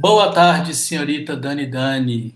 Boa 0.00 0.32
tarde, 0.32 0.74
senhorita 0.74 1.36
Dani 1.36 1.66
Dani. 1.66 2.34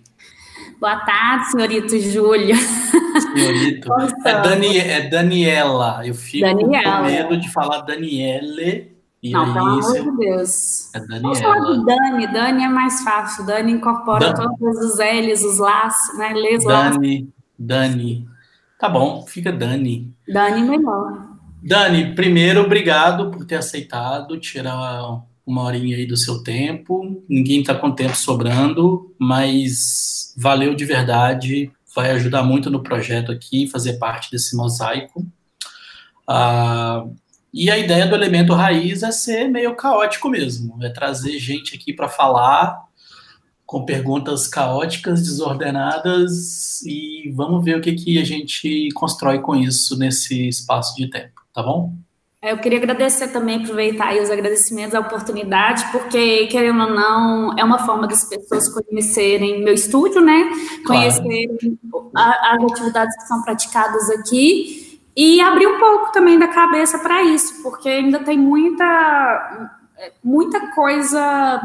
Boa 0.81 0.97
tarde, 1.01 1.51
senhorito 1.51 1.99
Júlio. 1.99 2.55
Senhorito. 2.57 3.89
É, 4.25 4.43
Dani, 4.43 4.79
é 4.79 5.09
Daniela. 5.09 6.07
Eu 6.07 6.15
fico 6.15 6.45
Daniela. 6.47 6.99
com 6.99 7.05
medo 7.05 7.37
de 7.41 7.51
falar 7.53 7.81
Daniele. 7.83 8.93
E 9.23 9.31
Não, 9.31 9.43
aí, 9.45 9.53
pelo 9.55 9.67
amor 9.69 9.93
de 10.13 10.17
Deus. 10.19 10.95
É 10.95 11.01
Vamos 11.21 11.41
falar 11.41 11.55
Daniela. 11.61 11.79
de 11.79 11.85
Dani. 11.87 12.27
Dani 12.33 12.65
é 12.65 12.69
mais 12.69 13.03
fácil. 13.03 13.47
Dani 13.47 13.73
incorpora 13.73 14.33
Dan- 14.33 14.55
todos 14.59 14.77
os 14.93 14.99
L's, 14.99 15.43
os 15.43 15.59
Las, 15.59 15.95
né? 16.19 16.35
Las. 16.35 16.65
Dani, 16.65 17.29
Dani. 17.59 18.29
Tá 18.79 18.89
bom, 18.89 19.25
fica 19.27 19.51
Dani. 19.53 20.13
Dani 20.29 20.63
melhor. 20.63 21.29
Dani, 21.63 22.15
primeiro, 22.15 22.61
obrigado 22.63 23.31
por 23.31 23.47
ter 23.47 23.55
aceitado 23.57 24.39
tirar 24.39 25.23
uma 25.47 25.63
horinha 25.63 25.97
aí 25.97 26.07
do 26.07 26.17
seu 26.17 26.43
tempo. 26.43 27.23
Ninguém 27.29 27.61
está 27.61 27.75
com 27.75 27.91
tempo 27.91 28.17
sobrando, 28.17 29.15
mas 29.19 30.35
valeu 30.37 30.75
de 30.75 30.85
verdade. 30.85 31.71
Vai 31.95 32.11
ajudar 32.13 32.43
muito 32.43 32.71
no 32.71 32.83
projeto 32.83 33.31
aqui, 33.31 33.67
fazer 33.67 33.95
parte 33.95 34.31
desse 34.31 34.57
mosaico. 34.57 35.27
Ah, 36.27 37.05
e 37.53 37.71
a 37.71 37.79
ideia 37.79 38.07
do 38.07 38.17
elemento 38.17 38.53
raiz 38.53 39.03
é 39.03 39.13
ser 39.13 39.49
meio 39.49 39.77
caótico 39.77 40.29
mesmo, 40.29 40.83
é 40.83 40.89
trazer 40.89 41.39
gente 41.39 41.77
aqui 41.77 41.93
para 41.93 42.09
falar 42.09 42.83
com 43.65 43.85
perguntas 43.85 44.49
caóticas, 44.49 45.23
desordenadas 45.23 46.83
e 46.83 47.33
vamos 47.35 47.65
ver 47.65 47.77
o 47.77 47.81
que, 47.81 47.93
que 47.93 48.19
a 48.19 48.25
gente 48.25 48.89
constrói 48.95 49.41
com 49.41 49.55
isso 49.55 49.97
nesse 49.97 50.49
espaço 50.49 50.97
de 50.97 51.09
tempo, 51.09 51.43
tá 51.53 51.63
bom? 51.63 51.95
É, 52.45 52.53
Eu 52.53 52.59
queria 52.59 52.77
agradecer 52.79 53.29
também, 53.29 53.63
aproveitar 53.63 54.09
aí 54.09 54.21
os 54.21 54.31
agradecimentos, 54.31 54.95
a 54.95 55.01
oportunidade, 55.01 55.83
porque, 55.91 56.47
querendo 56.49 56.83
ou 56.83 56.91
não, 56.91 57.57
é 57.59 57.65
uma 57.65 57.79
forma 57.79 58.07
das 58.07 58.23
pessoas 58.29 58.69
conhecerem 58.69 59.65
meu 59.65 59.73
estúdio, 59.73 60.21
né? 60.21 60.51
Conhecerem 60.87 61.49
a- 62.15 62.55
as 62.55 62.65
atividades 62.71 63.17
que 63.17 63.23
são 63.27 63.41
praticadas 63.43 64.11
aqui 64.11 65.01
e 65.17 65.41
abrir 65.41 65.67
um 65.67 65.79
pouco 65.79 66.13
também 66.13 66.39
da 66.39 66.49
cabeça 66.49 66.99
para 66.99 67.23
isso, 67.23 67.63
porque 67.63 67.89
ainda 67.89 68.19
tem 68.19 68.37
muita, 68.39 69.71
muita 70.23 70.67
coisa, 70.73 71.63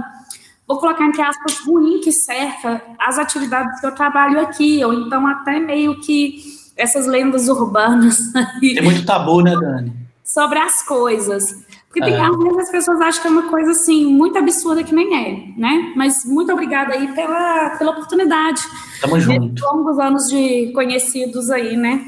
vou 0.66 0.78
colocar 0.80 1.03
entre 1.03 1.22
aspas, 1.22 1.59
ruim 1.66 2.00
que 2.00 2.12
cerca 2.14 2.81
as 2.98 3.20
atividades 3.20 3.81
que 3.81 3.86
eu 3.86 3.92
trabalho 3.94 4.40
aqui, 4.40 4.81
ou 4.86 4.94
então 4.94 5.28
até 5.28 5.59
meio 5.59 6.00
que 6.00 6.36
essas 6.78 7.06
lendas 7.06 7.50
urbanas 7.50 8.34
aí 8.34 8.75
Tem 8.75 8.84
muito 8.84 9.06
tabu, 9.06 9.42
né, 9.42 9.53
Dani? 9.59 9.98
Sobre 10.33 10.59
as 10.59 10.83
coisas. 10.83 11.55
Porque 11.88 12.02
tem, 12.02 12.13
É. 12.13 12.22
às 12.22 12.38
vezes 12.38 12.58
as 12.59 12.69
pessoas 12.69 13.02
acham 13.02 13.22
que 13.22 13.27
é 13.27 13.31
uma 13.31 13.49
coisa 13.49 13.72
assim, 13.72 14.05
muito 14.05 14.38
absurda 14.38 14.83
que 14.83 14.94
nem 14.94 15.16
é, 15.16 15.59
né? 15.59 15.94
Mas 15.95 16.23
muito 16.23 16.52
obrigada 16.53 16.94
aí 16.94 17.08
pela, 17.16 17.72
pela 17.77 17.91
oportunidade. 17.91 18.61
Tamo 19.02 19.19
junto. 19.19 19.63
Longos 19.66 19.97
anos 19.97 20.27
de 20.27 20.72
conhecidos 20.73 21.50
aí, 21.50 21.75
né? 21.75 22.03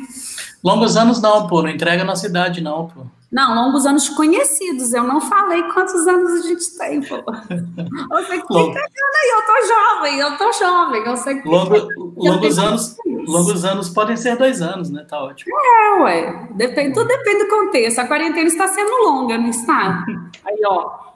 Longos 0.63 0.95
anos 0.95 1.19
não, 1.19 1.47
pô, 1.47 1.63
não 1.63 1.69
entrega 1.69 2.03
na 2.03 2.15
cidade 2.15 2.61
não, 2.61 2.87
pô. 2.87 3.01
Não, 3.31 3.55
longos 3.55 3.85
anos 3.85 4.03
de 4.03 4.13
conhecidos. 4.13 4.93
Eu 4.93 5.03
não 5.05 5.19
falei 5.21 5.63
quantos 5.73 6.05
anos 6.05 6.31
a 6.43 6.47
gente 6.47 6.77
tem, 6.77 7.01
pô. 7.01 7.15
Você 8.11 8.37
que 8.41 8.47
tá 8.47 8.53
Longo. 8.53 8.69
entregando 8.69 9.15
aí, 9.21 9.31
eu 9.31 9.47
tô 9.47 9.67
jovem, 9.67 10.19
eu 10.19 10.37
tô 10.37 10.51
jovem. 10.51 11.01
Eu 11.05 11.17
sei 11.17 11.41
que 11.41 11.47
Longo, 11.47 12.13
longos 12.17 12.59
anos, 12.59 12.95
longos 13.27 13.65
anos 13.65 13.89
podem 13.89 14.17
ser 14.17 14.37
dois 14.37 14.61
anos, 14.61 14.89
né? 14.89 15.05
Tá 15.07 15.23
ótimo. 15.23 15.53
É, 15.55 16.01
ué. 16.01 16.47
Depende, 16.55 16.93
tudo 16.93 17.07
depende 17.07 17.43
do 17.43 17.49
contexto. 17.49 17.99
A 17.99 18.07
quarentena 18.07 18.47
está 18.47 18.67
sendo 18.67 18.91
longa, 19.03 19.37
não 19.37 19.49
está? 19.49 20.05
Aí, 20.45 20.61
ó. 20.65 21.11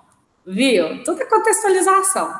Viu? 0.45 1.03
Tudo 1.03 1.21
é 1.21 1.25
contextualização. 1.25 2.33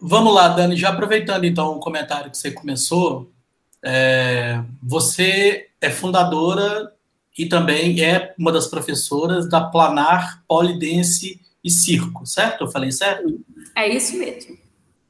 Vamos 0.00 0.34
lá, 0.34 0.48
Dani, 0.48 0.76
já 0.76 0.90
aproveitando 0.90 1.44
então 1.44 1.76
o 1.76 1.80
comentário 1.80 2.30
que 2.30 2.38
você 2.38 2.50
começou, 2.50 3.30
é, 3.82 4.62
você 4.82 5.68
é 5.80 5.90
fundadora 5.90 6.92
e 7.36 7.46
também 7.46 8.02
é 8.02 8.34
uma 8.38 8.52
das 8.52 8.66
professoras 8.66 9.48
da 9.48 9.62
Planar 9.62 10.42
Polidense 10.46 11.40
e 11.62 11.70
Circo, 11.70 12.24
certo? 12.26 12.64
Eu 12.64 12.70
falei 12.70 12.92
certo? 12.92 13.40
É 13.76 13.88
isso 13.88 14.16
mesmo. 14.16 14.56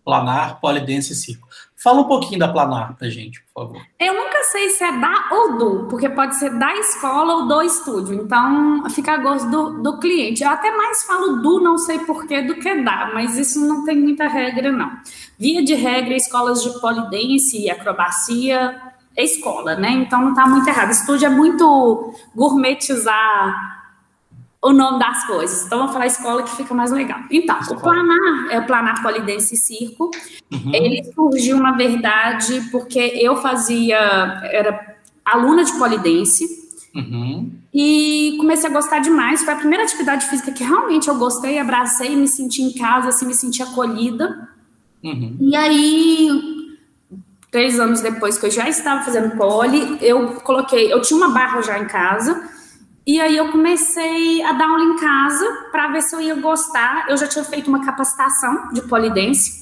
Planar, 0.04 0.60
Polidense 0.60 1.12
e 1.12 1.16
Circo. 1.16 1.48
Fala 1.82 2.02
um 2.02 2.04
pouquinho 2.04 2.38
da 2.38 2.46
Planar 2.46 2.94
pra 2.94 3.08
gente, 3.08 3.42
por 3.42 3.64
favor. 3.64 3.82
Eu 3.98 4.14
nunca 4.14 4.44
sei 4.44 4.68
se 4.68 4.84
é 4.84 4.92
da 4.98 5.28
ou 5.32 5.56
do, 5.56 5.86
porque 5.88 6.10
pode 6.10 6.36
ser 6.36 6.50
da 6.58 6.76
escola 6.76 7.36
ou 7.36 7.48
do 7.48 7.62
estúdio. 7.62 8.14
Então, 8.16 8.84
fica 8.90 9.14
a 9.14 9.16
gosto 9.16 9.50
do, 9.50 9.82
do 9.82 9.98
cliente. 9.98 10.44
Eu 10.44 10.50
até 10.50 10.70
mais 10.76 11.04
falo 11.04 11.36
do, 11.36 11.58
não 11.58 11.78
sei 11.78 12.00
porquê, 12.00 12.42
do 12.42 12.56
que 12.56 12.82
da, 12.82 13.10
mas 13.14 13.38
isso 13.38 13.66
não 13.66 13.82
tem 13.84 13.96
muita 13.98 14.28
regra, 14.28 14.70
não. 14.70 14.90
Via 15.38 15.64
de 15.64 15.74
regra, 15.74 16.14
escolas 16.14 16.62
de 16.62 16.78
polidense 16.80 17.58
e 17.58 17.70
acrobacia 17.70 18.78
é 19.16 19.24
escola, 19.24 19.74
né? 19.74 19.90
Então 19.90 20.20
não 20.20 20.34
tá 20.34 20.46
muito 20.46 20.68
errado. 20.68 20.90
Estúdio 20.90 21.26
é 21.26 21.30
muito 21.30 22.12
gourmetizar 22.34 23.79
o 24.62 24.72
nome 24.72 24.98
das 24.98 25.26
coisas. 25.26 25.64
Então, 25.64 25.78
vamos 25.78 25.92
falar 25.92 26.06
escola 26.06 26.42
que 26.42 26.54
fica 26.54 26.74
mais 26.74 26.90
legal. 26.90 27.20
Então, 27.30 27.58
o 27.70 27.80
Planar 27.80 28.48
é 28.50 28.58
o 28.58 28.66
Planar 28.66 29.02
Polidense 29.02 29.56
Circo. 29.56 30.10
Uhum. 30.52 30.74
Ele 30.74 31.02
surgiu, 31.14 31.56
na 31.58 31.72
verdade, 31.72 32.68
porque 32.70 32.98
eu 32.98 33.36
fazia, 33.36 33.96
era 34.52 34.96
aluna 35.24 35.64
de 35.64 35.72
polidense 35.78 36.60
Uhum. 36.92 37.52
e 37.72 38.34
comecei 38.38 38.68
a 38.68 38.72
gostar 38.72 38.98
demais. 38.98 39.44
Foi 39.44 39.54
a 39.54 39.56
primeira 39.56 39.84
atividade 39.84 40.26
física 40.26 40.50
que 40.50 40.64
realmente 40.64 41.08
eu 41.08 41.14
gostei, 41.14 41.58
abracei, 41.58 42.16
me 42.16 42.26
senti 42.26 42.62
em 42.62 42.72
casa, 42.72 43.10
assim, 43.10 43.26
me 43.26 43.34
senti 43.34 43.62
acolhida. 43.62 44.48
Uhum. 45.02 45.36
E 45.40 45.56
aí, 45.56 46.30
três 47.50 47.78
anos 47.78 48.00
depois 48.00 48.36
que 48.36 48.46
eu 48.46 48.50
já 48.50 48.68
estava 48.68 49.04
fazendo 49.04 49.36
pole, 49.36 49.98
eu 50.00 50.34
coloquei, 50.40 50.92
eu 50.92 51.00
tinha 51.00 51.16
uma 51.16 51.30
barra 51.30 51.62
já 51.62 51.78
em 51.78 51.86
casa, 51.86 52.42
e 53.06 53.20
aí 53.20 53.36
eu 53.36 53.50
comecei 53.50 54.42
a 54.42 54.52
dar 54.52 54.68
aula 54.68 54.84
em 54.84 54.96
casa 54.96 55.46
para 55.72 55.88
ver 55.88 56.02
se 56.02 56.14
eu 56.14 56.20
ia 56.20 56.34
gostar. 56.34 57.06
Eu 57.08 57.16
já 57.16 57.26
tinha 57.26 57.44
feito 57.44 57.68
uma 57.68 57.84
capacitação 57.84 58.68
de 58.72 58.82
polidense, 58.82 59.52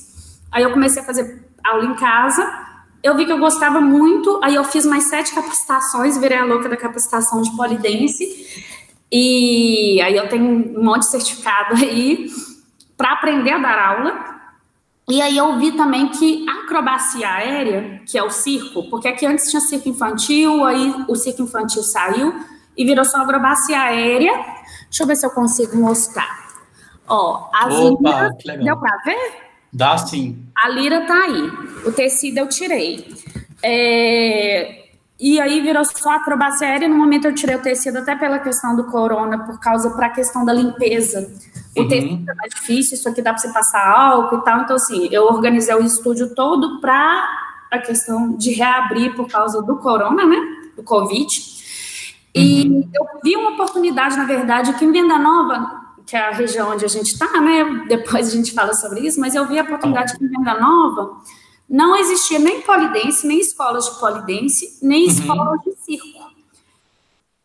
aí 0.50 0.62
eu 0.62 0.72
comecei 0.72 1.03
a 1.03 1.04
fazer 1.04 1.48
aula 1.65 1.84
em 1.84 1.94
casa. 1.94 2.66
Eu 3.03 3.16
vi 3.16 3.25
que 3.25 3.32
eu 3.32 3.38
gostava 3.38 3.81
muito, 3.81 4.41
aí 4.43 4.56
eu 4.56 4.65
fiz 4.65 4.84
mais 4.84 5.04
sete 5.04 5.32
capacitações, 5.32 6.19
virei 6.19 6.38
a 6.38 6.44
louca 6.44 6.69
da 6.69 6.77
capacitação 6.77 7.41
de 7.41 7.56
polidense. 7.56 8.66
E 9.10 10.00
aí 10.03 10.16
eu 10.16 10.28
tenho 10.28 10.44
um 10.77 10.84
monte 10.84 11.03
de 11.03 11.10
certificado 11.10 11.77
aí 11.82 12.28
para 12.97 13.12
aprender 13.12 13.53
a 13.53 13.59
dar 13.59 13.78
aula. 13.78 14.38
E 15.09 15.22
aí 15.22 15.38
eu 15.38 15.59
vi 15.59 15.72
também 15.72 16.09
que 16.09 16.44
a 16.47 16.65
acrobacia 16.65 17.31
aérea, 17.31 18.03
que 18.04 18.19
é 18.19 18.22
o 18.22 18.28
circo, 18.28 18.91
porque 18.91 19.09
aqui 19.09 19.25
antes 19.25 19.48
tinha 19.48 19.60
circo 19.60 19.88
infantil, 19.88 20.65
aí 20.65 20.93
o 21.09 21.15
circo 21.15 21.41
infantil 21.41 21.82
saiu 21.82 22.34
e 22.78 22.84
virou 22.87 23.05
só 23.05 23.19
acrobacia 23.22 23.78
aérea. 23.78 24.33
Deixa 24.84 25.03
eu 25.03 25.06
ver 25.06 25.16
se 25.16 25.27
eu 25.27 25.31
consigo 25.31 25.77
mostrar. 25.77 26.47
Ó, 27.06 27.49
as 27.55 27.75
Opa, 27.75 28.31
legal. 28.47 28.65
deu 28.65 28.77
pra 28.78 28.97
ver? 29.05 29.33
Dá 29.72 29.99
sim. 29.99 30.43
A 30.56 30.69
lira 30.71 31.05
tá 31.06 31.15
aí. 31.25 31.50
O 31.84 31.93
tecido 31.93 32.39
eu 32.39 32.49
tirei. 32.49 33.06
É, 33.62 34.84
E 35.21 35.41
aí 35.41 35.61
virou 35.61 35.84
só 35.84 36.11
acrobacia 36.12 36.69
aérea. 36.69 36.89
No 36.89 36.94
momento 36.97 37.25
eu 37.27 37.34
tirei 37.34 37.56
o 37.56 37.62
tecido 37.62 37.99
até 37.99 38.15
pela 38.15 38.39
questão 38.39 38.77
do 38.77 38.84
corona, 38.84 39.37
por 39.45 39.59
causa 39.59 39.91
para 39.91 40.06
a 40.06 40.10
questão 40.10 40.45
da 40.45 40.53
limpeza. 40.53 41.28
O 41.77 41.83
Uhum. 41.83 41.89
tecido 41.89 42.31
é 42.31 42.34
mais 42.34 42.55
difícil, 42.55 42.95
isso 42.97 43.09
aqui 43.09 43.21
dá 43.21 43.33
para 43.33 43.39
você 43.43 43.53
passar 43.53 43.84
álcool 43.84 44.39
e 44.39 44.45
tal. 44.45 44.60
Então, 44.62 44.77
assim, 44.77 45.09
eu 45.10 45.25
organizei 45.25 45.75
o 45.75 45.83
estúdio 45.84 46.34
todo 46.37 46.81
para 46.81 47.28
a 47.71 47.78
questão 47.81 48.37
de 48.37 48.53
reabrir 48.53 49.15
por 49.16 49.27
causa 49.28 49.60
do 49.60 49.77
corona, 49.78 50.25
né? 50.25 50.37
Do 50.77 50.83
Covid. 50.84 51.27
E 52.34 52.89
eu 52.94 53.06
vi 53.22 53.37
uma 53.37 53.50
oportunidade, 53.50 54.16
na 54.16 54.25
verdade, 54.25 54.72
que 54.75 54.84
em 54.84 54.93
Venda 54.93 55.19
Nova, 55.19 55.81
que 56.06 56.16
é 56.16 56.21
a 56.21 56.31
região 56.31 56.71
onde 56.71 56.84
a 56.84 56.89
gente 56.89 57.12
está, 57.12 57.41
né? 57.41 57.84
Depois 57.89 58.28
a 58.28 58.36
gente 58.36 58.53
fala 58.53 58.72
sobre 58.75 59.01
isso, 59.01 59.21
mas 59.21 59.34
eu 59.34 59.47
vi 59.47 59.59
a 59.59 59.63
oportunidade 59.63 60.16
que 60.16 60.25
em 60.25 60.28
Venda 60.28 60.54
Nova 60.60 61.16
não 61.69 61.97
existia 61.97 62.39
nem 62.39 62.63
polidense, 62.63 63.27
nem 63.27 63.39
escolas 63.41 63.84
de 63.86 63.98
polidense, 64.01 64.78
nem 64.83 65.04
Uhum. 65.04 65.10
escolas 65.10 65.60
de 65.63 65.72
circo. 65.77 66.28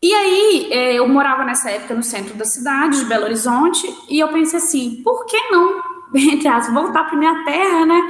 E 0.02 0.14
aí, 0.14 0.68
é, 0.72 0.94
eu 0.96 1.08
morava 1.08 1.46
nessa 1.46 1.72
época 1.72 1.94
no 1.96 2.04
centro 2.04 2.34
da 2.36 2.44
cidade, 2.46 3.00
de 3.00 3.06
Belo 3.06 3.24
Horizonte, 3.24 3.88
e 4.10 4.20
eu 4.20 4.28
pensei 4.30 4.60
assim, 4.60 5.02
por 5.04 5.26
que 5.26 5.38
não, 5.50 5.82
entre 6.14 6.48
aspas, 6.48 6.74
voltar 6.74 7.06
para 7.06 7.18
minha 7.18 7.44
terra, 7.46 7.86
né? 7.86 8.02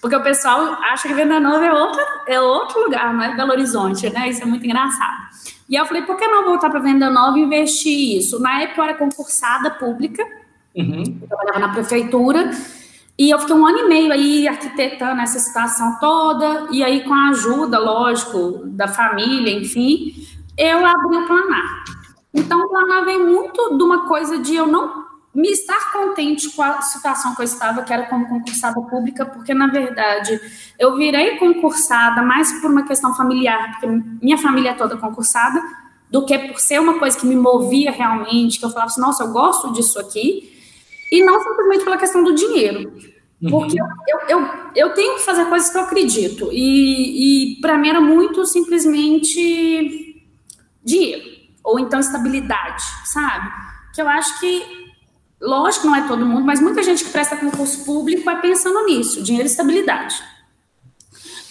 Porque 0.00 0.16
o 0.16 0.22
pessoal 0.22 0.60
acha 0.82 1.08
que 1.08 1.14
Venda 1.14 1.40
Nova 1.40 1.64
é 1.64 1.72
outro, 1.72 2.00
é 2.28 2.40
outro 2.40 2.80
lugar, 2.84 3.12
não 3.12 3.22
é 3.24 3.36
Belo 3.36 3.50
Horizonte, 3.52 4.08
né? 4.10 4.28
Isso 4.28 4.42
é 4.42 4.46
muito 4.46 4.64
engraçado. 4.64 5.30
E 5.72 5.76
aí 5.76 5.82
eu 5.82 5.86
falei, 5.86 6.02
por 6.02 6.18
que 6.18 6.28
não 6.28 6.44
voltar 6.44 6.68
para 6.68 6.80
Venda 6.80 7.08
Nova 7.08 7.38
e 7.38 7.40
investir 7.40 8.18
isso? 8.18 8.38
Na 8.38 8.60
época 8.60 8.82
eu 8.82 8.84
era 8.84 8.94
concursada 8.94 9.70
pública, 9.70 10.22
Uhum. 10.76 11.02
eu 11.22 11.26
trabalhava 11.28 11.58
na 11.60 11.68
prefeitura, 11.72 12.50
e 13.18 13.30
eu 13.30 13.38
fiquei 13.38 13.56
um 13.56 13.66
ano 13.66 13.78
e 13.78 13.88
meio 13.88 14.12
aí 14.12 14.46
arquitetando 14.46 15.22
essa 15.22 15.38
situação 15.38 15.96
toda, 15.98 16.68
e 16.70 16.84
aí 16.84 17.04
com 17.04 17.14
a 17.14 17.30
ajuda, 17.30 17.78
lógico, 17.78 18.64
da 18.66 18.86
família, 18.86 19.50
enfim, 19.50 20.12
eu 20.58 20.84
abri 20.84 21.16
o 21.16 21.26
Planar. 21.26 21.84
Então, 22.34 22.60
o 22.60 22.68
Planar 22.68 23.06
vem 23.06 23.18
muito 23.24 23.74
de 23.74 23.82
uma 23.82 24.06
coisa 24.06 24.36
de 24.38 24.54
eu 24.54 24.66
não 24.66 25.01
me 25.34 25.48
estar 25.48 25.92
contente 25.92 26.50
com 26.50 26.62
a 26.62 26.82
situação 26.82 27.34
que 27.34 27.40
eu 27.40 27.44
estava, 27.44 27.82
que 27.82 27.92
era 27.92 28.04
como 28.04 28.28
concursada 28.28 28.80
pública, 28.82 29.24
porque, 29.24 29.54
na 29.54 29.66
verdade, 29.66 30.38
eu 30.78 30.96
virei 30.96 31.38
concursada 31.38 32.20
mais 32.22 32.52
por 32.60 32.70
uma 32.70 32.84
questão 32.86 33.14
familiar, 33.14 33.72
porque 33.72 33.86
minha 34.22 34.36
família 34.36 34.70
é 34.70 34.74
toda 34.74 34.96
concursada, 34.96 35.62
do 36.10 36.26
que 36.26 36.38
por 36.38 36.60
ser 36.60 36.78
uma 36.78 36.98
coisa 36.98 37.18
que 37.18 37.26
me 37.26 37.34
movia 37.34 37.90
realmente, 37.90 38.58
que 38.58 38.64
eu 38.66 38.70
falava 38.70 38.90
assim, 38.90 39.00
nossa, 39.00 39.24
eu 39.24 39.32
gosto 39.32 39.72
disso 39.72 39.98
aqui, 39.98 40.52
e 41.10 41.24
não 41.24 41.42
simplesmente 41.42 41.84
pela 41.84 41.96
questão 41.96 42.22
do 42.22 42.34
dinheiro. 42.34 42.92
Uhum. 43.40 43.50
Porque 43.50 43.80
uhum. 43.80 43.88
eu, 44.06 44.38
eu, 44.38 44.48
eu, 44.76 44.90
tenho 44.90 45.14
que 45.14 45.22
fazer 45.22 45.46
coisas 45.46 45.70
que 45.70 45.78
eu 45.78 45.82
acredito, 45.82 46.50
e, 46.52 47.54
e 47.56 47.60
para 47.62 47.78
mim 47.78 47.88
era 47.88 48.02
muito 48.02 48.44
simplesmente 48.44 50.22
dinheiro, 50.84 51.22
ou 51.64 51.80
então 51.80 51.98
estabilidade, 51.98 52.82
sabe? 53.06 53.50
Que 53.94 54.02
eu 54.02 54.08
acho 54.08 54.38
que 54.38 54.81
Lógico, 55.42 55.88
não 55.88 55.96
é 55.96 56.06
todo 56.06 56.24
mundo, 56.24 56.44
mas 56.44 56.60
muita 56.60 56.84
gente 56.84 57.04
que 57.04 57.10
presta 57.10 57.36
concurso 57.36 57.84
público 57.84 58.30
é 58.30 58.36
pensando 58.36 58.86
nisso, 58.86 59.20
dinheiro 59.22 59.48
e 59.48 59.50
estabilidade. 59.50 60.22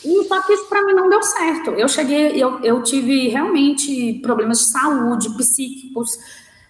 E 0.03 0.23
só 0.27 0.41
que 0.41 0.53
isso 0.53 0.65
para 0.67 0.85
mim 0.85 0.93
não 0.93 1.09
deu 1.09 1.21
certo. 1.21 1.71
Eu 1.71 1.89
cheguei, 1.89 2.41
eu, 2.41 2.59
eu 2.61 2.81
tive 2.81 3.27
realmente 3.27 4.19
problemas 4.23 4.59
de 4.59 4.71
saúde, 4.71 5.29
psíquicos, 5.37 6.17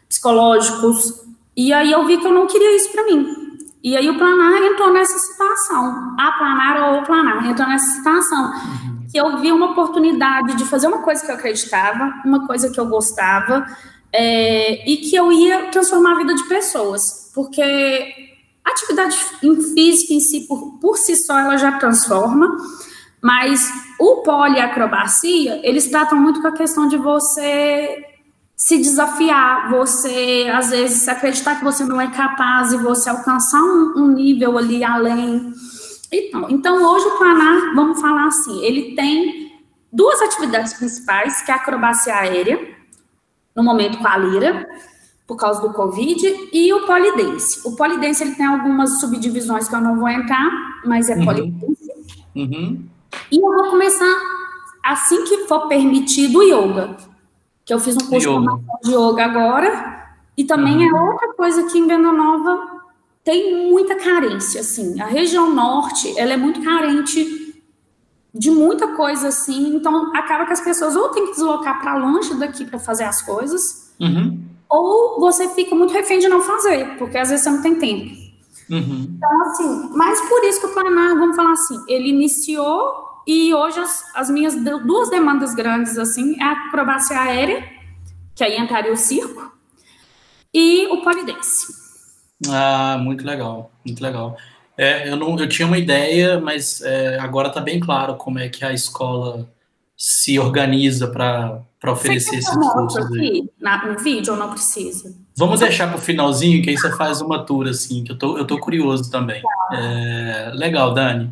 psicológicos, 0.10 1.24
e 1.56 1.72
aí 1.72 1.92
eu 1.92 2.06
vi 2.08 2.18
que 2.18 2.26
eu 2.26 2.34
não 2.34 2.48
queria 2.48 2.76
isso 2.76 2.92
para 2.92 3.06
mim. 3.06 3.42
E 3.84 3.96
aí 3.96 4.10
o 4.10 4.18
Planar 4.18 4.62
entrou 4.64 4.92
nessa 4.92 5.18
situação. 5.18 6.16
A 6.20 6.32
Planar 6.34 6.92
ou 6.92 7.00
o 7.00 7.06
Planar 7.06 7.46
entrou 7.48 7.68
nessa 7.68 7.98
situação. 7.98 8.52
Uhum. 8.52 9.08
Que 9.12 9.20
eu 9.20 9.38
vi 9.38 9.52
uma 9.52 9.72
oportunidade 9.72 10.56
de 10.56 10.66
fazer 10.66 10.88
uma 10.88 11.00
coisa 11.00 11.24
que 11.24 11.32
eu 11.32 11.36
acreditava, 11.36 12.14
uma 12.26 12.48
coisa 12.48 12.70
que 12.70 12.80
eu 12.80 12.88
gostava, 12.88 13.66
é, 14.14 14.90
e 14.90 14.98
que 14.98 15.16
eu 15.16 15.32
ia 15.32 15.68
transformar 15.68 16.14
a 16.14 16.18
vida 16.18 16.34
de 16.34 16.44
pessoas, 16.48 17.32
porque 17.34 17.62
a 18.64 18.70
atividade 18.70 19.18
física 19.74 20.14
em 20.14 20.20
si, 20.20 20.42
por, 20.48 20.80
por 20.80 20.98
si 20.98 21.16
só, 21.16 21.38
ela 21.40 21.58
já 21.58 21.74
transforma, 21.74 22.58
mas 23.22 23.72
o 24.00 24.18
poliacrobacia, 24.24 25.62
eles 25.64 25.88
tratam 25.88 26.18
muito 26.20 26.42
com 26.42 26.48
a 26.48 26.54
questão 26.54 26.88
de 26.88 26.98
você 26.98 28.06
se 28.56 28.78
desafiar, 28.78 29.72
você, 29.72 30.48
às 30.54 30.70
vezes, 30.70 31.08
acreditar 31.08 31.56
que 31.56 31.64
você 31.64 31.84
não 31.84 32.00
é 32.00 32.12
capaz 32.12 32.72
e 32.72 32.78
você 32.78 33.10
alcançar 33.10 33.60
um, 33.60 33.94
um 33.98 34.08
nível 34.08 34.58
ali 34.58 34.84
além. 34.84 35.52
Então, 36.12 36.48
então, 36.50 36.84
hoje 36.84 37.08
o 37.08 37.18
Planar, 37.18 37.74
vamos 37.74 38.00
falar 38.00 38.28
assim, 38.28 38.64
ele 38.64 38.96
tem 38.96 39.52
duas 39.92 40.22
atividades 40.22 40.74
principais, 40.74 41.42
que 41.42 41.50
é 41.50 41.56
a 41.56 41.58
acrobacia 41.58 42.14
aérea, 42.14 42.60
no 43.56 43.64
momento 43.64 43.98
com 43.98 44.08
a 44.08 44.18
lira, 44.18 44.68
por 45.28 45.38
causa 45.38 45.62
do 45.62 45.74
Covid, 45.74 46.50
e 46.52 46.74
o 46.74 46.86
polidense. 46.86 47.62
O 47.66 47.76
polidense 47.76 48.24
ele 48.24 48.36
tem 48.36 48.46
algumas 48.46 49.00
subdivisões 49.00 49.68
que 49.68 49.76
eu 49.76 49.82
não 49.82 49.98
vou 49.98 50.10
entrar, 50.10 50.50
mas 50.86 51.10
é 51.10 51.16
uhum. 51.16 51.26
polidense. 51.26 51.92
Uhum. 52.36 52.86
E 53.32 53.36
eu 53.38 53.54
vou 53.54 53.70
começar, 53.70 54.14
assim 54.84 55.24
que 55.24 55.46
for 55.46 55.68
permitido, 55.68 56.40
o 56.40 56.44
yoga. 56.44 56.98
Que 57.64 57.74
eu 57.74 57.80
fiz 57.80 57.96
um 57.96 58.08
curso 58.08 58.30
yoga. 58.30 58.60
de 58.84 58.92
yoga 58.92 59.26
agora, 59.26 60.16
e 60.38 60.44
também 60.44 60.86
é 60.86 60.92
uhum. 60.92 60.98
é 60.98 61.12
outra 61.12 61.34
coisa 61.34 61.64
que 61.64 61.78
em 61.78 61.88
Venda 61.88 62.12
Nova 62.12 62.82
tem 63.24 63.70
muita 63.70 63.96
carência, 63.96 64.62
assim. 64.62 65.00
A 65.00 65.06
região 65.06 65.54
norte, 65.54 66.14
ela 66.18 66.34
é 66.34 66.38
muito 66.38 66.62
carente 66.62 67.41
de 68.34 68.50
muita 68.50 68.90
coisa 68.96 69.28
assim. 69.28 69.76
Então, 69.76 70.16
acaba 70.16 70.46
que 70.46 70.54
as 70.54 70.62
pessoas 70.62 70.96
ou 70.96 71.10
têm 71.10 71.28
que 71.28 71.34
deslocar 71.34 71.82
para 71.82 71.96
longe 71.96 72.34
daqui 72.36 72.66
para 72.66 72.80
fazer 72.80 73.04
as 73.04 73.22
coisas, 73.22 73.94
uhum. 74.00 74.44
ou 74.70 75.20
você 75.20 75.50
fica 75.50 75.76
muito 75.76 75.94
refém 75.94 76.20
de 76.20 76.28
não 76.28 76.42
fazer, 76.42 76.98
porque 76.98 77.18
às 77.18 77.30
vezes 77.30 77.44
você 77.44 77.50
não 77.50 77.62
tem 77.62 77.76
tempo. 77.76 78.22
Uhum. 78.70 79.18
Então, 79.18 79.42
assim, 79.42 79.90
mas 79.96 80.22
por 80.30 80.44
isso 80.46 80.62
que 80.62 80.68
o 80.68 80.74
Paraná, 80.74 81.14
vamos 81.16 81.36
falar 81.36 81.52
assim, 81.52 81.78
ele 81.88 82.10
iniciou 82.10 83.12
e 83.28 83.54
hoje 83.54 83.80
as, 83.80 84.04
as 84.16 84.30
minhas 84.30 84.56
duas 84.56 85.10
demandas 85.10 85.54
grandes, 85.54 85.98
assim, 85.98 86.40
é 86.40 86.44
a 86.44 86.52
acrobacia 86.52 87.20
aérea, 87.20 87.64
que 88.34 88.44
aí 88.44 88.58
entraria 88.58 88.94
o 88.94 88.98
circo, 88.98 89.52
e 90.54 90.88
o 90.88 91.02
polidense. 91.02 91.68
Ah, 92.50 92.98
muito 93.00 93.26
legal, 93.26 93.72
muito 93.86 94.02
legal. 94.02 94.38
É, 94.82 95.08
eu, 95.08 95.16
não, 95.16 95.38
eu 95.38 95.48
tinha 95.48 95.68
uma 95.68 95.78
ideia, 95.78 96.40
mas 96.40 96.82
é, 96.82 97.20
agora 97.20 97.50
está 97.50 97.62
bem 97.62 97.80
claro 97.80 98.16
como 98.16 98.40
é 98.40 98.50
que 98.50 98.66
a 98.66 98.74
escola 98.74 99.48
se 99.96 100.40
organiza 100.40 101.08
para 101.08 101.62
oferecer 101.86 102.38
esses 102.38 102.58
cursos. 102.58 103.06
Aqui, 103.06 103.48
na, 103.60 103.86
no 103.86 104.00
vídeo 104.00 104.34
ou 104.34 104.40
não 104.40 104.50
precisa? 104.50 105.16
Vamos 105.38 105.60
deixar 105.60 105.88
para 105.88 105.98
o 105.98 106.02
finalzinho, 106.02 106.64
que 106.64 106.72
aí 106.72 106.78
você 106.78 106.92
faz 106.98 107.22
uma 107.22 107.46
tour, 107.46 107.68
assim, 107.68 108.04
que 108.04 108.12
eu 108.12 108.18
tô, 108.18 108.40
eu 108.40 108.48
tô 108.48 108.58
curioso 108.58 109.12
também. 109.12 109.44
É, 109.72 110.52
legal, 110.56 110.96
Dani. 110.96 111.32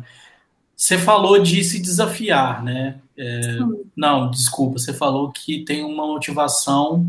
Você 0.76 0.96
falou 0.96 1.36
de 1.42 1.64
se 1.64 1.82
desafiar, 1.82 2.62
né? 2.62 3.00
É, 3.18 3.58
não, 3.96 4.30
desculpa, 4.30 4.78
você 4.78 4.94
falou 4.94 5.32
que 5.32 5.64
tem 5.64 5.84
uma 5.84 6.06
motivação 6.06 7.04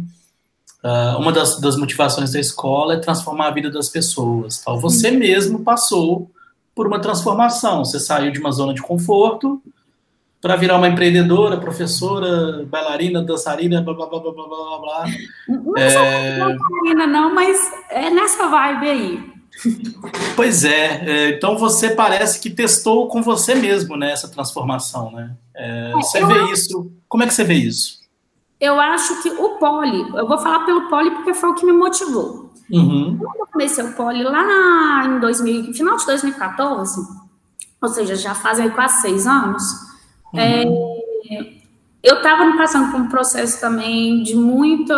Uh, 0.84 1.20
uma 1.20 1.32
das, 1.32 1.60
das, 1.60 1.78
motivações 1.78 2.32
da 2.32 2.40
escola 2.40 2.96
é 2.96 2.98
transformar 2.98 3.48
a 3.48 3.52
vida 3.52 3.70
das 3.70 3.88
pessoas. 3.88 4.60
Tal. 4.60 4.80
Você 4.80 5.12
mesmo 5.12 5.60
passou 5.60 6.32
por 6.74 6.88
uma 6.88 7.00
transformação. 7.00 7.86
Você 7.86 8.00
saiu 8.00 8.32
de 8.32 8.40
uma 8.40 8.52
zona 8.52 8.74
de 8.74 8.82
conforto 8.82 9.62
para 10.42 10.56
virar 10.56 10.78
uma 10.78 10.88
empreendedora, 10.88 11.58
professora, 11.58 12.66
bailarina, 12.66 13.22
dançarina, 13.22 13.80
blá 13.82 13.94
blá 13.94 14.08
blá 14.08 14.20
blá 14.20 14.32
blá 14.32 14.48
blá 14.48 14.80
blá. 14.80 15.06
Não 15.48 15.78
é... 15.78 15.90
sou 15.92 16.02
bailarina, 16.02 17.06
não, 17.06 17.34
mas 17.34 17.60
é 17.92 18.10
nessa 18.10 18.48
vibe 18.48 18.90
aí. 18.90 19.32
Pois 20.36 20.64
é, 20.64 21.04
é, 21.06 21.30
então 21.30 21.58
você 21.58 21.92
parece 21.92 22.40
que 22.40 22.50
testou 22.50 23.08
com 23.08 23.22
você 23.22 23.54
mesmo 23.54 23.96
né, 23.96 24.12
essa 24.12 24.28
transformação, 24.28 25.12
né? 25.12 25.36
É, 25.54 25.90
é 25.90 25.92
você 25.92 26.26
vê 26.26 26.40
acho... 26.40 26.54
isso. 26.54 26.92
Como 27.08 27.22
é 27.22 27.28
que 27.28 27.34
você 27.34 27.44
vê 27.44 27.56
isso? 27.56 28.01
Eu 28.62 28.80
acho 28.80 29.24
que 29.24 29.30
o 29.30 29.58
poli, 29.58 30.08
eu 30.16 30.28
vou 30.28 30.38
falar 30.38 30.66
pelo 30.66 30.88
poli 30.88 31.10
porque 31.10 31.34
foi 31.34 31.50
o 31.50 31.56
que 31.56 31.66
me 31.66 31.74
motivou. 31.74 32.52
Uhum. 32.72 33.18
Quando 33.20 33.40
eu 33.40 33.48
comecei 33.48 33.84
o 33.84 33.94
poli 33.94 34.24
lá 34.24 35.04
em 35.04 35.20
2000, 35.20 35.74
final 35.74 35.98
de 35.98 36.06
2014, 36.06 37.02
ou 37.82 37.90
seja, 37.90 38.16
já 38.16 38.36
fazem 38.36 38.70
quase 38.70 39.02
seis 39.02 39.26
anos, 39.26 39.64
uhum. 40.32 40.40
é, 40.40 40.64
eu 42.04 42.18
estava 42.18 42.56
passando 42.56 42.92
por 42.92 43.02
um 43.02 43.10
processo 43.10 43.60
também 43.60 44.22
de 44.22 44.36
muita. 44.36 44.94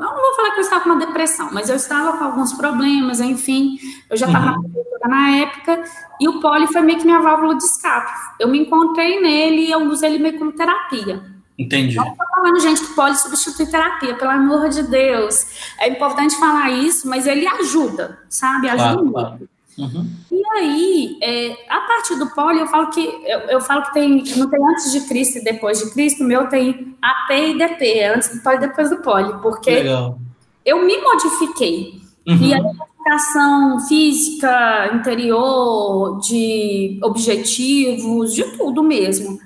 Não, 0.00 0.16
não 0.16 0.20
vou 0.20 0.34
falar 0.34 0.50
que 0.50 0.58
eu 0.58 0.64
estava 0.64 0.82
com 0.82 0.90
uma 0.90 1.06
depressão, 1.06 1.50
mas 1.52 1.70
eu 1.70 1.76
estava 1.76 2.18
com 2.18 2.24
alguns 2.24 2.52
problemas, 2.52 3.20
enfim. 3.20 3.78
Eu 4.10 4.16
já 4.16 4.26
estava 4.26 4.56
uhum. 4.56 4.72
na 5.02 5.08
na 5.08 5.30
época, 5.36 5.84
e 6.20 6.28
o 6.28 6.40
poli 6.40 6.66
foi 6.66 6.82
meio 6.82 6.98
que 6.98 7.04
minha 7.04 7.20
válvula 7.20 7.56
de 7.56 7.62
escape. 7.62 8.10
Eu 8.40 8.48
me 8.48 8.58
encontrei 8.58 9.20
nele 9.20 9.66
e 9.66 9.70
eu 9.70 9.80
usei 9.84 10.10
ele 10.10 10.18
meio 10.18 10.38
como 10.38 10.52
terapia. 10.52 11.37
Entendi. 11.58 11.96
Não 11.96 12.06
estou 12.06 12.26
falando, 12.28 12.60
gente, 12.60 12.80
que 12.86 12.94
pode 12.94 13.18
substituir 13.18 13.68
terapia, 13.68 14.14
pelo 14.14 14.30
amor 14.30 14.68
de 14.68 14.84
Deus. 14.84 15.44
É 15.80 15.88
importante 15.88 16.36
falar 16.36 16.70
isso, 16.70 17.08
mas 17.08 17.26
ele 17.26 17.48
ajuda, 17.48 18.20
sabe? 18.28 18.68
Ajuda 18.68 18.82
claro, 18.82 19.04
muito. 19.04 19.12
Claro. 19.12 19.48
Uhum. 19.78 20.10
E 20.30 20.42
aí, 20.56 21.18
é, 21.20 21.56
a 21.68 21.80
partir 21.80 22.16
do 22.16 22.30
poli, 22.30 22.60
eu 22.60 22.66
falo 22.66 22.90
que 22.90 23.00
eu, 23.00 23.38
eu, 23.40 23.60
falo 23.60 23.82
que 23.82 23.94
tem, 23.94 24.22
não 24.36 24.48
tem 24.48 24.68
antes 24.68 24.92
de 24.92 25.00
Cristo 25.02 25.38
e 25.38 25.44
depois 25.44 25.78
de 25.78 25.90
Cristo, 25.90 26.22
o 26.22 26.26
meu 26.26 26.48
tem 26.48 26.96
AP 27.02 27.30
e 27.30 27.58
DP, 27.58 28.04
antes 28.04 28.36
do 28.36 28.42
poli 28.42 28.56
e 28.56 28.60
depois 28.60 28.90
do 28.90 28.96
poli, 28.98 29.32
porque 29.40 29.70
Legal. 29.70 30.18
eu 30.64 30.84
me 30.84 30.96
modifiquei. 31.00 32.00
Uhum. 32.26 32.36
E 32.36 32.54
a 32.54 32.62
modificação 32.62 33.80
física, 33.88 34.90
interior, 34.94 36.20
de 36.20 36.98
objetivos, 37.02 38.34
de 38.34 38.44
tudo 38.56 38.82
mesmo. 38.82 39.38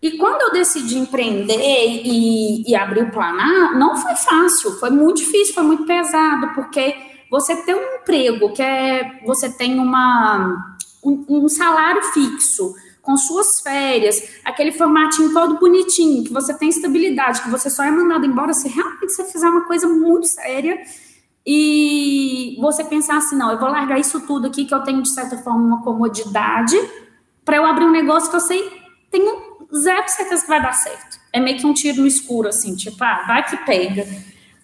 E 0.00 0.18
quando 0.18 0.42
eu 0.42 0.52
decidi 0.52 0.98
empreender 0.98 1.56
e, 1.58 2.70
e 2.70 2.76
abrir 2.76 3.04
o 3.04 3.10
Planar, 3.10 3.78
não 3.78 3.96
foi 3.96 4.14
fácil, 4.14 4.72
foi 4.78 4.90
muito 4.90 5.18
difícil, 5.18 5.54
foi 5.54 5.62
muito 5.62 5.84
pesado, 5.84 6.54
porque 6.54 6.94
você 7.30 7.56
tem 7.64 7.74
um 7.74 7.96
emprego, 7.96 8.52
que 8.52 8.62
é 8.62 9.20
você 9.24 9.48
tem 9.48 9.78
uma, 9.80 10.76
um, 11.02 11.24
um 11.28 11.48
salário 11.48 12.02
fixo, 12.12 12.74
com 13.06 13.16
suas 13.16 13.60
férias, 13.60 14.40
aquele 14.44 14.72
formatinho 14.72 15.32
todo 15.32 15.60
bonitinho, 15.60 16.24
que 16.24 16.32
você 16.32 16.52
tem 16.52 16.68
estabilidade, 16.68 17.40
que 17.40 17.48
você 17.48 17.70
só 17.70 17.84
é 17.84 17.90
mandado 17.90 18.26
embora 18.26 18.52
se 18.52 18.68
realmente 18.68 19.12
você 19.12 19.24
fizer 19.24 19.48
uma 19.48 19.64
coisa 19.64 19.86
muito 19.86 20.26
séria 20.26 20.76
e 21.46 22.56
você 22.60 22.82
pensar 22.82 23.18
assim, 23.18 23.36
não, 23.36 23.52
eu 23.52 23.60
vou 23.60 23.68
largar 23.68 24.00
isso 24.00 24.20
tudo 24.26 24.48
aqui 24.48 24.64
que 24.64 24.74
eu 24.74 24.82
tenho 24.82 25.00
de 25.02 25.10
certa 25.10 25.38
forma 25.38 25.60
uma 25.60 25.82
comodidade 25.84 26.76
para 27.44 27.58
eu 27.58 27.64
abrir 27.64 27.84
um 27.84 27.92
negócio 27.92 28.28
que 28.28 28.34
eu 28.34 28.40
sei 28.40 28.68
tenho 29.08 29.45
zero 29.74 30.08
certeza 30.08 30.42
que 30.42 30.48
vai 30.48 30.62
dar 30.62 30.72
certo. 30.72 31.18
É 31.32 31.40
meio 31.40 31.58
que 31.58 31.66
um 31.66 31.74
tiro 31.74 32.00
no 32.00 32.06
escuro, 32.06 32.48
assim, 32.48 32.74
tipo, 32.74 33.02
ah, 33.02 33.24
vai 33.26 33.44
que 33.44 33.56
pega. 33.58 34.06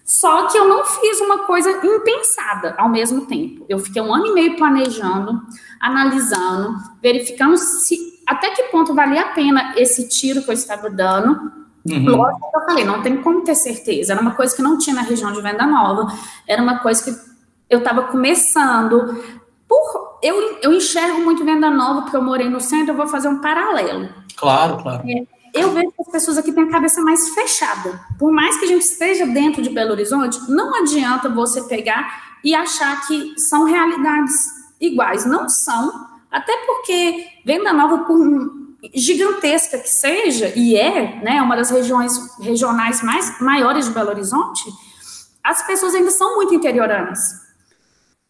Só 0.05 0.47
que 0.47 0.57
eu 0.57 0.67
não 0.67 0.83
fiz 0.83 1.21
uma 1.21 1.39
coisa 1.39 1.69
impensada 1.85 2.75
ao 2.77 2.89
mesmo 2.89 3.25
tempo. 3.25 3.65
Eu 3.69 3.79
fiquei 3.79 4.01
um 4.01 4.13
ano 4.13 4.27
e 4.27 4.33
meio 4.33 4.57
planejando, 4.57 5.41
analisando, 5.79 6.75
verificando 7.01 7.55
se 7.57 8.13
até 8.27 8.51
que 8.51 8.63
ponto 8.63 8.93
valia 8.93 9.21
a 9.21 9.29
pena 9.29 9.73
esse 9.77 10.07
tiro 10.09 10.41
que 10.43 10.49
eu 10.49 10.53
estava 10.53 10.89
dando. 10.89 11.51
Uhum. 11.85 12.15
Lógico 12.15 12.51
que 12.51 12.57
eu 12.57 12.65
falei, 12.65 12.85
não 12.85 13.01
tem 13.01 13.21
como 13.21 13.43
ter 13.43 13.55
certeza. 13.55 14.13
Era 14.13 14.21
uma 14.21 14.35
coisa 14.35 14.55
que 14.55 14.61
não 14.61 14.77
tinha 14.77 14.95
na 14.95 15.01
região 15.01 15.31
de 15.31 15.41
Venda 15.41 15.65
Nova, 15.65 16.13
era 16.47 16.61
uma 16.61 16.79
coisa 16.79 17.03
que 17.03 17.33
eu 17.69 17.79
estava 17.79 18.03
começando. 18.03 19.23
Por, 19.67 20.19
eu, 20.21 20.59
eu 20.61 20.73
enxergo 20.73 21.21
muito 21.21 21.43
venda 21.43 21.69
nova, 21.69 22.03
porque 22.03 22.15
eu 22.15 22.21
morei 22.21 22.49
no 22.49 22.61
centro, 22.61 22.91
eu 22.91 22.97
vou 22.97 23.07
fazer 23.07 23.27
um 23.27 23.41
paralelo. 23.41 24.09
Claro, 24.35 24.81
claro. 24.81 25.03
É, 25.09 25.25
eu 25.53 25.71
vejo 25.71 25.91
que 25.91 26.01
as 26.01 26.11
pessoas 26.11 26.37
aqui 26.37 26.51
têm 26.51 26.63
a 26.63 26.71
cabeça 26.71 27.01
mais 27.01 27.29
fechada. 27.29 27.99
Por 28.17 28.31
mais 28.31 28.57
que 28.57 28.65
a 28.65 28.67
gente 28.67 28.83
esteja 28.83 29.25
dentro 29.25 29.61
de 29.61 29.69
Belo 29.69 29.91
Horizonte, 29.91 30.39
não 30.49 30.73
adianta 30.75 31.29
você 31.29 31.61
pegar 31.63 32.39
e 32.43 32.55
achar 32.55 33.05
que 33.07 33.39
são 33.39 33.63
realidades 33.63 34.33
iguais. 34.81 35.25
Não 35.25 35.47
são, 35.47 36.07
até 36.31 36.55
porque 36.65 37.27
Venda 37.45 37.71
Nova, 37.71 37.99
por 37.99 38.17
gigantesca 38.93 39.77
que 39.77 39.89
seja, 39.89 40.51
e 40.55 40.75
é 40.75 41.21
né, 41.23 41.41
uma 41.41 41.55
das 41.55 41.69
regiões 41.69 42.13
regionais 42.39 43.01
mais 43.01 43.39
maiores 43.39 43.85
de 43.85 43.93
Belo 43.93 44.09
Horizonte, 44.09 44.65
as 45.43 45.65
pessoas 45.65 45.93
ainda 45.93 46.11
são 46.11 46.35
muito 46.35 46.53
interioranas. 46.53 47.19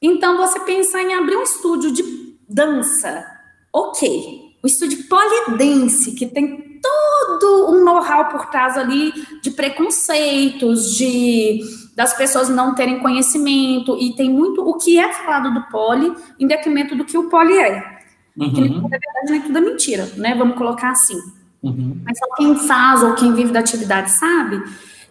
Então, 0.01 0.38
você 0.38 0.60
pensar 0.60 1.01
em 1.01 1.13
abrir 1.13 1.38
um 1.38 1.43
estúdio 1.43 1.91
de 1.91 2.38
dança, 2.50 3.25
ok. 3.72 4.52
O 4.63 4.67
estúdio 4.67 5.08
polidense, 5.10 6.13
que 6.13 6.25
tem 6.25 6.79
todo 6.82 7.72
um 7.72 7.84
know-how 7.84 8.29
por 8.29 8.46
trás 8.48 8.77
ali 8.77 9.12
de 9.41 9.51
preconceitos, 9.51 10.96
de 10.96 11.60
das 11.96 12.15
pessoas 12.15 12.50
não 12.50 12.74
terem 12.74 13.00
conhecimento, 13.00 13.96
e 14.00 14.15
tem 14.15 14.29
muito 14.29 14.67
o 14.67 14.77
que 14.77 14.98
é 14.98 15.13
falado 15.13 15.53
do 15.53 15.62
poli 15.70 16.12
em 16.39 16.48
detrimento 16.48 16.96
do 16.96 17.05
que 17.05 17.17
o 17.17 17.29
poli 17.29 17.58
é. 17.60 18.00
Uhum. 18.36 18.51
Que, 18.51 18.62
na 18.62 18.88
verdade, 18.88 19.27
não 19.27 19.36
é 19.36 19.39
tudo 19.41 19.62
mentira, 19.62 20.12
né? 20.17 20.34
Vamos 20.36 20.58
colocar 20.58 20.89
assim. 20.91 21.20
Uhum. 21.62 22.01
Mas 22.03 22.17
só 22.17 22.25
quem 22.36 22.55
faz 22.55 23.03
ou 23.03 23.13
quem 23.13 23.34
vive 23.34 23.51
da 23.51 23.60
atividade 23.60 24.12
sabe. 24.12 24.63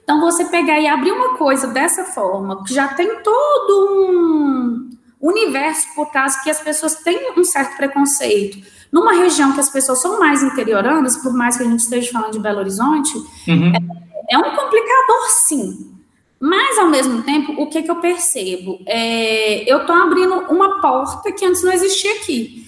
Então, 0.03 0.21
você 0.21 0.45
pegar 0.47 0.81
e 0.81 0.89
abrir 0.89 1.13
uma 1.13 1.37
coisa 1.37 1.69
dessa 1.69 2.05
forma, 2.05 2.65
que 2.65 2.75
já 2.75 2.89
tem 2.89 3.23
todo 3.23 3.89
um 4.11 4.91
universo 5.21 5.87
por 5.95 6.07
trás 6.07 6.43
que 6.43 6.51
as 6.51 6.61
pessoas 6.61 6.97
têm 6.97 7.39
um 7.39 7.45
certo 7.45 7.77
preconceito. 7.77 8.59
Numa 8.93 9.15
região 9.15 9.53
que 9.53 9.61
as 9.61 9.71
pessoas 9.71 10.03
são 10.03 10.21
mais 10.21 10.43
interioranas, 10.43 11.17
por 11.17 11.33
mais 11.33 11.57
que 11.57 11.63
a 11.63 11.67
gente 11.67 11.81
esteja 11.81 12.13
falando 12.13 12.33
de 12.33 12.39
Belo 12.39 12.59
Horizonte, 12.59 13.17
uhum. 13.49 13.73
é, 13.75 14.35
é, 14.35 14.39
um 14.39 14.55
complicador, 14.55 15.31
sim. 15.31 15.91
Mas, 16.39 16.77
ao 16.77 16.89
mesmo 16.89 17.23
tempo, 17.23 17.55
o 17.57 17.69
que, 17.69 17.83
que 17.83 17.91
eu 17.91 17.97
percebo? 17.97 18.81
É, 18.85 19.71
eu 19.71 19.79
estou 19.79 19.95
abrindo 19.95 20.35
uma 20.51 20.81
porta 20.81 21.33
que 21.33 21.45
antes 21.45 21.63
não 21.63 21.73
existia 21.73 22.17
aqui. 22.17 22.67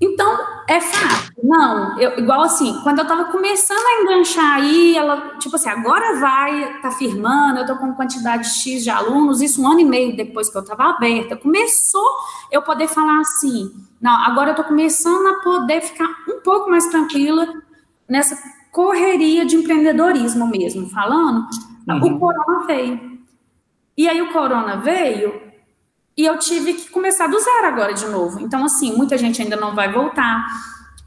Então, 0.00 0.38
é 0.66 0.80
fácil. 0.80 1.30
Não, 1.42 1.98
eu, 2.00 2.18
igual 2.18 2.42
assim, 2.42 2.80
quando 2.82 3.00
eu 3.00 3.06
tava 3.06 3.26
começando 3.26 3.84
a 3.84 4.02
enganchar 4.02 4.54
aí, 4.54 4.96
ela, 4.96 5.36
tipo 5.38 5.56
assim, 5.56 5.68
agora 5.68 6.18
vai, 6.18 6.80
tá 6.80 6.90
firmando, 6.90 7.60
eu 7.60 7.66
tô 7.66 7.76
com 7.76 7.92
quantidade 7.94 8.48
X 8.48 8.82
de 8.82 8.88
alunos, 8.88 9.42
isso 9.42 9.60
um 9.62 9.68
ano 9.68 9.80
e 9.80 9.84
meio 9.84 10.16
depois 10.16 10.48
que 10.48 10.56
eu 10.56 10.64
tava 10.64 10.84
aberta, 10.84 11.36
começou 11.36 12.08
eu 12.50 12.62
poder 12.62 12.88
falar 12.88 13.20
assim, 13.20 13.70
não, 14.00 14.14
agora 14.24 14.50
eu 14.52 14.54
tô 14.54 14.64
começando 14.64 15.26
a 15.26 15.40
poder 15.42 15.82
ficar 15.82 16.08
um 16.28 16.40
pouco 16.42 16.70
mais 16.70 16.86
tranquila 16.86 17.46
nessa 18.08 18.38
correria 18.72 19.44
de 19.44 19.56
empreendedorismo 19.56 20.46
mesmo, 20.46 20.88
falando, 20.88 21.46
uhum. 21.88 22.16
o 22.16 22.18
corona 22.18 22.66
veio. 22.66 23.20
E 23.96 24.08
aí 24.08 24.22
o 24.22 24.32
corona 24.32 24.76
veio, 24.76 25.49
e 26.16 26.24
eu 26.24 26.38
tive 26.38 26.74
que 26.74 26.90
começar 26.90 27.26
do 27.26 27.38
zero 27.38 27.66
agora 27.66 27.94
de 27.94 28.06
novo. 28.06 28.40
Então, 28.40 28.64
assim, 28.64 28.94
muita 28.96 29.16
gente 29.16 29.40
ainda 29.40 29.56
não 29.56 29.74
vai 29.74 29.92
voltar, 29.92 30.44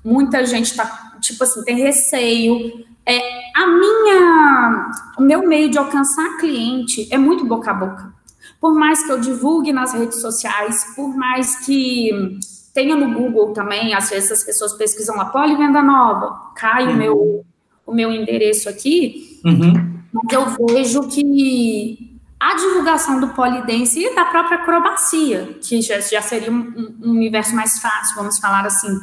muita 0.04 0.46
gente 0.46 0.76
tá, 0.76 1.18
tipo 1.22 1.44
assim, 1.44 1.64
tem 1.64 1.78
receio. 1.78 2.86
É, 3.06 3.20
a 3.56 3.68
minha, 3.68 4.92
o 5.18 5.22
meu 5.22 5.48
meio 5.48 5.70
de 5.70 5.78
alcançar 5.78 6.38
cliente 6.38 7.08
é 7.12 7.18
muito 7.18 7.46
boca 7.46 7.72
a 7.72 7.74
boca. 7.74 8.14
Por 8.60 8.74
mais 8.74 9.04
que 9.04 9.12
eu 9.12 9.20
divulgue 9.20 9.74
nas 9.74 9.94
redes 9.94 10.22
sociais, 10.22 10.94
por 10.96 11.16
mais 11.16 11.66
que 11.66 12.40
tenha 12.74 12.96
no 12.96 13.14
Google 13.14 13.54
também, 13.54 13.94
às 13.94 14.10
vezes 14.10 14.32
as 14.32 14.44
pessoas 14.44 14.74
pesquisam 14.74 15.16
lá, 15.16 15.26
poli 15.26 15.56
venda 15.56 15.82
nova, 15.82 16.52
cai 16.56 16.88
uhum. 16.88 16.94
o, 16.94 16.96
meu, 16.96 17.46
o 17.86 17.94
meu 17.94 18.12
endereço 18.12 18.68
aqui, 18.68 19.40
uhum. 19.46 20.00
mas 20.12 20.32
eu 20.32 20.66
vejo 20.68 21.08
que 21.10 22.13
a 22.44 22.56
divulgação 22.56 23.22
do 23.22 23.30
polidense 23.30 24.04
e 24.04 24.14
da 24.14 24.26
própria 24.26 24.58
acrobacia, 24.58 25.58
que 25.62 25.82
já, 25.82 26.02
já 26.02 26.22
seria 26.22 26.52
um, 26.52 26.98
um, 27.02 27.12
universo 27.12 27.56
mais 27.56 27.80
fácil, 27.80 28.18
vamos 28.18 28.38
falar 28.38 28.66
assim, 28.66 29.00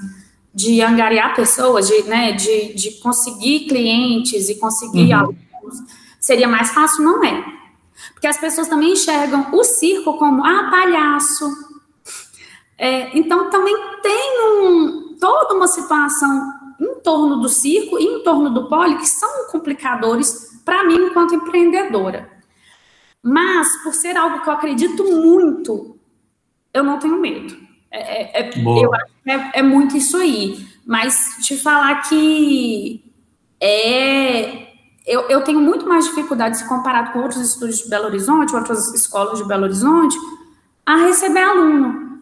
de 0.54 0.82
angariar 0.82 1.35
pessoas, 1.35 1.88
de, 1.88 2.02
né, 2.02 2.32
de, 2.32 2.75
de 2.75 2.90
conseguir 3.00 3.61
clientes 3.61 4.50
e 4.50 4.56
conseguir 4.56 5.14
uhum. 5.14 5.18
alunos, 5.18 5.78
seria 6.20 6.47
mais 6.47 6.70
fácil, 6.70 7.02
não 7.02 7.25
é? 7.25 7.42
Porque 8.12 8.26
as 8.26 8.37
pessoas 8.37 8.68
também 8.68 8.92
enxergam 8.92 9.47
o 9.52 9.64
circo 9.64 10.18
como, 10.18 10.44
ah, 10.44 10.68
palhaço. 10.70 11.50
É, 12.76 13.16
então, 13.18 13.49
também 13.49 13.75
tem 14.02 14.38
um, 14.44 15.16
toda 15.18 15.54
uma 15.54 15.66
situação 15.66 16.52
em 16.78 16.97
torno 16.97 17.40
do 17.40 17.49
circo 17.49 17.99
e 17.99 18.04
em 18.04 18.23
torno 18.23 18.50
do 18.50 18.68
poli 18.68 18.99
que 18.99 19.06
são 19.06 19.50
complicadores 19.50 20.61
para 20.62 20.85
mim 20.85 21.06
enquanto 21.06 21.35
empreendedora. 21.35 22.39
Mas, 23.22 23.82
por 23.82 23.94
ser 23.94 24.16
algo 24.16 24.42
que 24.42 24.48
eu 24.48 24.52
acredito 24.52 25.04
muito, 25.04 25.98
eu 26.72 26.82
não 26.82 26.98
tenho 26.98 27.20
medo. 27.20 27.56
É, 27.90 28.40
é, 28.40 28.42
é 28.42 28.50
eu 28.58 28.94
acho 28.94 29.12
que 29.24 29.30
é, 29.30 29.50
é, 29.54 29.62
muito 29.62 29.96
isso 29.96 30.16
aí. 30.16 30.66
Mas 30.86 31.36
te 31.42 31.56
falar 31.56 32.02
que 32.08 33.04
é. 33.60 34.68
Eu, 35.06 35.22
eu 35.28 35.42
tenho 35.42 35.60
muito 35.60 35.86
mais 35.88 36.04
dificuldade, 36.06 36.58
se 36.58 36.68
comparado 36.68 37.12
com 37.12 37.20
outros 37.20 37.40
estudos 37.40 37.78
de 37.78 37.88
Belo 37.88 38.06
Horizonte, 38.06 38.54
outras 38.54 38.94
escolas 38.94 39.38
de 39.38 39.44
Belo 39.44 39.64
Horizonte, 39.64 40.16
a 40.86 40.96
receber 40.96 41.42
aluno. 41.42 42.19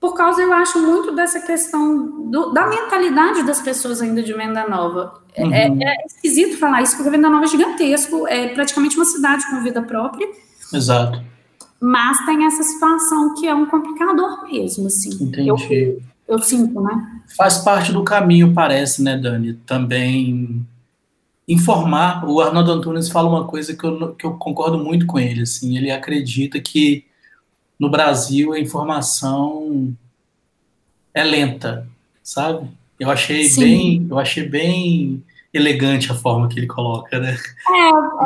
Por 0.00 0.14
causa, 0.14 0.40
eu 0.40 0.52
acho, 0.52 0.78
muito 0.80 1.12
dessa 1.12 1.40
questão 1.40 2.30
do, 2.30 2.52
da 2.52 2.68
mentalidade 2.68 3.42
das 3.42 3.60
pessoas 3.60 4.00
ainda 4.00 4.22
de 4.22 4.32
Venda 4.32 4.68
Nova. 4.68 5.20
É, 5.34 5.44
uhum. 5.44 5.52
É, 5.52 5.66
é, 5.66 6.06
esquisito 6.06 6.56
falar 6.56 6.82
isso, 6.82 6.96
porque 6.96 7.10
Venda 7.10 7.28
Nova 7.28 7.44
é 7.44 7.48
gigantesco, 7.48 8.26
é 8.28 8.48
praticamente 8.48 8.96
uma 8.96 9.04
cidade 9.04 9.44
com 9.50 9.62
vida 9.62 9.82
própria. 9.82 10.28
Exato. 10.72 11.20
Mas 11.80 12.24
tem 12.26 12.44
essa 12.44 12.62
situação 12.62 13.34
que 13.34 13.46
é 13.46 13.54
um 13.54 13.66
complicador 13.66 14.44
mesmo, 14.44 14.86
assim. 14.86 15.10
Entendi. 15.20 15.48
Eu, 15.48 15.56
eu 16.28 16.38
sinto, 16.40 16.80
né? 16.80 17.22
Faz 17.36 17.58
parte 17.58 17.92
do 17.92 18.04
caminho, 18.04 18.54
parece, 18.54 19.02
né, 19.02 19.16
Dani? 19.16 19.54
Também 19.66 20.64
informar. 21.46 22.28
O 22.28 22.40
Arnaldo 22.40 22.70
Antunes 22.70 23.08
fala 23.08 23.28
uma 23.28 23.46
coisa 23.46 23.74
que 23.74 23.84
eu, 23.84 24.14
que 24.14 24.26
eu 24.26 24.32
concordo 24.32 24.78
muito 24.78 25.06
com 25.06 25.18
ele, 25.18 25.42
assim. 25.42 25.76
Ele 25.76 25.90
acredita 25.90 26.60
que 26.60 27.04
no 27.78 27.90
Brasil 27.90 28.52
a 28.52 28.58
informação 28.58 29.94
é 31.14 31.22
lenta, 31.22 31.88
sabe? 32.22 32.68
Eu 32.98 33.10
achei 33.10 33.44
Sim. 33.44 33.60
bem, 33.60 34.06
eu 34.10 34.18
achei 34.18 34.48
bem 34.48 35.22
elegante 35.52 36.10
a 36.12 36.14
forma 36.14 36.48
que 36.48 36.58
ele 36.58 36.66
coloca, 36.66 37.18
né? 37.18 37.36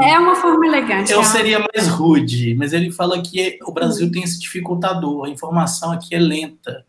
É, 0.00 0.12
é 0.12 0.18
uma 0.18 0.34
forma 0.34 0.66
elegante. 0.66 1.12
Eu 1.12 1.20
é. 1.20 1.24
seria 1.24 1.58
mais 1.58 1.88
rude, 1.88 2.54
mas 2.54 2.72
ele 2.72 2.90
fala 2.90 3.20
que 3.22 3.58
o 3.64 3.72
Brasil 3.72 4.10
tem 4.10 4.22
esse 4.22 4.40
dificultador, 4.40 5.26
a 5.26 5.28
informação 5.30 5.92
aqui 5.92 6.14
é 6.14 6.18
lenta. 6.18 6.84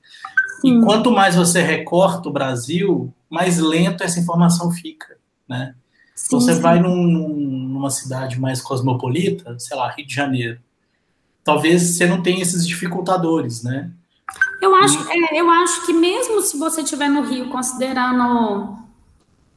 Sim. 0.61 0.79
E 0.79 0.85
quanto 0.85 1.11
mais 1.11 1.35
você 1.35 1.61
recorta 1.61 2.29
o 2.29 2.33
Brasil, 2.33 3.13
mais 3.29 3.59
lento 3.59 4.03
essa 4.03 4.19
informação 4.19 4.71
fica, 4.71 5.17
né? 5.47 5.75
Sim, 6.15 6.25
então 6.27 6.39
você 6.39 6.59
vai 6.59 6.79
num, 6.79 7.05
numa 7.05 7.89
cidade 7.89 8.39
mais 8.39 8.61
cosmopolita, 8.61 9.57
sei 9.59 9.75
lá, 9.75 9.91
Rio 9.91 10.07
de 10.07 10.13
Janeiro, 10.13 10.59
talvez 11.43 11.81
você 11.81 12.05
não 12.05 12.21
tenha 12.21 12.41
esses 12.41 12.65
dificultadores, 12.65 13.63
né? 13.63 13.89
Eu 14.61 14.73
acho, 14.75 14.97
é, 15.11 15.39
eu 15.39 15.49
acho 15.49 15.85
que 15.85 15.93
mesmo 15.93 16.41
se 16.41 16.57
você 16.57 16.81
estiver 16.81 17.09
no 17.09 17.21
Rio, 17.21 17.49
considerando. 17.49 18.77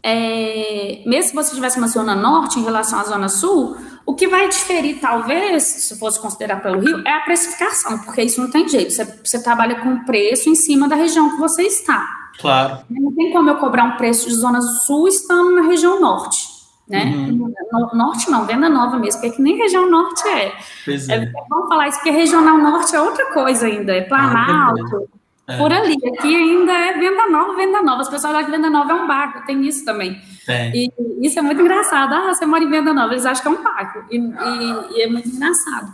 É, 0.03 1.03
mesmo 1.07 1.31
se 1.31 1.35
você 1.35 1.55
tivesse 1.55 1.79
uma 1.79 1.89
zona 1.89 2.15
norte 2.15 2.59
em 2.59 2.65
relação 2.65 2.99
à 3.01 3.05
zona 3.05 3.29
sul, 3.29 3.77
o 4.05 4.15
que 4.15 4.29
vai 4.29 4.49
diferir, 4.49 5.01
talvez, 5.01 5.63
se 5.65 5.99
fosse 5.99 6.21
considerar 6.21 6.63
pelo 6.63 6.81
Rio, 6.81 7.03
é 7.07 7.13
a 7.13 7.21
precificação, 7.21 7.99
porque 8.01 8.23
isso 8.23 8.41
não 8.41 8.51
tem 8.51 8.69
jeito. 8.69 8.93
Você, 8.93 9.05
você 9.05 9.43
trabalha 9.43 9.81
com 9.81 10.05
preço 10.05 10.49
em 10.49 10.55
cima 10.55 10.89
da 10.89 10.95
região 10.95 11.31
que 11.31 11.37
você 11.39 11.63
está. 11.63 12.07
Claro. 12.39 12.81
Não 12.91 13.13
tem 13.15 13.33
como 13.33 13.49
eu 13.49 13.57
cobrar 13.57 13.85
um 13.85 13.97
preço 13.97 14.29
de 14.29 14.35
zona 14.35 14.61
sul 14.61 15.09
estando 15.09 15.53
na 15.53 15.63
região 15.63 16.01
norte 16.01 16.56
né? 16.89 17.05
Uhum. 17.05 17.53
No, 17.73 17.91
norte 17.95 18.31
não, 18.31 18.47
venda 18.47 18.69
nova 18.69 18.99
mesmo, 18.99 19.21
porque 19.21 19.43
nem 19.43 19.57
região 19.57 19.91
norte 19.91 20.27
é. 20.29 20.53
Pois 20.85 21.09
é. 21.09 21.17
é. 21.17 21.33
Vamos 21.49 21.69
falar 21.69 21.89
isso, 21.89 21.99
porque 21.99 22.11
regional 22.11 22.59
norte 22.59 22.95
é 22.95 23.01
outra 23.01 23.33
coisa 23.33 23.67
ainda, 23.67 23.93
é 23.93 24.03
Planalto, 24.03 25.09
ah, 25.49 25.55
é. 25.55 25.59
por 25.59 25.73
ali. 25.73 25.97
Aqui 26.15 26.35
ainda 26.35 26.73
é 26.73 26.93
venda 26.99 27.29
nova, 27.29 27.57
venda 27.57 27.83
nova. 27.83 28.03
As 28.03 28.09
pessoas 28.09 28.35
acham 28.35 28.47
que 28.47 28.51
venda 28.53 28.71
nova 28.71 28.93
é 28.93 28.95
um 28.95 29.07
barco, 29.07 29.45
tem 29.47 29.67
isso 29.67 29.85
também. 29.85 30.21
É. 30.49 30.71
E 30.75 30.93
isso 31.21 31.39
é 31.39 31.43
muito 31.43 31.61
engraçado. 31.61 32.13
Ah, 32.13 32.33
você 32.33 32.47
mora 32.47 32.63
em 32.63 32.71
venda 32.71 32.95
nova, 32.95 33.13
eles 33.13 33.27
acham 33.27 33.43
que 33.43 33.49
é 33.49 33.61
um 33.61 33.63
barco. 33.63 34.05
E, 34.11 34.17
e, 34.17 34.99
e 34.99 35.03
é 35.03 35.09
muito 35.09 35.29
engraçado. 35.29 35.93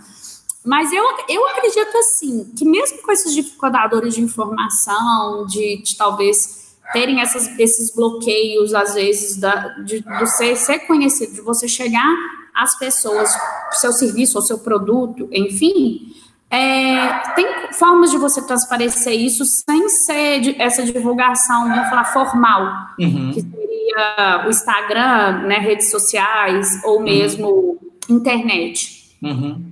Mas 0.65 0.93
eu, 0.93 1.05
eu 1.29 1.49
acredito 1.49 1.97
assim, 1.99 2.53
que 2.57 2.65
mesmo 2.65 3.03
com 3.03 3.11
esses 3.11 3.35
dificultadores 3.35 4.15
de 4.15 4.21
informação, 4.21 5.45
de, 5.47 5.83
de 5.83 5.97
talvez 5.97 6.62
terem 6.93 7.21
essas, 7.21 7.59
esses 7.59 7.95
bloqueios, 7.95 8.75
às 8.75 8.95
vezes, 8.95 9.37
da, 9.37 9.69
de, 9.85 10.01
de 10.01 10.27
ser, 10.37 10.57
ser 10.57 10.79
conhecido, 10.81 11.35
de 11.35 11.41
você 11.41 11.67
chegar 11.67 12.15
às 12.55 12.79
pessoas, 12.79 13.31
seu 13.73 13.93
serviço 13.93 14.39
ou 14.39 14.43
seu 14.43 14.59
produto, 14.59 15.29
enfim, 15.33 16.13
É, 16.55 17.09
tem 17.35 17.47
formas 17.73 18.11
de 18.11 18.19
você 18.19 18.47
transparecer 18.47 19.15
isso 19.15 19.43
sem 19.47 19.89
ser 19.89 20.41
de, 20.41 20.61
essa 20.61 20.83
divulgação, 20.85 21.67
vamos 21.67 21.89
falar, 21.89 22.05
formal, 22.05 22.93
uhum. 22.99 23.33
que 23.33 23.41
seria 23.41 24.45
o 24.47 24.51
Instagram, 24.51 25.49
né, 25.49 25.57
redes 25.57 25.91
sociais, 25.91 26.79
ou 26.85 26.99
uhum. 26.99 27.05
mesmo 27.05 27.49
uhum. 27.49 27.79
internet. 28.11 29.17
Uhum. 29.23 29.65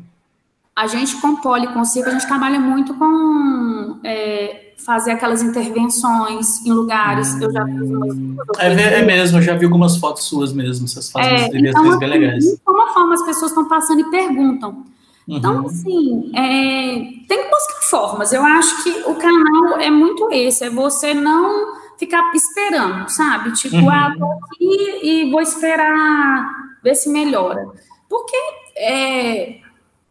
A 0.75 0.87
gente, 0.87 1.21
com 1.21 1.37
Poli 1.37 1.67
com 1.67 1.85
Circo, 1.85 2.09
a 2.09 2.13
gente 2.13 2.27
trabalha 2.27 2.59
muito 2.59 2.95
com 2.95 4.01
é, 4.03 4.70
fazer 4.85 5.13
aquelas 5.13 5.43
intervenções 5.43 6.65
em 6.65 6.73
lugares. 6.73 7.35
Hum. 7.35 7.43
Eu 7.43 7.53
já 7.53 7.67
fiz 7.67 7.91
umas. 7.91 8.17
É, 8.59 9.01
é, 9.01 9.03
mesmo, 9.03 9.39
eu 9.39 9.43
já 9.43 9.57
vi 9.57 9.65
algumas 9.65 9.97
fotos 9.97 10.25
suas 10.25 10.53
mesmo. 10.53 10.89
Vocês 10.89 11.11
fazem 11.11 11.33
é, 11.33 11.69
então, 11.69 11.89
assim, 11.89 11.99
bem 11.99 12.09
legais. 12.09 12.45
De 12.45 12.61
uma 12.67 12.93
forma 12.93 13.15
as 13.15 13.23
pessoas 13.23 13.51
estão 13.51 13.69
passando 13.69 14.01
e 14.01 14.11
perguntam. 14.11 14.85
Então, 15.29 15.61
uhum. 15.61 15.67
assim, 15.67 16.33
é, 16.35 16.95
tem 17.29 17.45
que 17.45 17.51
buscar 17.51 17.83
formas. 17.83 18.33
Eu 18.33 18.43
acho 18.45 18.83
que 18.83 18.91
o 19.07 19.15
canal 19.15 19.79
é 19.79 19.91
muito 19.91 20.29
esse, 20.33 20.65
é 20.65 20.71
você 20.71 21.15
não 21.15 21.79
ficar 21.99 22.33
esperando, 22.35 23.09
sabe? 23.09 23.53
Tipo, 23.53 23.77
uhum. 23.77 23.91
ah, 23.91 24.15
tô 24.19 24.25
aqui 24.25 25.01
e 25.03 25.31
vou 25.31 25.41
esperar 25.41 26.51
ver 26.83 26.95
se 26.95 27.09
melhora. 27.11 27.69
Porque 28.09 28.37
é, 28.77 29.61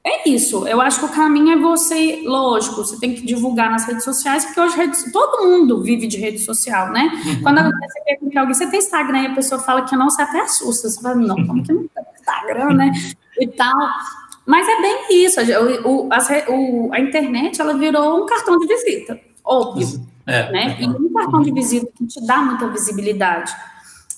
é 0.10 0.30
isso. 0.30 0.68
Eu 0.68 0.82
acho 0.82 1.00
que 1.00 1.06
o 1.06 1.10
caminho 1.10 1.52
é 1.52 1.56
você, 1.58 2.22
lógico, 2.26 2.78
você 2.78 3.00
tem 3.00 3.14
que 3.14 3.26
divulgar 3.26 3.70
nas 3.70 3.86
redes 3.86 4.04
sociais, 4.04 4.46
porque 4.46 4.60
hoje 4.60 4.76
redes, 4.76 5.12
todo 5.12 5.46
mundo 5.46 5.82
vive 5.82 6.08
de 6.08 6.18
rede 6.18 6.40
social, 6.40 6.92
né? 6.92 7.12
Uhum. 7.26 7.42
Quando 7.42 7.64
você 7.64 8.02
pergunta 8.06 8.40
alguém, 8.40 8.54
você 8.54 8.68
tem 8.68 8.80
Instagram 8.80 9.24
e 9.24 9.28
a 9.28 9.36
pessoa 9.36 9.62
fala 9.62 9.84
que 9.84 9.96
não, 9.96 10.10
você 10.10 10.22
até 10.22 10.42
assusta. 10.42 10.90
Você 10.90 11.02
fala, 11.02 11.16
não, 11.16 11.36
como 11.46 11.64
que 11.64 11.72
não 11.72 11.88
tem 11.88 12.04
Instagram, 12.20 12.74
né? 12.74 12.92
E 13.40 13.48
tal. 13.48 13.78
Mas 14.46 14.68
é 14.68 14.82
bem 14.82 15.26
isso. 15.26 15.40
O, 15.42 16.08
o, 16.08 16.14
as, 16.14 16.28
o, 16.48 16.90
a 16.92 17.00
internet 17.00 17.62
ela 17.62 17.78
virou 17.78 18.24
um 18.24 18.26
cartão 18.26 18.58
de 18.58 18.68
visita, 18.68 19.20
óbvio. 19.44 19.88
É, 20.26 20.52
né? 20.52 20.78
É. 20.80 20.84
E 20.84 20.88
um 20.88 21.12
cartão 21.14 21.42
de 21.42 21.52
visita 21.52 21.88
que 21.98 22.06
te 22.06 22.26
dá 22.26 22.38
muita 22.38 22.68
visibilidade. 22.68 23.52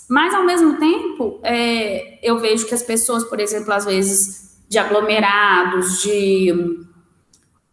Mas, 0.09 0.33
ao 0.33 0.43
mesmo 0.43 0.77
tempo, 0.77 1.39
é, 1.41 2.19
eu 2.21 2.37
vejo 2.39 2.65
que 2.65 2.73
as 2.73 2.83
pessoas, 2.83 3.23
por 3.23 3.39
exemplo, 3.39 3.71
às 3.71 3.85
vezes 3.85 4.50
de 4.71 4.79
aglomerados, 4.79 6.01
de, 6.01 6.79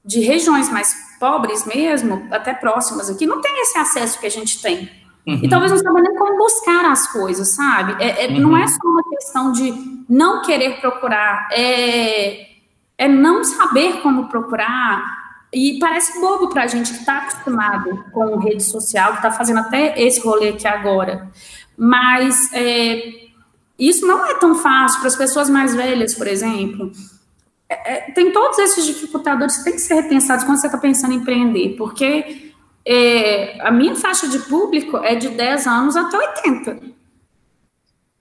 de 0.04 0.18
regiões 0.18 0.68
mais 0.68 0.92
pobres 1.20 1.64
mesmo, 1.64 2.26
até 2.32 2.52
próximas 2.52 3.08
aqui, 3.08 3.24
não 3.24 3.40
tem 3.40 3.62
esse 3.62 3.78
acesso 3.78 4.18
que 4.18 4.26
a 4.26 4.30
gente 4.30 4.60
tem. 4.60 4.90
Uhum. 5.24 5.38
E 5.40 5.48
talvez 5.48 5.70
não 5.70 5.78
saiba 5.78 6.00
nem 6.00 6.16
como 6.16 6.36
buscar 6.36 6.84
as 6.86 7.06
coisas, 7.12 7.54
sabe? 7.54 8.02
É, 8.02 8.24
é, 8.24 8.28
uhum. 8.28 8.40
Não 8.40 8.56
é 8.56 8.66
só 8.66 8.80
uma 8.82 9.04
questão 9.10 9.52
de 9.52 9.72
não 10.08 10.42
querer 10.42 10.80
procurar, 10.80 11.48
é, 11.52 12.48
é 12.98 13.06
não 13.06 13.44
saber 13.44 14.00
como 14.02 14.26
procurar. 14.26 15.04
E 15.52 15.78
parece 15.78 16.20
bobo 16.20 16.48
para 16.48 16.64
a 16.64 16.66
gente 16.66 16.90
que 16.92 16.98
está 16.98 17.18
acostumado 17.18 18.06
com 18.10 18.38
rede 18.38 18.64
social, 18.64 19.12
que 19.12 19.18
está 19.18 19.30
fazendo 19.30 19.60
até 19.60 20.02
esse 20.02 20.20
rolê 20.20 20.48
aqui 20.48 20.66
agora. 20.66 21.30
Mas 21.76 22.52
é, 22.52 23.27
isso 23.78 24.06
não 24.06 24.26
é 24.26 24.34
tão 24.34 24.56
fácil 24.56 24.98
para 24.98 25.08
as 25.08 25.16
pessoas 25.16 25.48
mais 25.48 25.74
velhas, 25.74 26.14
por 26.14 26.26
exemplo. 26.26 26.90
É, 27.68 27.92
é, 27.92 28.00
tem 28.12 28.32
todos 28.32 28.58
esses 28.58 28.84
dificultadores 28.84 29.58
que 29.58 29.64
têm 29.64 29.74
que 29.74 29.80
ser 29.80 29.94
repensados 29.94 30.44
quando 30.44 30.58
você 30.58 30.66
está 30.66 30.78
pensando 30.78 31.12
em 31.12 31.18
empreender, 31.18 31.76
porque 31.76 32.52
é, 32.84 33.60
a 33.60 33.70
minha 33.70 33.94
faixa 33.94 34.26
de 34.26 34.38
público 34.40 34.96
é 34.96 35.14
de 35.14 35.28
10 35.28 35.66
anos 35.66 35.96
até 35.96 36.16
80. 36.16 36.80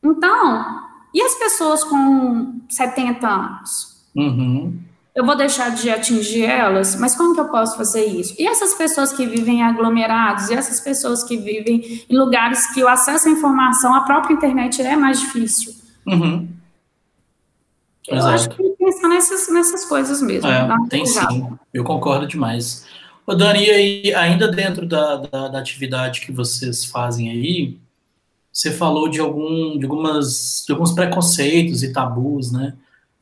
Então, 0.03 0.83
e 1.13 1.21
as 1.21 1.35
pessoas 1.35 1.83
com 1.83 2.59
70 2.69 3.27
anos? 3.27 4.05
Uhum. 4.15 4.77
Eu 5.17 5.25
vou 5.25 5.35
deixar 5.35 5.69
de 5.69 5.89
atingir 5.89 6.43
elas, 6.43 6.95
mas 6.95 7.15
como 7.15 7.33
que 7.33 7.41
eu 7.41 7.49
posso 7.49 7.75
fazer 7.75 8.05
isso? 8.05 8.35
E 8.37 8.45
essas 8.45 8.75
pessoas 8.75 9.11
que 9.11 9.25
vivem 9.25 9.61
em 9.61 9.63
aglomerados, 9.63 10.47
e 10.51 10.53
essas 10.53 10.79
pessoas 10.79 11.23
que 11.23 11.35
vivem 11.35 12.05
em 12.07 12.15
lugares 12.15 12.71
que 12.71 12.83
o 12.83 12.87
acesso 12.87 13.27
à 13.27 13.31
informação, 13.31 13.95
a 13.95 14.01
própria 14.01 14.35
internet 14.35 14.79
é 14.79 14.95
mais 14.95 15.19
difícil. 15.19 15.73
Uhum. 16.05 16.47
Eu 18.07 18.15
Exato. 18.15 18.35
acho 18.35 18.49
que 18.51 18.57
tem 18.57 18.69
que 18.69 18.77
pensar 18.77 19.07
nessas, 19.07 19.51
nessas 19.51 19.85
coisas 19.85 20.21
mesmo. 20.21 20.47
É, 20.47 20.67
tem 20.87 21.03
sim, 21.03 21.49
eu 21.73 21.83
concordo 21.83 22.27
demais. 22.27 22.85
Ô 23.25 23.33
Dani, 23.33 23.65
e 23.65 23.71
aí, 23.71 24.13
ainda 24.13 24.47
dentro 24.47 24.85
da, 24.85 25.15
da, 25.15 25.47
da, 25.47 25.57
atividade 25.57 26.21
que 26.21 26.31
vocês 26.31 26.85
fazem 26.85 27.31
aí, 27.31 27.75
você 28.53 28.71
falou 28.71 29.09
de, 29.09 29.19
algum, 29.19 29.79
de, 29.79 29.85
algumas, 29.85 30.63
de 30.63 30.71
alguns 30.71 30.91
preconceitos 30.91 31.81
e 31.81 31.91
tabus, 31.91 32.51
né? 32.51 32.75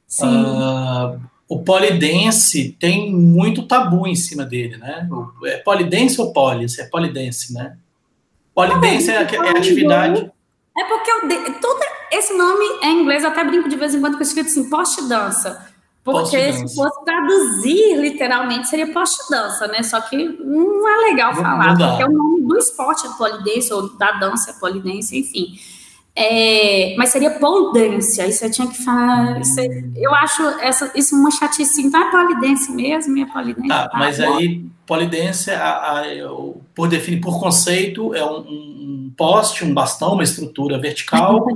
Sim. 0.06 0.44
Uh, 0.44 1.35
o 1.48 1.64
polidense 1.64 2.76
tem 2.80 3.14
muito 3.14 3.68
tabu 3.68 4.08
em 4.08 4.16
cima 4.16 4.44
dele, 4.44 4.78
né? 4.78 5.08
É 5.46 5.58
polidense 5.58 6.20
ou 6.20 6.34
polis? 6.34 6.80
É 6.80 6.86
polidense, 6.86 7.54
né? 7.54 7.78
Polidense 8.54 9.12
é, 9.12 9.16
é, 9.16 9.38
a 9.38 9.52
atividade... 9.52 10.32
É 10.78 10.84
porque 10.86 11.10
eu, 11.10 11.60
todo 11.62 11.80
esse 12.12 12.34
nome 12.34 12.66
é 12.82 12.88
em 12.88 13.02
inglês, 13.02 13.24
eu 13.24 13.30
até 13.30 13.44
brinco 13.44 13.70
de 13.70 13.78
vez 13.78 13.96
em 13.96 14.02
quando 14.02 14.18
com 14.18 14.24
escrito 14.24 14.48
assim, 14.48 14.70
post-dança. 14.70 15.70
Porque 16.04 16.54
se 16.54 16.76
fosse 16.76 17.04
traduzir 17.04 17.98
literalmente 17.98 18.68
seria 18.68 18.94
post-dança, 18.94 19.68
né? 19.68 19.82
Só 19.82 20.00
que 20.02 20.16
não 20.18 20.88
é 20.88 21.10
legal 21.10 21.34
não, 21.34 21.42
falar, 21.42 21.78
não 21.78 21.90
porque 21.90 22.04
é 22.04 22.06
o 22.06 22.12
nome 22.12 22.42
do 22.42 22.58
esporte 22.58 23.08
polidense, 23.18 23.74
ou 23.74 23.90
da 23.98 24.12
dança 24.12 24.54
polidense, 24.60 25.18
enfim. 25.18 25.58
É, 26.18 26.96
mas 26.98 27.10
seria 27.10 27.32
polidense, 27.32 28.22
aí 28.22 28.32
você 28.32 28.50
tinha 28.50 28.68
que 28.68 28.82
falar. 28.82 29.38
Você, 29.40 29.84
eu 29.98 30.16
acho 30.16 30.42
essa, 30.62 30.90
isso 30.96 31.14
uma 31.14 31.30
chatice, 31.30 31.82
então 31.82 32.02
é 32.02 32.10
polidense 32.10 32.72
mesmo, 32.72 33.20
é 33.20 33.26
polidense. 33.26 33.68
Tá, 33.68 33.90
tá 33.90 33.98
mas 33.98 34.22
aí, 34.22 34.66
polidense, 34.86 35.52
a, 35.52 35.74
a, 35.74 36.04
por 36.74 36.88
definir, 36.88 37.20
por 37.20 37.38
conceito, 37.38 38.16
é 38.16 38.24
um, 38.24 38.38
um 38.38 39.14
poste, 39.18 39.66
um 39.66 39.74
bastão, 39.74 40.14
uma 40.14 40.24
estrutura 40.24 40.80
vertical. 40.80 41.46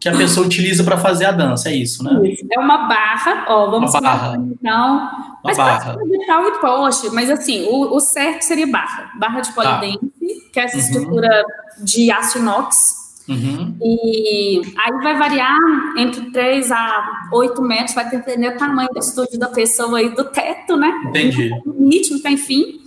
que 0.00 0.08
a 0.08 0.16
pessoa 0.16 0.46
utiliza 0.46 0.84
para 0.84 0.96
fazer 0.96 1.24
a 1.24 1.32
dança, 1.32 1.70
é 1.70 1.74
isso, 1.74 2.04
né? 2.04 2.28
Isso. 2.28 2.46
É 2.52 2.58
uma 2.58 2.86
barra, 2.86 3.46
ó, 3.48 3.68
vamos 3.68 3.92
uma 3.92 4.00
barra. 4.00 4.36
então. 4.36 4.94
Uma 4.96 5.40
mas 5.42 5.56
barra. 5.56 5.96
tal 6.26 6.48
e 6.48 6.60
poste, 6.60 7.10
mas 7.10 7.28
assim, 7.28 7.66
o, 7.66 7.96
o, 7.96 8.00
certo 8.00 8.42
seria 8.42 8.66
barra. 8.66 9.10
Barra 9.18 9.40
de 9.40 9.52
polidense, 9.52 9.98
tá. 9.98 10.06
que 10.52 10.60
é 10.60 10.64
essa 10.64 10.76
uhum. 10.76 10.82
estrutura 10.82 11.44
de 11.82 12.12
aço 12.12 12.38
inox. 12.38 12.97
Uhum. 13.28 13.76
E 13.82 14.62
aí 14.78 14.92
vai 15.02 15.18
variar 15.18 15.58
entre 15.98 16.30
3 16.30 16.72
a 16.72 17.28
8 17.32 17.60
metros, 17.60 17.94
vai 17.94 18.08
depender 18.08 18.52
do 18.52 18.58
tamanho 18.58 18.88
do 18.88 18.98
estúdio 18.98 19.38
da 19.38 19.48
pessoa 19.48 20.00
e 20.00 20.14
do 20.14 20.24
teto, 20.24 20.76
né? 20.76 20.90
Entendi. 21.08 21.50
Ritmo, 21.90 22.20
enfim. 22.26 22.80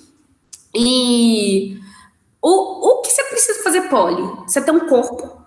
E 0.73 1.79
o, 2.41 2.49
o 2.49 3.01
que 3.01 3.11
você 3.11 3.23
precisa 3.25 3.63
fazer 3.63 3.81
poli? 3.81 4.23
Você 4.47 4.61
tem 4.61 4.73
um 4.73 4.87
corpo. 4.87 5.45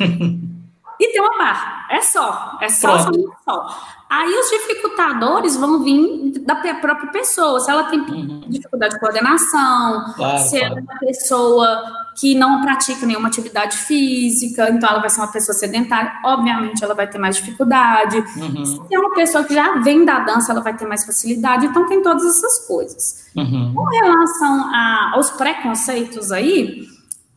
e 0.00 1.12
tem 1.12 1.20
uma 1.20 1.36
barra. 1.36 1.86
É 1.90 2.00
só, 2.00 2.58
é 2.60 2.68
só, 2.70 2.98
só, 2.98 3.10
só. 3.44 3.82
Aí 4.12 4.28
os 4.28 4.50
dificultadores 4.50 5.56
vão 5.56 5.82
vir 5.82 6.38
da 6.40 6.54
própria 6.54 7.10
pessoa. 7.10 7.58
Se 7.60 7.70
ela 7.70 7.84
tem 7.84 7.98
uhum. 7.98 8.42
dificuldade 8.46 8.92
de 8.92 9.00
coordenação, 9.00 10.12
claro, 10.14 10.38
se 10.38 10.58
claro. 10.58 10.76
é 10.76 10.80
uma 10.80 10.98
pessoa 10.98 11.82
que 12.14 12.34
não 12.34 12.60
pratica 12.60 13.06
nenhuma 13.06 13.28
atividade 13.28 13.74
física, 13.74 14.68
então 14.68 14.90
ela 14.90 15.00
vai 15.00 15.08
ser 15.08 15.22
uma 15.22 15.32
pessoa 15.32 15.56
sedentária, 15.56 16.12
obviamente 16.26 16.84
ela 16.84 16.94
vai 16.94 17.06
ter 17.06 17.16
mais 17.16 17.36
dificuldade. 17.36 18.18
Uhum. 18.36 18.66
Se 18.66 18.94
é 18.94 18.98
uma 18.98 19.14
pessoa 19.14 19.44
que 19.44 19.54
já 19.54 19.78
vem 19.78 20.04
da 20.04 20.18
dança, 20.18 20.52
ela 20.52 20.60
vai 20.60 20.76
ter 20.76 20.84
mais 20.84 21.06
facilidade. 21.06 21.64
Então 21.64 21.86
tem 21.86 22.02
todas 22.02 22.22
essas 22.26 22.66
coisas. 22.66 23.30
Uhum. 23.34 23.72
Com 23.74 23.84
relação 23.84 24.74
a, 24.74 25.12
aos 25.14 25.30
preconceitos 25.30 26.30
aí, 26.30 26.86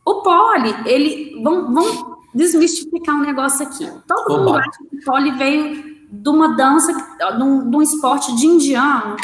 o 0.06 0.16
poli, 0.16 0.76
ele 0.86 1.42
vão, 1.42 1.74
vão 1.74 2.18
desmistificar 2.34 3.16
um 3.16 3.22
negócio 3.22 3.66
aqui. 3.66 3.90
Todo 4.06 4.40
mundo 4.40 4.58
acha 4.58 4.84
que 4.90 5.06
pole 5.06 5.32
veio 5.32 5.95
de 6.22 6.30
uma 6.30 6.56
dança, 6.56 6.94
de 6.94 7.44
um, 7.44 7.70
de 7.70 7.78
um 7.78 7.82
esporte 7.82 8.36
de 8.36 8.46
indiano. 8.46 9.16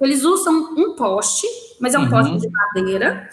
Eles 0.00 0.24
usam 0.24 0.74
um 0.76 0.94
poste, 0.94 1.46
mas 1.80 1.94
é 1.94 1.98
um 1.98 2.02
uhum. 2.02 2.10
poste 2.10 2.36
de 2.38 2.48
madeira, 2.50 3.28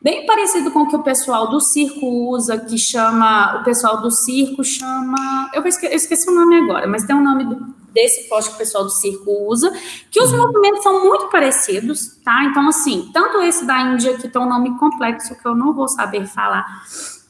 bem 0.00 0.26
parecido 0.26 0.70
com 0.70 0.80
o 0.80 0.88
que 0.88 0.96
o 0.96 1.02
pessoal 1.02 1.48
do 1.48 1.60
circo 1.60 2.06
usa, 2.30 2.58
que 2.58 2.76
chama, 2.76 3.60
o 3.60 3.64
pessoal 3.64 4.02
do 4.02 4.10
circo 4.10 4.62
chama, 4.62 5.50
eu 5.54 5.66
esqueci, 5.66 5.92
eu 5.92 5.96
esqueci 5.96 6.30
o 6.30 6.34
nome 6.34 6.56
agora, 6.58 6.86
mas 6.86 7.04
tem 7.04 7.16
um 7.16 7.24
nome 7.24 7.44
do, 7.44 7.74
desse 7.90 8.28
poste 8.28 8.50
que 8.50 8.56
o 8.56 8.58
pessoal 8.58 8.84
do 8.84 8.90
circo 8.90 9.48
usa, 9.48 9.72
que 10.10 10.20
os 10.20 10.30
uhum. 10.30 10.38
movimentos 10.38 10.82
são 10.82 11.04
muito 11.04 11.28
parecidos, 11.28 12.16
tá? 12.22 12.44
Então, 12.44 12.68
assim, 12.68 13.08
tanto 13.14 13.40
esse 13.40 13.64
da 13.64 13.80
Índia, 13.80 14.18
que 14.18 14.28
tem 14.28 14.42
um 14.42 14.48
nome 14.48 14.76
complexo 14.78 15.34
que 15.40 15.48
eu 15.48 15.54
não 15.54 15.72
vou 15.72 15.88
saber 15.88 16.26
falar, 16.26 16.82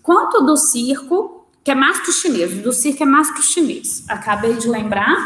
quanto 0.02 0.44
do 0.44 0.56
circo, 0.56 1.33
que 1.64 1.70
é 1.70 1.74
mastro 1.74 2.12
chinês, 2.12 2.62
do 2.62 2.72
circo 2.72 3.02
é 3.02 3.06
mastro 3.06 3.42
chinês, 3.42 4.04
acabei 4.08 4.54
de 4.54 4.68
lembrar, 4.68 5.16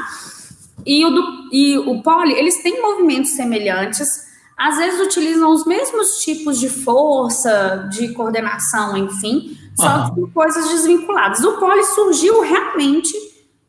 e 0.87 1.05
o, 1.05 1.11
do, 1.11 1.48
e 1.53 1.77
o 1.79 2.01
pole, 2.01 2.33
eles 2.33 2.62
têm 2.62 2.81
movimentos 2.81 3.33
semelhantes, 3.33 4.29
às 4.57 4.77
vezes 4.77 5.01
utilizam 5.01 5.53
os 5.53 5.66
mesmos 5.66 6.18
tipos 6.22 6.59
de 6.59 6.68
força, 6.68 7.88
de 7.92 8.12
coordenação, 8.14 8.96
enfim, 8.96 9.57
só 9.77 10.11
que 10.11 10.33
coisas 10.33 10.68
desvinculadas. 10.68 11.44
O 11.44 11.59
pole 11.59 11.85
surgiu 11.85 12.40
realmente 12.40 13.12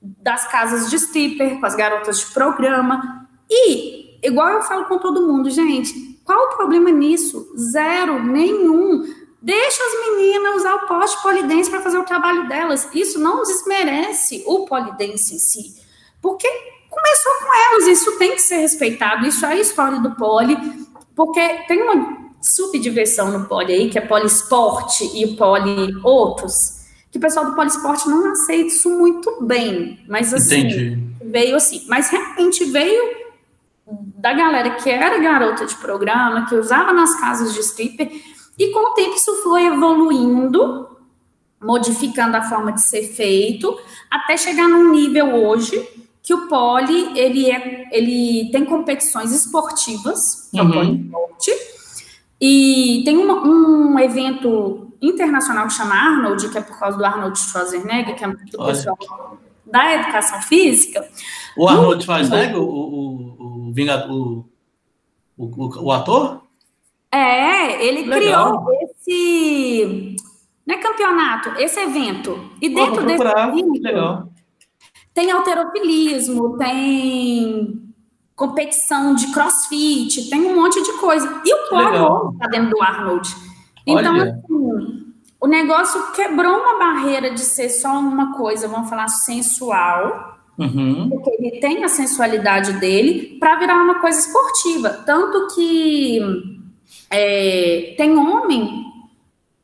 das 0.01 0.47
casas 0.49 0.89
de 0.89 0.95
stripper, 0.95 1.60
com 1.60 1.65
as 1.65 1.75
garotas 1.75 2.19
de 2.19 2.27
programa, 2.27 3.27
e 3.49 4.19
igual 4.23 4.49
eu 4.49 4.62
falo 4.62 4.86
com 4.86 4.97
todo 4.99 5.27
mundo, 5.27 5.49
gente, 5.49 6.10
qual 6.23 6.45
o 6.45 6.58
problema 6.58 6.91
nisso? 6.91 7.51
Zero, 7.58 8.23
nenhum. 8.23 9.03
Deixa 9.41 9.82
as 9.82 10.17
meninas 10.17 10.58
usar 10.58 10.75
o 10.75 10.88
poste 10.88 11.21
polidense 11.21 11.69
para 11.69 11.82
fazer 11.82 11.97
o 11.97 12.04
trabalho 12.04 12.47
delas. 12.49 12.88
Isso 12.93 13.17
não 13.19 13.41
desmerece 13.43 14.43
o 14.45 14.65
polidense 14.65 15.36
em 15.36 15.39
si. 15.39 15.75
Porque 16.21 16.47
começou 16.89 17.32
com 17.39 17.56
elas, 17.56 17.88
isso 17.88 18.17
tem 18.17 18.32
que 18.32 18.41
ser 18.41 18.58
respeitado. 18.58 19.25
Isso 19.25 19.45
é 19.45 19.54
a 19.54 19.56
história 19.56 19.99
do 19.99 20.15
poli, 20.15 20.58
porque 21.15 21.39
tem 21.67 21.82
uma 21.82 22.17
subdiversão 22.41 23.32
no 23.32 23.47
poli 23.47 23.73
aí, 23.73 23.89
que 23.89 23.97
é 23.97 24.02
poliesporte 24.02 25.06
e 25.06 25.36
poli 25.36 25.95
outros, 26.04 26.86
que 27.12 27.17
o 27.17 27.21
pessoal 27.21 27.45
do 27.45 27.56
poliesporte 27.56 28.08
não 28.10 28.32
aceita 28.32 28.67
isso 28.67 28.89
muito 28.89 29.41
bem. 29.41 30.04
Mas 30.08 30.34
assim, 30.34 30.60
Entendi. 30.60 31.04
veio 31.23 31.56
assim. 31.56 31.86
Mas 31.88 32.10
realmente 32.10 32.65
veio 32.65 33.17
da 34.17 34.34
galera 34.34 34.71
que 34.71 34.89
era 34.89 35.17
garota 35.17 35.65
de 35.65 35.75
programa, 35.75 36.45
que 36.45 36.56
usava 36.56 36.93
nas 36.93 37.19
casas 37.19 37.54
de 37.54 37.62
stripper, 37.62 38.12
e 38.59 38.67
com 38.73 38.91
o 38.91 38.93
tempo 38.93 39.15
isso 39.15 39.41
foi 39.41 39.65
evoluindo, 39.65 40.89
modificando 41.61 42.35
a 42.35 42.41
forma 42.41 42.73
de 42.73 42.81
ser 42.81 43.03
feito, 43.03 43.79
até 44.11 44.35
chegar 44.35 44.67
num 44.67 44.91
nível 44.91 45.33
hoje 45.33 45.87
que 46.21 46.33
o 46.33 46.47
pole 46.47 47.17
ele 47.17 47.49
é 47.49 47.87
ele 47.91 48.51
tem 48.51 48.65
competições 48.65 49.31
esportivas, 49.31 50.49
que 50.51 50.59
uhum. 50.59 50.73
é 50.73 50.77
o 50.77 50.89
uhum. 50.89 51.29
e 52.39 53.01
tem 53.05 53.17
uma, 53.17 53.41
um 53.41 53.97
evento 53.97 54.91
internacional 55.01 55.67
que 55.67 55.73
chama 55.73 55.95
Arnold, 55.95 56.49
que 56.49 56.57
é 56.57 56.61
por 56.61 56.77
causa 56.77 56.97
do 56.97 57.05
Arnold 57.05 57.39
Schwarzenegger, 57.39 58.15
que 58.15 58.23
é 58.23 58.27
do 58.27 58.65
pessoal 58.65 58.97
da 59.65 59.95
educação 59.95 60.41
física. 60.41 61.07
O 61.55 61.67
Arnold 61.67 62.03
Schwarzenegger, 62.03 62.57
o, 62.57 62.63
o, 62.63 63.71
o, 63.71 63.73
o, 64.09 64.45
o, 65.37 65.83
o 65.85 65.91
ator? 65.91 66.48
É, 67.11 67.85
ele 67.85 68.03
Legal. 68.03 68.63
criou 68.63 68.73
esse 68.83 70.15
não 70.69 70.75
é 70.75 70.77
campeonato, 70.77 71.49
esse 71.57 71.79
evento. 71.79 72.51
E 72.61 72.69
dentro 72.69 73.03
desse 73.03 73.23
evento, 73.23 73.81
Legal. 73.81 74.29
tem 75.15 75.31
alterofilismo, 75.31 76.59
tem 76.59 77.91
competição 78.35 79.15
de 79.15 79.33
crossfit, 79.33 80.29
tem 80.29 80.45
um 80.45 80.55
monte 80.55 80.79
de 80.83 80.93
coisa. 80.99 81.41
E 81.43 81.51
o 81.51 81.69
polo 81.69 82.33
está 82.33 82.45
dentro 82.49 82.69
do 82.69 82.83
Arnold. 82.83 83.27
Então, 83.87 84.15
assim, 84.15 85.11
o 85.41 85.47
negócio 85.47 86.11
quebrou 86.11 86.59
uma 86.59 86.77
barreira 86.77 87.31
de 87.31 87.41
ser 87.41 87.69
só 87.69 87.97
uma 87.97 88.37
coisa, 88.37 88.67
vamos 88.67 88.91
falar, 88.91 89.07
sensual. 89.07 90.37
Uhum. 90.55 91.09
Porque 91.09 91.31
ele 91.31 91.59
tem 91.59 91.83
a 91.83 91.87
sensualidade 91.87 92.73
dele 92.73 93.37
para 93.39 93.55
virar 93.57 93.81
uma 93.81 93.99
coisa 93.99 94.19
esportiva. 94.19 94.89
Tanto 95.03 95.55
que 95.55 96.58
é, 97.09 97.95
tem 97.97 98.15
homem 98.17 98.85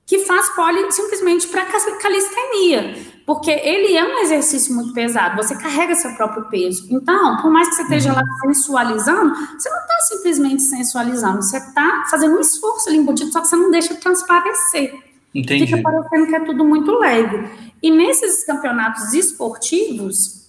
que 0.05 0.19
faz 0.19 0.49
pole 0.49 0.91
simplesmente 0.91 1.47
para 1.47 1.65
calistenia, 1.65 2.95
porque 3.25 3.49
ele 3.49 3.95
é 3.95 4.03
um 4.03 4.19
exercício 4.19 4.73
muito 4.75 4.93
pesado, 4.93 5.35
você 5.35 5.55
carrega 5.55 5.95
seu 5.95 6.13
próprio 6.15 6.47
peso. 6.49 6.87
Então, 6.91 7.37
por 7.41 7.49
mais 7.49 7.69
que 7.69 7.75
você 7.75 7.81
esteja 7.83 8.13
lá 8.13 8.21
uhum. 8.21 8.53
sensualizando, 8.53 9.35
você 9.35 9.69
não 9.69 9.79
está 9.79 9.99
simplesmente 10.01 10.61
sensualizando, 10.61 11.41
você 11.41 11.57
está 11.57 12.03
fazendo 12.09 12.37
um 12.37 12.41
esforço 12.41 12.87
ali 12.87 12.99
embutido, 12.99 13.31
só 13.31 13.41
que 13.41 13.47
você 13.47 13.55
não 13.55 13.71
deixa 13.71 13.95
transparecer. 13.95 14.93
Entendi. 15.33 15.65
Fica 15.65 15.81
parecendo 15.81 16.27
que 16.27 16.35
é 16.35 16.39
tudo 16.41 16.63
muito 16.63 16.91
leve. 16.97 17.49
E 17.81 17.91
nesses 17.91 18.45
campeonatos 18.45 19.11
esportivos, 19.13 20.45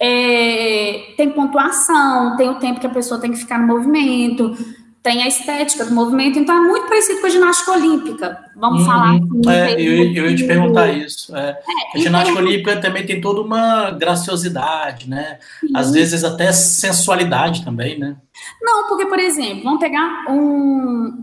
é, 0.00 1.12
tem 1.16 1.30
pontuação, 1.30 2.36
tem 2.36 2.48
o 2.48 2.58
tempo 2.58 2.80
que 2.80 2.86
a 2.86 2.90
pessoa 2.90 3.20
tem 3.20 3.32
que 3.32 3.38
ficar 3.38 3.58
no 3.58 3.66
movimento, 3.66 4.56
tem 5.02 5.22
a 5.22 5.28
estética 5.28 5.84
do 5.84 5.94
movimento, 5.94 6.38
então 6.38 6.54
é 6.54 6.60
muito 6.60 6.86
parecido 6.86 7.20
com 7.20 7.26
a 7.26 7.30
ginástica 7.30 7.72
olímpica. 7.72 8.38
Vamos 8.54 8.80
uhum. 8.80 8.86
falar. 8.86 9.14
É, 9.48 9.72
eu, 9.80 10.12
eu 10.12 10.30
ia 10.30 10.36
te 10.36 10.46
perguntar 10.46 10.88
isso. 10.88 11.34
É. 11.34 11.50
É, 11.50 11.96
a 11.96 11.98
ginástica 11.98 12.38
então, 12.38 12.44
olímpica 12.44 12.76
também 12.80 13.06
tem 13.06 13.20
toda 13.20 13.40
uma 13.40 13.92
graciosidade, 13.92 15.08
né? 15.08 15.38
Sim. 15.60 15.68
Às 15.74 15.90
vezes 15.92 16.22
até 16.22 16.52
sensualidade 16.52 17.64
também, 17.64 17.98
né? 17.98 18.16
Não, 18.60 18.88
porque, 18.88 19.06
por 19.06 19.18
exemplo, 19.18 19.64
vamos 19.64 19.80
pegar 19.80 20.26
um, 20.28 20.34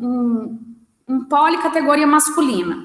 um, 0.01 0.59
um 1.07 1.23
pole 1.25 1.57
categoria 1.59 2.07
masculina. 2.07 2.83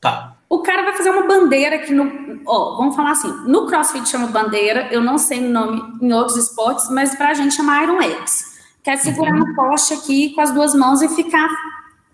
Tá. 0.00 0.36
O 0.48 0.60
cara 0.60 0.82
vai 0.82 0.96
fazer 0.96 1.10
uma 1.10 1.26
bandeira 1.26 1.76
aqui 1.76 1.92
no. 1.92 2.42
Ó, 2.46 2.76
vamos 2.76 2.94
falar 2.94 3.12
assim: 3.12 3.32
no 3.48 3.66
CrossFit 3.66 4.08
chama 4.08 4.28
bandeira, 4.28 4.88
eu 4.92 5.00
não 5.00 5.18
sei 5.18 5.40
o 5.40 5.50
nome 5.50 5.82
em 6.00 6.12
outros 6.12 6.36
esportes, 6.36 6.88
mas 6.90 7.16
pra 7.16 7.34
gente 7.34 7.54
chama 7.54 7.82
Iron 7.82 8.00
X 8.00 8.51
quer 8.82 8.96
segurar 8.96 9.32
uhum. 9.32 9.40
no 9.40 9.54
poste 9.54 9.94
aqui 9.94 10.30
com 10.30 10.40
as 10.40 10.52
duas 10.52 10.74
mãos 10.74 11.00
e 11.02 11.08
ficar 11.08 11.48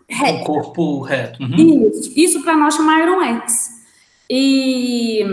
reto. 0.08 0.42
O 0.42 0.44
corpo 0.44 1.00
reto. 1.00 1.42
Uhum. 1.42 1.88
Isso, 1.90 2.12
isso 2.16 2.42
para 2.42 2.56
nós 2.56 2.74
chama 2.74 3.00
Iron 3.00 3.22
X. 3.22 3.78
E, 4.30 5.24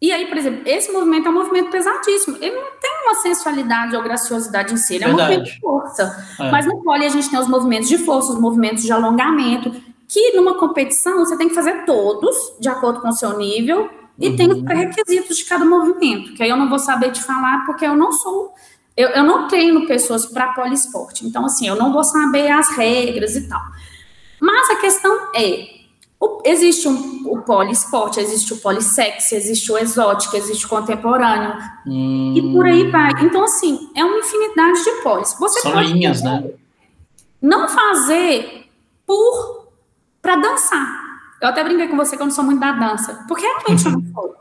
e 0.00 0.12
aí, 0.12 0.26
por 0.26 0.36
exemplo, 0.36 0.62
esse 0.66 0.92
movimento 0.92 1.26
é 1.26 1.30
um 1.30 1.34
movimento 1.34 1.70
pesadíssimo. 1.70 2.36
Ele 2.40 2.54
não 2.54 2.70
tem 2.80 2.90
uma 3.04 3.14
sensualidade 3.16 3.96
ou 3.96 4.02
graciosidade 4.02 4.74
em 4.74 4.76
si, 4.76 4.96
ele 4.96 5.04
é 5.04 5.08
um 5.08 5.12
movimento 5.12 5.44
de 5.44 5.60
força. 5.60 6.26
É. 6.40 6.50
Mas 6.50 6.66
no 6.66 6.82
pole 6.82 7.04
a 7.04 7.08
gente 7.08 7.28
tem 7.28 7.38
os 7.38 7.48
movimentos 7.48 7.88
de 7.88 7.98
força, 7.98 8.32
os 8.32 8.40
movimentos 8.40 8.82
de 8.82 8.92
alongamento, 8.92 9.72
que 10.08 10.32
numa 10.36 10.54
competição 10.58 11.18
você 11.18 11.36
tem 11.36 11.48
que 11.48 11.54
fazer 11.54 11.84
todos 11.84 12.36
de 12.60 12.68
acordo 12.68 13.00
com 13.00 13.08
o 13.08 13.12
seu 13.12 13.36
nível 13.36 13.88
e 14.18 14.28
uhum. 14.28 14.36
tem 14.36 14.52
os 14.52 14.62
pré-requisitos 14.62 15.36
de 15.36 15.44
cada 15.44 15.64
movimento, 15.64 16.34
que 16.34 16.42
aí 16.42 16.48
eu 16.48 16.56
não 16.56 16.68
vou 16.68 16.78
saber 16.78 17.10
te 17.10 17.20
falar 17.20 17.64
porque 17.66 17.84
eu 17.84 17.96
não 17.96 18.12
sou 18.12 18.52
eu, 18.96 19.08
eu 19.08 19.24
não 19.24 19.48
treino 19.48 19.86
pessoas 19.86 20.26
para 20.26 20.52
poliesporte, 20.52 21.26
então, 21.26 21.44
assim, 21.44 21.66
eu 21.66 21.76
não 21.76 21.92
vou 21.92 22.04
saber 22.04 22.50
as 22.50 22.76
regras 22.76 23.34
e 23.34 23.48
tal. 23.48 23.60
Mas 24.40 24.70
a 24.70 24.76
questão 24.76 25.30
é: 25.34 25.68
o, 26.20 26.42
existe 26.44 26.86
um, 26.86 27.22
o 27.26 27.42
poliesporte, 27.42 28.20
existe 28.20 28.52
o 28.52 28.58
polissex, 28.58 29.32
existe 29.32 29.72
o 29.72 29.78
exótico, 29.78 30.36
existe 30.36 30.66
o 30.66 30.68
contemporâneo, 30.68 31.54
hum. 31.86 32.34
e 32.36 32.52
por 32.52 32.66
aí 32.66 32.90
vai. 32.90 33.10
Então, 33.22 33.42
assim, 33.44 33.90
é 33.96 34.04
uma 34.04 34.18
infinidade 34.18 34.84
de 34.84 34.90
polis. 35.02 35.34
Você 35.38 35.60
São 35.60 35.80
linhas, 35.80 36.22
né? 36.22 36.50
Não 37.42 37.68
fazer 37.68 38.68
por 39.06 39.64
para 40.22 40.36
dançar. 40.36 41.04
Eu 41.42 41.48
até 41.48 41.62
brinquei 41.62 41.88
com 41.88 41.96
você 41.96 42.16
que 42.16 42.22
eu 42.22 42.26
não 42.26 42.32
sou 42.32 42.44
muito 42.44 42.60
da 42.60 42.72
dança, 42.72 43.24
porque 43.28 43.44
realmente 43.44 43.84
eu 43.84 43.92
não 43.92 44.02
sou. 44.12 44.34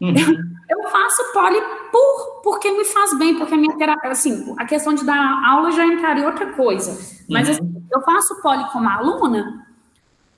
Eu 0.68 0.82
faço 0.90 1.32
poli 1.32 1.60
por, 1.92 2.40
porque 2.42 2.70
me 2.70 2.84
faz 2.84 3.16
bem, 3.18 3.36
porque 3.36 3.54
a 3.54 3.56
minha 3.56 3.76
terapia, 3.76 4.10
assim, 4.10 4.54
a 4.58 4.64
questão 4.64 4.94
de 4.94 5.04
dar 5.04 5.42
aula 5.46 5.70
já 5.70 5.86
entraria 5.86 6.26
outra 6.26 6.52
coisa. 6.52 6.98
Mas 7.28 7.48
uhum. 7.48 7.54
assim, 7.54 7.86
eu 7.92 8.00
faço 8.02 8.40
poli 8.42 8.64
como 8.70 8.88
aluna 8.88 9.66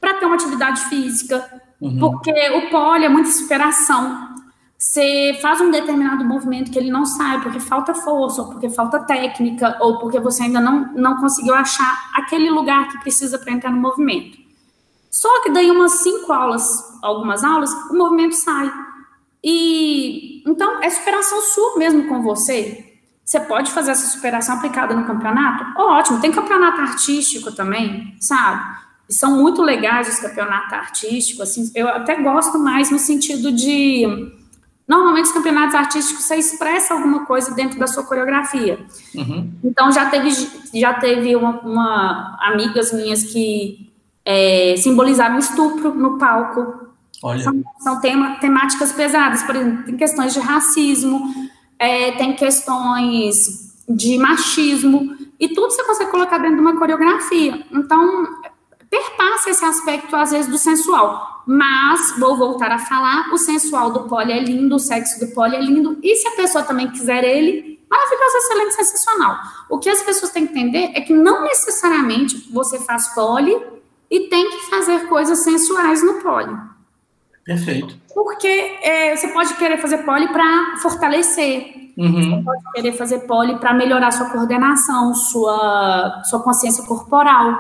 para 0.01 0.15
ter 0.15 0.27
uma 0.27 0.35
atividade 0.35 0.83
física, 0.87 1.63
uhum. 1.81 1.99
porque 1.99 2.33
o 2.51 2.71
poli 2.71 3.05
é 3.05 3.09
muita 3.09 3.31
superação. 3.31 4.37
Você 4.77 5.37
faz 5.43 5.61
um 5.61 5.73
determinado 5.73 6.25
movimento 6.25 6.71
que 6.71 6.79
ele 6.79 6.91
não 6.91 7.05
sai 7.05 7.41
porque 7.43 7.59
falta 7.59 7.95
força, 7.95 8.43
ou 8.43 8.49
porque 8.49 8.71
falta 8.71 9.01
técnica, 9.01 9.77
ou 9.81 9.99
porque 9.99 10.21
você 10.21 10.45
ainda 10.45 10.61
não, 10.61 10.93
não 10.95 11.17
conseguiu 11.17 11.55
achar 11.55 12.11
aquele 12.15 12.49
lugar 12.49 12.89
que 12.89 13.01
precisa 13.01 13.39
para 13.39 13.53
entrar 13.53 13.73
no 13.73 13.81
movimento. 13.81 14.39
Só 15.11 15.43
que 15.43 15.51
daí 15.51 15.69
umas 15.71 15.93
cinco 16.03 16.33
aulas, 16.33 16.97
algumas 17.03 17.43
aulas, 17.43 17.73
o 17.91 17.95
movimento 17.97 18.37
sai. 18.37 18.71
E 19.43 20.43
então 20.47 20.83
é 20.83 20.91
superação 20.91 21.41
sua 21.43 21.79
mesmo 21.79 22.09
com 22.09 22.23
você. 22.23 22.85
Você 23.25 23.41
pode 23.41 23.71
fazer 23.73 23.91
essa 23.91 24.07
superação 24.07 24.57
aplicada 24.57 24.95
no 24.95 25.07
campeonato? 25.07 25.79
Ótimo, 25.79 26.21
tem 26.21 26.33
campeonato 26.33 26.81
artístico 26.81 27.53
também, 27.53 28.17
sabe? 28.19 28.65
E 29.09 29.13
são 29.13 29.37
muito 29.37 29.63
legais 29.63 30.09
os 30.09 30.19
campeonatos 30.19 30.73
artísticos, 30.73 31.43
assim, 31.43 31.71
eu 31.75 31.89
até 31.89 32.23
gosto 32.23 32.59
mais 32.59 32.91
no 32.91 32.99
sentido 32.99 33.53
de 33.53 34.07
normalmente 34.87 35.27
os 35.27 35.33
campeonatos 35.33 35.75
artísticos 35.75 36.25
você 36.25 36.37
expressa 36.37 36.95
alguma 36.95 37.27
coisa 37.27 37.55
dentro 37.55 37.79
da 37.79 37.87
sua 37.87 38.03
coreografia. 38.03 38.79
Uhum. 39.15 39.53
Então 39.63 39.93
já 39.93 40.09
teve 40.09 40.31
já 40.75 40.95
teve 40.95 41.37
uma, 41.37 41.61
uma 41.61 42.39
amigas 42.41 42.93
minhas 42.95 43.25
que 43.25 43.93
é, 44.25 44.75
simbolizaram 44.79 45.39
estupro 45.39 45.95
no 45.95 46.17
palco 46.17 46.88
Olha. 47.23 47.43
São, 47.43 47.65
são 47.79 48.01
tema, 48.01 48.37
temáticas 48.37 48.93
pesadas, 48.93 49.43
por 49.43 49.57
exemplo, 49.57 49.85
tem 49.85 49.97
questões 49.97 50.33
de 50.33 50.41
racismo, 50.41 51.35
é, 51.79 52.13
tem 52.13 52.35
questões 52.35 53.75
de 53.89 54.19
machismo, 54.19 55.17
e 55.41 55.49
tudo 55.49 55.71
você 55.71 55.85
consegue 55.85 56.11
colocar 56.11 56.39
dentro 56.39 56.57
de 56.57 56.63
uma 56.63 56.79
coreografia. 56.79 57.65
Então, 57.73 58.27
perpassa 58.91 59.51
esse 59.51 59.65
aspecto, 59.65 60.15
às 60.17 60.31
vezes, 60.31 60.51
do 60.51 60.59
sensual. 60.59 61.43
Mas, 61.47 62.19
vou 62.19 62.37
voltar 62.37 62.71
a 62.73 62.79
falar, 62.79 63.33
o 63.33 63.39
sensual 63.39 63.91
do 63.91 64.01
pole 64.09 64.33
é 64.33 64.43
lindo, 64.43 64.77
o 64.77 64.79
sexo 64.79 65.19
do 65.19 65.33
pole 65.33 65.57
é 65.57 65.61
lindo, 65.61 65.99
e 66.03 66.15
se 66.17 66.29
a 66.29 66.33
pessoa 66.33 66.65
também 66.65 66.91
quiser 66.91 67.25
ele, 67.25 67.81
maravilhoso, 67.89 68.37
excelente, 68.37 68.75
sensacional. 68.75 69.39
O 69.71 69.79
que 69.79 69.89
as 69.89 70.03
pessoas 70.03 70.31
têm 70.31 70.47
que 70.47 70.53
entender 70.53 70.91
é 70.95 71.01
que 71.01 71.15
não 71.15 71.43
necessariamente 71.43 72.51
você 72.53 72.79
faz 72.81 73.15
pole 73.15 73.57
e 74.11 74.29
tem 74.29 74.51
que 74.51 74.67
fazer 74.69 75.09
coisas 75.09 75.39
sensuais 75.39 76.03
no 76.03 76.15
pole. 76.15 76.55
Perfeito. 77.49 77.97
Porque 78.13 78.47
é, 78.83 79.17
você 79.17 79.29
pode 79.29 79.55
querer 79.55 79.79
fazer 79.79 80.05
pole 80.05 80.29
para 80.29 80.77
fortalecer. 80.83 81.95
Uhum. 81.97 82.37
Você 82.37 82.45
pode 82.45 82.63
querer 82.75 82.93
fazer 82.93 83.21
pole 83.21 83.57
para 83.57 83.73
melhorar 83.73 84.11
sua 84.11 84.29
coordenação, 84.29 85.15
sua, 85.15 86.23
sua 86.25 86.43
consciência 86.43 86.85
corporal. 86.85 87.59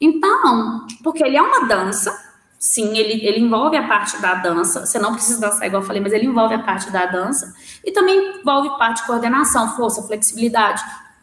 Então, 0.00 0.84
porque 1.04 1.24
ele 1.24 1.36
é 1.36 1.42
uma 1.42 1.64
dança, 1.68 2.12
sim, 2.58 2.98
ele, 2.98 3.24
ele 3.24 3.38
envolve 3.38 3.76
a 3.76 3.86
parte 3.86 4.20
da 4.20 4.34
dança. 4.34 4.84
Você 4.84 4.98
não 4.98 5.12
precisa 5.12 5.40
dançar 5.40 5.68
igual 5.68 5.80
eu 5.82 5.86
falei, 5.86 6.02
mas 6.02 6.12
ele 6.12 6.26
envolve 6.26 6.52
a 6.56 6.64
parte 6.64 6.90
da 6.90 7.06
dança. 7.06 7.54
E 7.84 7.92
também 7.92 8.40
envolve 8.40 8.76
parte 8.76 9.02
de 9.02 9.06
coordenação, 9.06 9.76
força, 9.76 10.02
flexibilidade. 10.02 10.82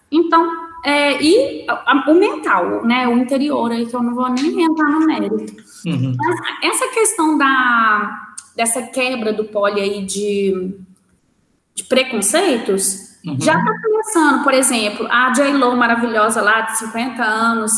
Então, 0.10 0.71
é, 0.84 1.22
e 1.22 1.66
a, 1.68 2.10
o 2.10 2.14
mental, 2.16 2.84
né, 2.86 3.08
o 3.08 3.18
interior 3.18 3.72
aí, 3.72 3.86
que 3.86 3.96
eu 3.96 4.02
não 4.02 4.16
vou 4.16 4.30
nem 4.30 4.64
entrar 4.64 4.90
no 4.90 5.06
mérito. 5.06 5.56
Uhum. 5.86 6.16
Mas 6.18 6.40
essa 6.64 6.88
questão 6.90 7.38
da, 7.38 8.34
dessa 8.56 8.82
quebra 8.84 9.32
do 9.32 9.46
poli 9.46 9.80
aí 9.80 10.04
de, 10.04 10.76
de 11.76 11.84
preconceitos, 11.84 13.20
uhum. 13.26 13.40
já 13.40 13.54
está 13.54 13.82
começando, 13.82 14.44
por 14.44 14.54
exemplo, 14.54 15.08
a 15.10 15.32
J-Lo 15.34 15.76
maravilhosa 15.76 16.42
lá, 16.42 16.62
de 16.62 16.78
50 16.78 17.24
anos, 17.24 17.72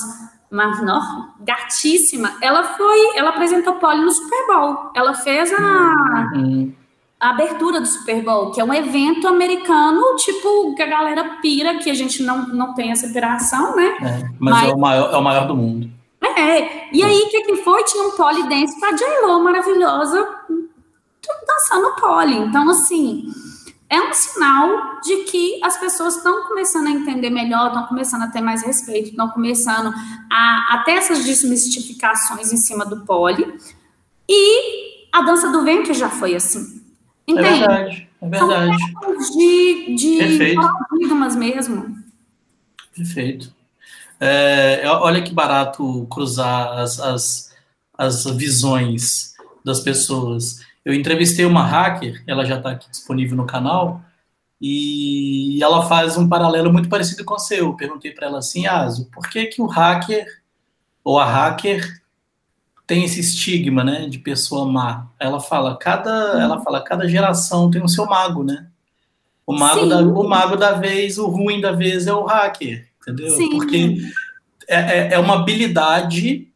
mas 0.50 0.82
não, 0.84 1.34
gatíssima, 1.42 2.38
ela 2.42 2.64
foi, 2.64 3.18
ela 3.18 3.32
apresentou 3.32 3.76
poli 3.76 4.02
no 4.02 4.12
Super 4.12 4.48
Bowl, 4.48 4.92
ela 4.96 5.14
fez 5.14 5.52
a... 5.54 6.32
Uhum 6.36 6.83
a 7.24 7.30
abertura 7.30 7.80
do 7.80 7.88
Super 7.88 8.22
Bowl, 8.22 8.52
que 8.52 8.60
é 8.60 8.64
um 8.66 8.74
evento 8.74 9.30
americano, 9.30 10.02
tipo, 10.18 10.76
que 10.76 10.84
a 10.84 10.86
galera 10.86 11.38
pira, 11.42 11.78
que 11.78 11.90
a 11.90 11.94
gente 11.94 12.22
não, 12.22 12.50
não 12.50 12.74
tem 12.74 12.92
essa 12.92 13.08
operação, 13.08 13.78
né? 13.78 13.96
É, 14.02 14.30
mas, 14.38 14.54
mas, 14.56 14.70
é, 14.70 14.74
o 14.74 14.78
maior, 14.78 15.14
é 15.14 15.18
o 15.18 15.24
maior 15.24 15.48
do 15.48 15.56
mundo. 15.56 15.90
É, 16.22 16.94
e 16.94 17.02
aí 17.02 17.22
o 17.22 17.30
que, 17.30 17.44
que 17.44 17.56
foi? 17.58 17.82
Tinha 17.86 18.04
um 18.04 18.12
pole 18.12 18.44
dance 18.50 18.78
pra 18.78 18.92
J-Lo 18.92 19.42
maravilhosa, 19.42 20.36
dançando 21.48 21.96
pole. 21.96 22.36
Então, 22.36 22.70
assim, 22.70 23.26
é 23.90 24.02
um 24.02 24.12
sinal 24.12 25.00
de 25.02 25.24
que 25.24 25.62
as 25.64 25.78
pessoas 25.78 26.18
estão 26.18 26.44
começando 26.50 26.88
a 26.88 26.92
entender 26.92 27.30
melhor, 27.30 27.68
estão 27.68 27.88
começando 27.88 28.24
a 28.24 28.28
ter 28.28 28.42
mais 28.42 28.64
respeito, 28.64 29.12
estão 29.12 29.30
começando 29.30 29.94
a, 30.30 30.76
a 30.76 30.84
ter 30.84 30.92
essas 30.92 31.24
desmistificações 31.24 32.52
em 32.52 32.58
cima 32.58 32.86
do 32.86 33.06
pole. 33.06 33.58
E 34.28 35.08
a 35.14 35.22
dança 35.22 35.50
do 35.50 35.64
ventre 35.64 35.94
já 35.94 36.10
foi 36.10 36.36
assim. 36.36 36.83
Entende? 37.28 37.48
É 37.48 37.58
verdade, 37.58 38.10
é 38.22 38.30
verdade. 38.30 38.78
São 39.02 39.38
de, 39.38 39.96
de 39.96 40.56
paradigmas 40.56 41.36
mesmo. 41.36 41.98
Perfeito. 42.96 43.54
É, 44.20 44.84
olha 44.88 45.22
que 45.22 45.34
barato 45.34 46.08
cruzar 46.10 46.80
as, 46.80 47.00
as, 47.00 47.56
as 47.98 48.26
visões 48.36 49.34
das 49.66 49.80
pessoas. 49.80 50.62
Eu 50.86 50.94
entrevistei 50.94 51.46
uma 51.46 51.66
hacker, 51.66 52.24
ela 52.28 52.46
já 52.46 52.58
está 52.58 52.72
aqui 52.72 52.90
disponível 52.90 53.38
no 53.38 53.46
canal, 53.46 54.02
e 54.62 55.62
ela 55.62 55.88
faz 55.88 56.18
um 56.18 56.28
paralelo 56.28 56.72
muito 56.72 56.88
parecido 56.90 57.26
com 57.26 57.34
o 57.34 57.40
seu. 57.40 57.66
Eu 57.66 57.76
perguntei 57.76 58.12
para 58.12 58.28
ela 58.28 58.40
assim, 58.40 58.66
Aso, 58.66 59.10
por 59.12 59.30
que, 59.30 59.46
que 59.48 59.62
o 59.62 59.66
hacker 59.66 60.26
ou 61.04 61.20
a 61.20 61.26
hacker 61.26 62.02
tem 62.86 63.04
esse 63.04 63.20
estigma, 63.20 63.84
né, 63.84 64.08
de 64.08 64.20
pessoa 64.20 64.66
má. 64.66 65.08
Ela 65.20 65.40
fala, 65.40 65.78
cada, 65.78 66.42
ela 66.42 66.60
fala, 66.62 66.82
cada 66.82 67.08
geração 67.08 67.72
tem 67.72 67.82
o 67.82 67.88
seu 67.88 68.06
mago, 68.06 68.44
né? 68.44 68.68
O 69.46 69.54
mago, 69.54 69.86
da, 69.86 70.00
o 70.00 70.28
mago 70.28 70.56
da 70.56 70.74
vez, 70.74 71.18
o 71.18 71.28
ruim 71.28 71.60
da 71.60 71.72
vez 71.72 72.08
é 72.08 72.14
o 72.14 72.24
hacker, 72.24 72.88
entendeu? 73.02 73.30
Sim. 73.32 73.50
Porque 73.50 73.98
é, 74.68 74.76
é, 74.76 75.14
é 75.14 75.20
uma 75.20 75.36
habilidade 75.36 76.48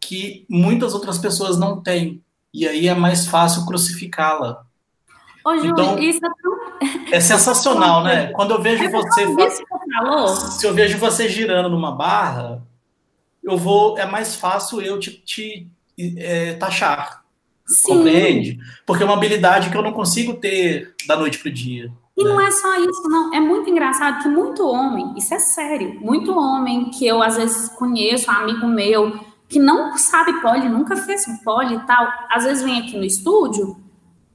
que 0.00 0.46
muitas 0.48 0.94
outras 0.94 1.18
pessoas 1.18 1.58
não 1.58 1.82
têm. 1.82 2.22
E 2.52 2.66
aí 2.66 2.88
é 2.88 2.94
mais 2.94 3.26
fácil 3.26 3.66
crucificá-la. 3.66 4.64
então, 5.64 5.98
isso 5.98 6.20
é, 6.24 6.30
tão... 6.42 7.12
é 7.12 7.20
sensacional, 7.20 8.02
né? 8.02 8.28
Quando 8.32 8.52
eu 8.52 8.62
vejo 8.62 8.90
você. 8.90 9.26
Se 10.58 10.66
eu 10.66 10.72
vejo 10.72 10.96
você 10.96 11.28
girando 11.28 11.68
numa 11.68 11.92
barra, 11.92 12.62
eu 13.42 13.56
vou, 13.56 13.98
é 13.98 14.06
mais 14.06 14.36
fácil 14.36 14.80
eu 14.80 14.98
te, 14.98 15.12
te 15.12 15.66
é, 16.16 16.54
taxar. 16.54 17.24
Sim. 17.66 17.96
Compreende? 17.96 18.58
Porque 18.86 19.02
é 19.02 19.06
uma 19.06 19.14
habilidade 19.14 19.70
que 19.70 19.76
eu 19.76 19.82
não 19.82 19.92
consigo 19.92 20.34
ter 20.34 20.94
da 21.06 21.16
noite 21.16 21.38
pro 21.38 21.50
dia. 21.50 21.92
E 22.16 22.24
né? 22.24 22.30
não 22.30 22.40
é 22.40 22.50
só 22.50 22.74
isso, 22.80 23.02
não. 23.08 23.34
É 23.34 23.40
muito 23.40 23.68
engraçado 23.70 24.22
que 24.22 24.28
muito 24.28 24.66
homem, 24.66 25.14
isso 25.16 25.34
é 25.34 25.38
sério, 25.38 26.00
muito 26.00 26.36
homem 26.36 26.90
que 26.90 27.06
eu 27.06 27.22
às 27.22 27.36
vezes 27.36 27.68
conheço, 27.70 28.30
amigo 28.30 28.66
meu, 28.66 29.20
que 29.48 29.58
não 29.58 29.96
sabe 29.96 30.40
pole, 30.40 30.68
nunca 30.68 30.96
fez 30.96 31.24
pole 31.44 31.76
e 31.76 31.80
tal, 31.86 32.08
às 32.30 32.44
vezes 32.44 32.62
vem 32.62 32.80
aqui 32.80 32.96
no 32.96 33.04
estúdio 33.04 33.76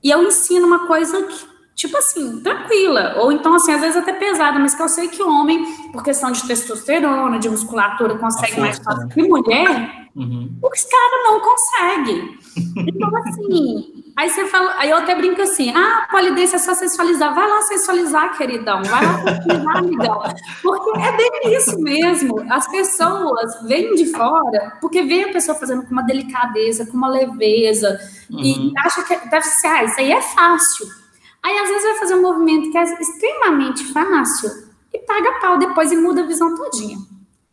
e 0.01 0.09
eu 0.09 0.23
ensino 0.23 0.65
uma 0.65 0.87
coisa 0.87 1.23
que 1.23 1.52
tipo 1.75 1.97
assim, 1.97 2.41
tranquila. 2.41 3.15
Ou 3.17 3.31
então, 3.31 3.55
assim, 3.55 3.71
às 3.71 3.81
vezes 3.81 3.97
até 3.97 4.13
pesada, 4.13 4.59
mas 4.59 4.75
que 4.75 4.81
eu 4.81 4.89
sei 4.89 5.07
que 5.07 5.21
o 5.21 5.29
homem, 5.29 5.65
por 5.91 6.03
questão 6.03 6.31
de 6.31 6.45
testosterona, 6.45 7.39
de 7.39 7.49
musculatura, 7.49 8.17
consegue 8.17 8.59
mais 8.59 8.77
fácil 8.79 9.07
né? 9.07 9.13
que 9.13 9.23
mulher, 9.23 10.07
uhum. 10.15 10.57
os 10.61 10.83
caras 10.83 11.23
não 11.23 11.39
conseguem. 11.39 12.37
Então, 12.77 13.09
assim, 13.17 14.03
aí 14.15 14.29
você 14.29 14.45
fala, 14.45 14.75
aí 14.77 14.91
eu 14.91 14.97
até 14.97 15.15
brinco 15.15 15.41
assim, 15.41 15.71
ah, 15.75 16.07
polidência 16.11 16.57
é 16.57 16.59
só 16.59 16.75
sensualizar. 16.75 17.33
Vai 17.33 17.49
lá 17.49 17.61
sensualizar, 17.63 18.37
queridão. 18.37 18.83
Vai 18.83 19.05
lá 19.05 19.17
sensualizar, 19.17 19.77
amigão. 19.77 20.23
Porque 20.61 20.99
é 20.99 21.17
bem 21.17 21.55
isso 21.57 21.79
mesmo. 21.79 22.45
As 22.51 22.69
pessoas 22.69 23.63
vêm 23.67 23.95
de 23.95 24.05
fora, 24.11 24.77
porque 24.79 25.01
vê 25.01 25.23
a 25.23 25.33
pessoa 25.33 25.57
fazendo 25.57 25.83
com 25.83 25.91
uma 25.91 26.03
delicadeza, 26.03 26.85
com 26.85 26.95
uma 26.95 27.09
leveza, 27.09 27.99
uhum. 28.29 28.39
e 28.39 28.73
acha 28.85 29.03
que 29.03 29.29
deve 29.29 29.45
ser, 29.45 29.67
ah, 29.67 29.83
isso 29.83 29.99
aí 29.99 30.11
é 30.11 30.21
fácil. 30.21 31.02
Aí, 31.43 31.57
às 31.57 31.67
vezes, 31.67 31.83
vai 31.83 31.95
fazer 31.95 32.15
um 32.15 32.21
movimento 32.21 32.71
que 32.71 32.77
é 32.77 32.83
extremamente 32.83 33.83
fácil 33.91 34.49
e 34.93 34.99
paga 34.99 35.39
pau 35.41 35.57
depois 35.57 35.91
e 35.91 35.97
muda 35.97 36.23
a 36.23 36.25
visão 36.25 36.55
todinha. 36.55 36.97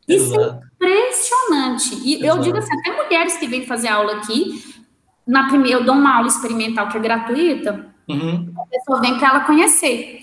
Isso 0.07 0.35
é 0.38 0.61
impressionante. 0.74 1.94
E 2.05 2.16
Exato. 2.16 2.26
eu 2.26 2.42
digo 2.42 2.59
assim, 2.59 2.79
até 2.79 3.03
mulheres 3.03 3.37
que 3.37 3.46
vêm 3.46 3.66
fazer 3.66 3.88
aula 3.88 4.16
aqui, 4.16 4.62
na 5.26 5.48
primeira, 5.48 5.79
eu 5.79 5.85
dou 5.85 5.94
uma 5.94 6.16
aula 6.16 6.29
experimental 6.29 6.88
que 6.88 6.96
é 6.96 7.00
gratuita, 7.00 7.87
uhum. 8.09 8.53
a 8.59 8.66
pessoa 8.66 9.00
vem 9.00 9.18
para 9.18 9.29
ela 9.29 9.40
conhecer. 9.40 10.20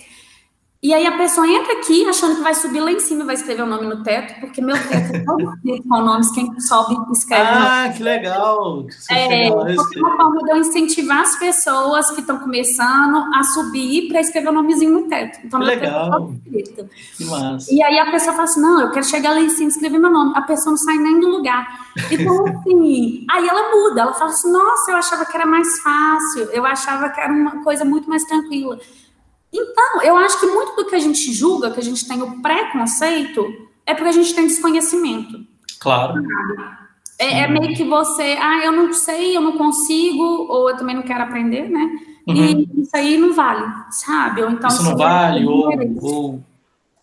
E 0.81 0.93
aí 0.93 1.07
a 1.07 1.17
pessoa 1.17 1.47
entra 1.47 1.73
aqui 1.73 2.07
achando 2.07 2.35
que 2.35 2.43
vai 2.43 2.53
subir 2.53 2.79
lá 2.79 2.91
em 2.91 2.99
cima 2.99 3.23
e 3.23 3.25
vai 3.25 3.35
escrever 3.35 3.63
o 3.63 3.65
nome 3.65 3.87
no 3.87 4.03
teto, 4.03 4.39
porque 4.39 4.61
meu 4.61 4.75
teto 4.75 5.15
é 5.15 5.19
todo 5.25 5.53
escrito 5.55 5.87
com 5.87 6.01
nomes, 6.01 6.29
quem 6.31 6.59
sobe 6.59 6.95
escreve. 7.11 7.41
Ah, 7.43 7.91
que 7.95 8.03
legal! 8.03 8.85
Que 8.85 9.13
é, 9.13 9.51
porque 9.51 9.97
é 9.97 10.01
uma 10.03 10.15
forma 10.17 10.43
de 10.43 10.51
eu 10.51 10.57
incentivar 10.57 11.21
as 11.21 11.35
pessoas 11.39 12.11
que 12.11 12.21
estão 12.21 12.37
começando 12.37 13.25
a 13.33 13.43
subir 13.43 14.07
para 14.07 14.21
escrever 14.21 14.49
o 14.49 14.51
nomezinho 14.51 15.01
no 15.01 15.07
teto. 15.07 15.39
Então, 15.43 15.59
que 15.59 15.65
legal! 15.65 16.31
Teto 16.51 16.89
que 17.17 17.25
massa. 17.25 17.73
E 17.73 17.81
aí 17.81 17.97
a 17.97 18.11
pessoa 18.11 18.33
fala 18.33 18.43
assim: 18.43 18.61
não, 18.61 18.81
eu 18.81 18.91
quero 18.91 19.05
chegar 19.05 19.31
lá 19.31 19.39
em 19.39 19.49
cima 19.49 19.69
e 19.69 19.73
escrever 19.73 19.97
meu 19.97 20.11
nome. 20.11 20.33
A 20.35 20.43
pessoa 20.43 20.71
não 20.71 20.77
sai 20.77 20.97
nem 20.97 21.19
do 21.19 21.27
lugar. 21.27 21.87
Então, 22.11 22.45
assim, 22.45 23.25
aí 23.31 23.47
ela 23.47 23.75
muda, 23.75 24.01
ela 24.01 24.13
fala 24.13 24.29
assim: 24.29 24.51
nossa, 24.51 24.91
eu 24.91 24.97
achava 24.97 25.25
que 25.25 25.35
era 25.35 25.45
mais 25.47 25.79
fácil, 25.79 26.43
eu 26.51 26.63
achava 26.63 27.09
que 27.09 27.19
era 27.19 27.33
uma 27.33 27.63
coisa 27.63 27.83
muito 27.83 28.07
mais 28.07 28.23
tranquila. 28.25 28.79
Então, 29.57 30.03
eu 30.03 30.15
acho 30.17 30.39
que 30.39 30.45
muito 30.45 30.75
do 30.75 30.85
que 30.85 30.95
a 30.95 30.99
gente 30.99 31.33
julga, 31.33 31.71
que 31.71 31.79
a 31.79 31.83
gente 31.83 32.07
tem 32.07 32.21
o 32.21 32.41
preconceito, 32.41 33.43
é 33.85 33.93
porque 33.93 34.09
a 34.09 34.13
gente 34.13 34.35
tem 34.35 34.45
desconhecimento. 34.45 35.39
Claro. 35.79 36.21
É, 37.19 37.39
é, 37.39 37.47
meio 37.47 37.75
que 37.75 37.83
você, 37.83 38.37
ah, 38.39 38.63
eu 38.63 38.71
não 38.71 38.93
sei, 38.93 39.35
eu 39.35 39.41
não 39.41 39.57
consigo, 39.57 40.23
ou 40.23 40.69
eu 40.69 40.77
também 40.77 40.95
não 40.95 41.01
quero 41.01 41.23
aprender, 41.23 41.67
né? 41.67 41.89
Uhum. 42.27 42.35
E 42.35 42.81
isso 42.81 42.95
aí 42.95 43.17
não 43.17 43.33
vale, 43.33 43.65
sabe? 43.89 44.43
Ou 44.43 44.51
então 44.51 44.69
isso 44.69 44.83
não 44.83 44.95
vale, 44.95 45.45
ou, 45.45 45.69
ou, 46.01 46.43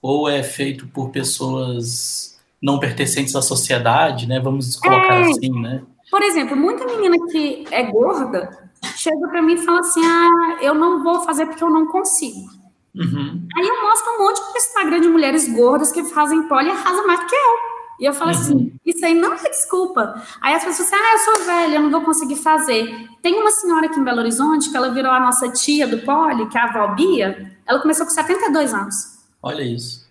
ou 0.01 0.29
é 0.29 0.43
feito 0.43 0.87
por 0.87 1.11
pessoas 1.11 2.39
não 2.63 2.79
pertencentes 2.79 3.35
à 3.35 3.43
sociedade, 3.43 4.29
né? 4.29 4.39
Vamos 4.39 4.77
colocar 4.77 5.21
é. 5.21 5.23
assim, 5.23 5.51
né? 5.61 5.83
Por 6.11 6.23
exemplo, 6.23 6.57
muita 6.57 6.85
menina 6.85 7.17
que 7.33 7.65
é 7.73 7.83
gorda, 7.83 8.64
chega 8.97 9.29
para 9.29 9.43
mim 9.43 9.55
e 9.55 9.65
fala 9.65 9.81
assim: 9.81 10.05
ah, 10.05 10.59
eu 10.61 10.75
não 10.75 11.03
vou 11.03 11.21
fazer 11.23 11.47
porque 11.47 11.65
eu 11.65 11.71
não 11.71 11.87
consigo. 11.87 12.49
Uhum. 12.95 13.49
Aí 13.57 13.67
eu 13.67 13.83
mostro 13.83 14.13
um 14.13 14.19
monte 14.19 14.53
de 14.53 14.59
Instagram 14.59 15.01
de 15.01 15.09
mulheres 15.09 15.49
gordas 15.49 15.91
que 15.91 16.05
fazem 16.05 16.47
pole 16.49 16.69
e 16.69 16.71
arrasam 16.71 17.07
mais 17.07 17.25
que 17.25 17.35
eu. 17.35 17.75
E 17.99 18.05
eu 18.05 18.13
falo 18.13 18.33
uhum. 18.33 18.37
assim, 18.37 18.73
isso 18.85 19.05
aí 19.05 19.15
não 19.15 19.35
é 19.35 19.49
desculpa. 19.49 20.23
Aí 20.41 20.55
as 20.55 20.65
pessoas 20.65 20.89
dizem, 20.89 20.99
ah, 20.99 21.13
eu 21.13 21.19
sou 21.19 21.47
velha, 21.47 21.75
eu 21.77 21.83
não 21.83 21.91
vou 21.91 22.03
conseguir 22.03 22.37
fazer. 22.37 23.09
Tem 23.23 23.35
uma 23.41 23.51
senhora 23.51 23.87
aqui 23.87 23.99
em 23.99 24.05
Belo 24.05 24.19
Horizonte, 24.19 24.71
que 24.71 24.77
ela 24.77 24.91
virou 24.91 25.13
a 25.13 25.21
nossa 25.21 25.49
tia 25.51 25.87
do 25.87 25.99
pole, 25.99 26.49
que 26.49 26.59
é 26.59 26.61
a 26.61 26.65
avó 26.65 26.95
Bia, 26.95 27.57
ela 27.67 27.81
começou 27.81 28.05
com 28.05 28.13
72 28.13 28.75
anos. 28.75 28.97
Olha 29.43 29.63
isso. 29.63 30.05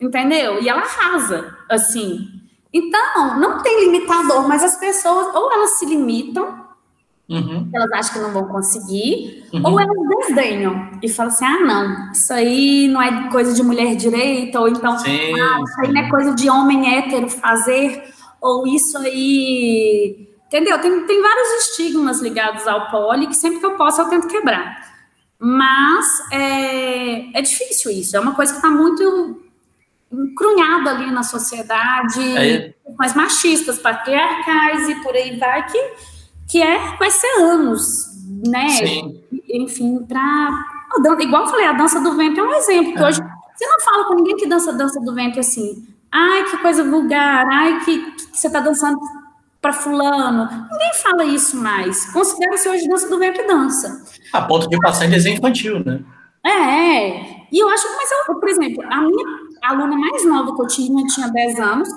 Entendeu? 0.00 0.60
E 0.60 0.68
ela 0.68 0.82
arrasa, 0.82 1.56
assim. 1.70 2.28
Então, 2.72 3.38
não 3.38 3.62
tem 3.62 3.84
limitador, 3.84 4.48
mas 4.48 4.64
as 4.64 4.76
pessoas, 4.76 5.32
ou 5.34 5.52
elas 5.52 5.78
se 5.78 5.86
limitam, 5.86 6.63
Uhum. 7.28 7.70
Elas 7.72 7.90
acham 7.92 8.12
que 8.12 8.18
não 8.20 8.32
vão 8.32 8.48
conseguir, 8.48 9.44
uhum. 9.52 9.62
ou 9.64 9.80
elas 9.80 9.96
desdenham 10.18 10.90
e 11.02 11.08
falam 11.08 11.32
assim: 11.32 11.44
ah, 11.44 11.60
não, 11.60 12.12
isso 12.12 12.32
aí 12.32 12.88
não 12.88 13.00
é 13.00 13.30
coisa 13.30 13.54
de 13.54 13.62
mulher 13.62 13.96
direita, 13.96 14.60
ou 14.60 14.68
então, 14.68 14.98
sim, 14.98 15.32
ah, 15.40 15.60
isso 15.62 15.80
aí 15.80 15.92
não 15.92 16.00
é 16.02 16.10
coisa 16.10 16.34
de 16.34 16.50
homem 16.50 16.98
hétero 16.98 17.28
fazer, 17.30 18.04
ou 18.40 18.66
isso 18.66 18.98
aí 18.98 20.28
Entendeu? 20.54 20.80
Tem, 20.80 21.04
tem 21.04 21.20
vários 21.20 21.48
estigmas 21.64 22.20
ligados 22.20 22.64
ao 22.68 22.88
poli 22.88 23.26
que 23.26 23.34
sempre 23.34 23.58
que 23.58 23.66
eu 23.66 23.72
posso 23.72 24.00
eu 24.00 24.08
tento 24.08 24.28
quebrar. 24.28 24.88
Mas 25.36 26.06
é, 26.30 27.38
é 27.38 27.42
difícil 27.42 27.90
isso, 27.90 28.16
é 28.16 28.20
uma 28.20 28.36
coisa 28.36 28.52
que 28.52 28.58
está 28.58 28.70
muito 28.70 29.42
encrunhada 30.12 30.90
ali 30.90 31.10
na 31.10 31.24
sociedade, 31.24 32.22
é. 32.38 32.72
mais 32.96 33.14
machistas, 33.16 33.80
patriarcais 33.80 34.88
e 34.88 34.94
por 35.02 35.12
aí 35.12 35.36
vai, 35.36 35.66
que, 35.66 35.78
que 36.48 36.62
é, 36.62 36.96
vai 36.96 37.10
ser 37.10 37.26
anos, 37.40 38.06
né? 38.46 38.68
Sim. 38.68 39.22
Enfim, 39.52 40.04
para. 40.06 40.50
Igual 41.20 41.42
eu 41.42 41.48
falei, 41.48 41.66
a 41.66 41.72
dança 41.72 42.00
do 42.00 42.16
vento 42.16 42.38
é 42.38 42.42
um 42.42 42.54
exemplo, 42.54 42.92
que 42.92 42.98
é. 43.00 43.06
hoje 43.06 43.20
você 43.54 43.66
não 43.66 43.80
fala 43.80 44.04
com 44.04 44.14
ninguém 44.14 44.36
que 44.36 44.46
dança 44.46 44.72
dança 44.72 45.00
do 45.00 45.14
vento 45.14 45.40
assim. 45.40 45.86
Ai, 46.10 46.44
que 46.44 46.56
coisa 46.58 46.84
vulgar, 46.84 47.46
ai, 47.50 47.80
que, 47.84 48.12
que 48.12 48.38
você 48.38 48.46
está 48.46 48.60
dançando 48.60 48.98
para 49.60 49.72
fulano. 49.72 50.44
Ninguém 50.44 50.94
fala 51.02 51.24
isso 51.24 51.56
mais. 51.56 52.12
Considera-se 52.12 52.68
hoje 52.68 52.88
dança 52.88 53.08
do 53.08 53.18
vento 53.18 53.40
e 53.40 53.46
dança. 53.46 54.04
A 54.32 54.42
ponto 54.42 54.68
de 54.68 54.78
passar 54.78 55.06
em 55.06 55.10
desenho 55.10 55.38
infantil, 55.38 55.82
né? 55.84 56.00
É, 56.44 57.46
e 57.50 57.58
eu 57.58 57.68
acho, 57.70 57.88
mas 57.96 58.10
eu, 58.28 58.34
por 58.34 58.48
exemplo, 58.48 58.84
a 58.90 59.00
minha 59.00 59.24
aluna 59.62 59.96
mais 59.96 60.26
nova 60.26 60.54
que 60.54 60.60
eu 60.60 60.66
tinha 60.66 61.06
tinha 61.06 61.28
10 61.28 61.58
anos, 61.58 61.88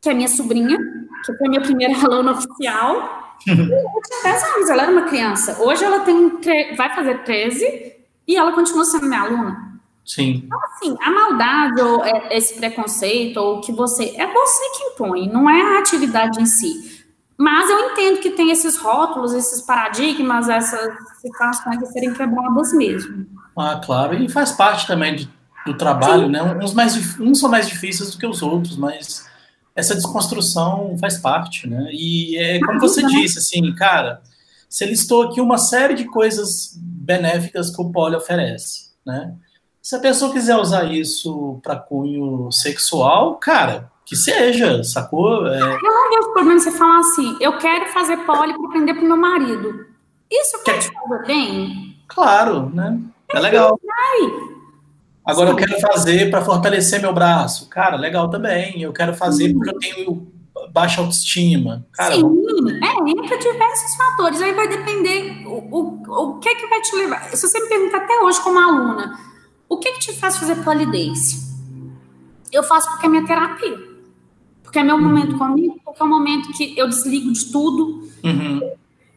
que 0.00 0.08
é 0.08 0.14
minha 0.14 0.28
sobrinha, 0.28 0.78
que 1.26 1.36
foi 1.36 1.46
a 1.48 1.50
minha 1.50 1.60
primeira 1.60 1.94
aluna 2.06 2.32
oficial. 2.32 3.21
Eu 3.46 3.56
tinha 3.56 4.22
10 4.22 4.44
anos, 4.56 4.70
ela 4.70 4.82
era 4.82 4.92
uma 4.92 5.02
criança. 5.02 5.62
Hoje 5.62 5.84
ela 5.84 6.00
tem, 6.00 6.40
vai 6.76 6.94
fazer 6.94 7.24
13 7.24 7.96
e 8.26 8.36
ela 8.36 8.52
continua 8.52 8.84
sendo 8.84 9.06
minha 9.06 9.22
aluna. 9.22 9.72
Sim. 10.04 10.42
Então, 10.44 10.58
assim, 10.64 10.96
a 11.00 11.10
maldade 11.10 11.80
ou 11.80 12.04
é, 12.04 12.36
esse 12.36 12.54
preconceito, 12.54 13.36
ou 13.36 13.60
que 13.60 13.72
você. 13.72 14.14
É 14.16 14.26
você 14.26 14.70
que 14.76 14.84
impõe, 14.84 15.28
não 15.28 15.48
é 15.48 15.76
a 15.76 15.78
atividade 15.78 16.40
em 16.40 16.46
si. 16.46 17.04
Mas 17.38 17.70
eu 17.70 17.90
entendo 17.90 18.20
que 18.20 18.30
tem 18.30 18.50
esses 18.50 18.76
rótulos, 18.76 19.32
esses 19.32 19.62
paradigmas, 19.62 20.48
essas 20.48 20.92
situações 21.20 21.82
a 21.82 21.86
serem 21.86 22.12
quebradas 22.12 22.72
mesmo. 22.72 23.26
Ah, 23.56 23.80
claro, 23.84 24.14
e 24.14 24.28
faz 24.28 24.52
parte 24.52 24.86
também 24.86 25.14
de, 25.14 25.28
do 25.66 25.74
trabalho, 25.74 26.26
Sim. 26.26 26.30
né? 26.30 26.42
Uns, 26.62 26.74
mais, 26.74 27.18
uns 27.18 27.40
são 27.40 27.50
mais 27.50 27.68
difíceis 27.68 28.12
do 28.12 28.18
que 28.18 28.26
os 28.26 28.42
outros, 28.42 28.76
mas 28.76 29.28
essa 29.74 29.94
desconstrução 29.94 30.96
faz 30.98 31.18
parte, 31.18 31.68
né? 31.68 31.88
E 31.92 32.36
é 32.36 32.60
como 32.60 32.78
você 32.78 33.02
disse, 33.06 33.38
assim, 33.38 33.74
cara, 33.74 34.22
você 34.68 34.86
listou 34.86 35.22
aqui 35.22 35.40
uma 35.40 35.58
série 35.58 35.94
de 35.94 36.04
coisas 36.04 36.76
benéficas 36.76 37.74
que 37.74 37.80
o 37.80 37.90
poli 37.90 38.16
oferece, 38.16 38.90
né? 39.04 39.34
Se 39.80 39.96
a 39.96 40.00
pessoa 40.00 40.32
quiser 40.32 40.56
usar 40.56 40.84
isso 40.84 41.58
para 41.62 41.76
cunho 41.76 42.50
sexual, 42.52 43.36
cara, 43.36 43.90
que 44.04 44.14
seja, 44.14 44.84
sacou? 44.84 45.46
É... 45.48 45.60
Eu 45.60 45.82
não 45.82 46.10
vejo 46.10 46.32
problema 46.32 46.60
você 46.60 46.70
falar 46.70 47.00
assim, 47.00 47.36
eu 47.40 47.58
quero 47.58 47.92
fazer 47.92 48.16
pole 48.18 48.54
para 48.54 48.66
aprender 48.66 48.94
pro 48.94 49.06
meu 49.06 49.16
marido. 49.16 49.86
Isso 50.30 50.58
pode 50.64 50.88
fazer 50.88 51.26
bem? 51.26 51.96
Claro, 52.06 52.70
né? 52.72 52.98
É, 53.30 53.40
legal. 53.40 53.78
Agora 55.24 55.50
eu 55.50 55.56
quero 55.56 55.80
fazer 55.80 56.30
para 56.30 56.44
fortalecer 56.44 57.00
meu 57.00 57.12
braço. 57.12 57.68
Cara, 57.68 57.96
legal 57.96 58.28
também. 58.28 58.82
Eu 58.82 58.92
quero 58.92 59.14
fazer 59.14 59.54
porque 59.54 59.70
eu 59.70 59.78
tenho 59.78 60.32
baixa 60.72 61.00
autoestima. 61.00 61.86
Cara, 61.92 62.16
Sim, 62.16 62.24
é, 62.82 63.10
entra 63.10 63.38
diversos 63.38 63.94
fatores. 63.94 64.42
Aí 64.42 64.52
vai 64.52 64.68
depender 64.68 65.46
o, 65.46 65.68
o, 65.70 66.34
o 66.34 66.38
que 66.38 66.48
é 66.48 66.54
que 66.54 66.66
vai 66.66 66.80
te 66.80 66.96
levar. 66.96 67.24
Se 67.36 67.46
você 67.46 67.60
me 67.60 67.68
pergunta 67.68 67.98
até 67.98 68.20
hoje 68.20 68.40
como 68.40 68.58
aluna, 68.58 69.18
o 69.68 69.78
que, 69.78 69.92
que 69.92 70.00
te 70.00 70.12
faz 70.12 70.36
fazer 70.36 70.56
polidense? 70.56 71.52
Eu 72.50 72.62
faço 72.62 72.90
porque 72.90 73.06
é 73.06 73.08
minha 73.08 73.24
terapia. 73.24 73.78
Porque 74.62 74.78
é 74.78 74.82
meu 74.82 74.96
uhum. 74.96 75.02
momento 75.02 75.38
comigo, 75.38 75.80
porque 75.84 76.02
é 76.02 76.04
o 76.04 76.08
momento 76.08 76.52
que 76.52 76.76
eu 76.76 76.88
desligo 76.88 77.32
de 77.32 77.52
tudo. 77.52 78.08
Uhum. 78.24 78.60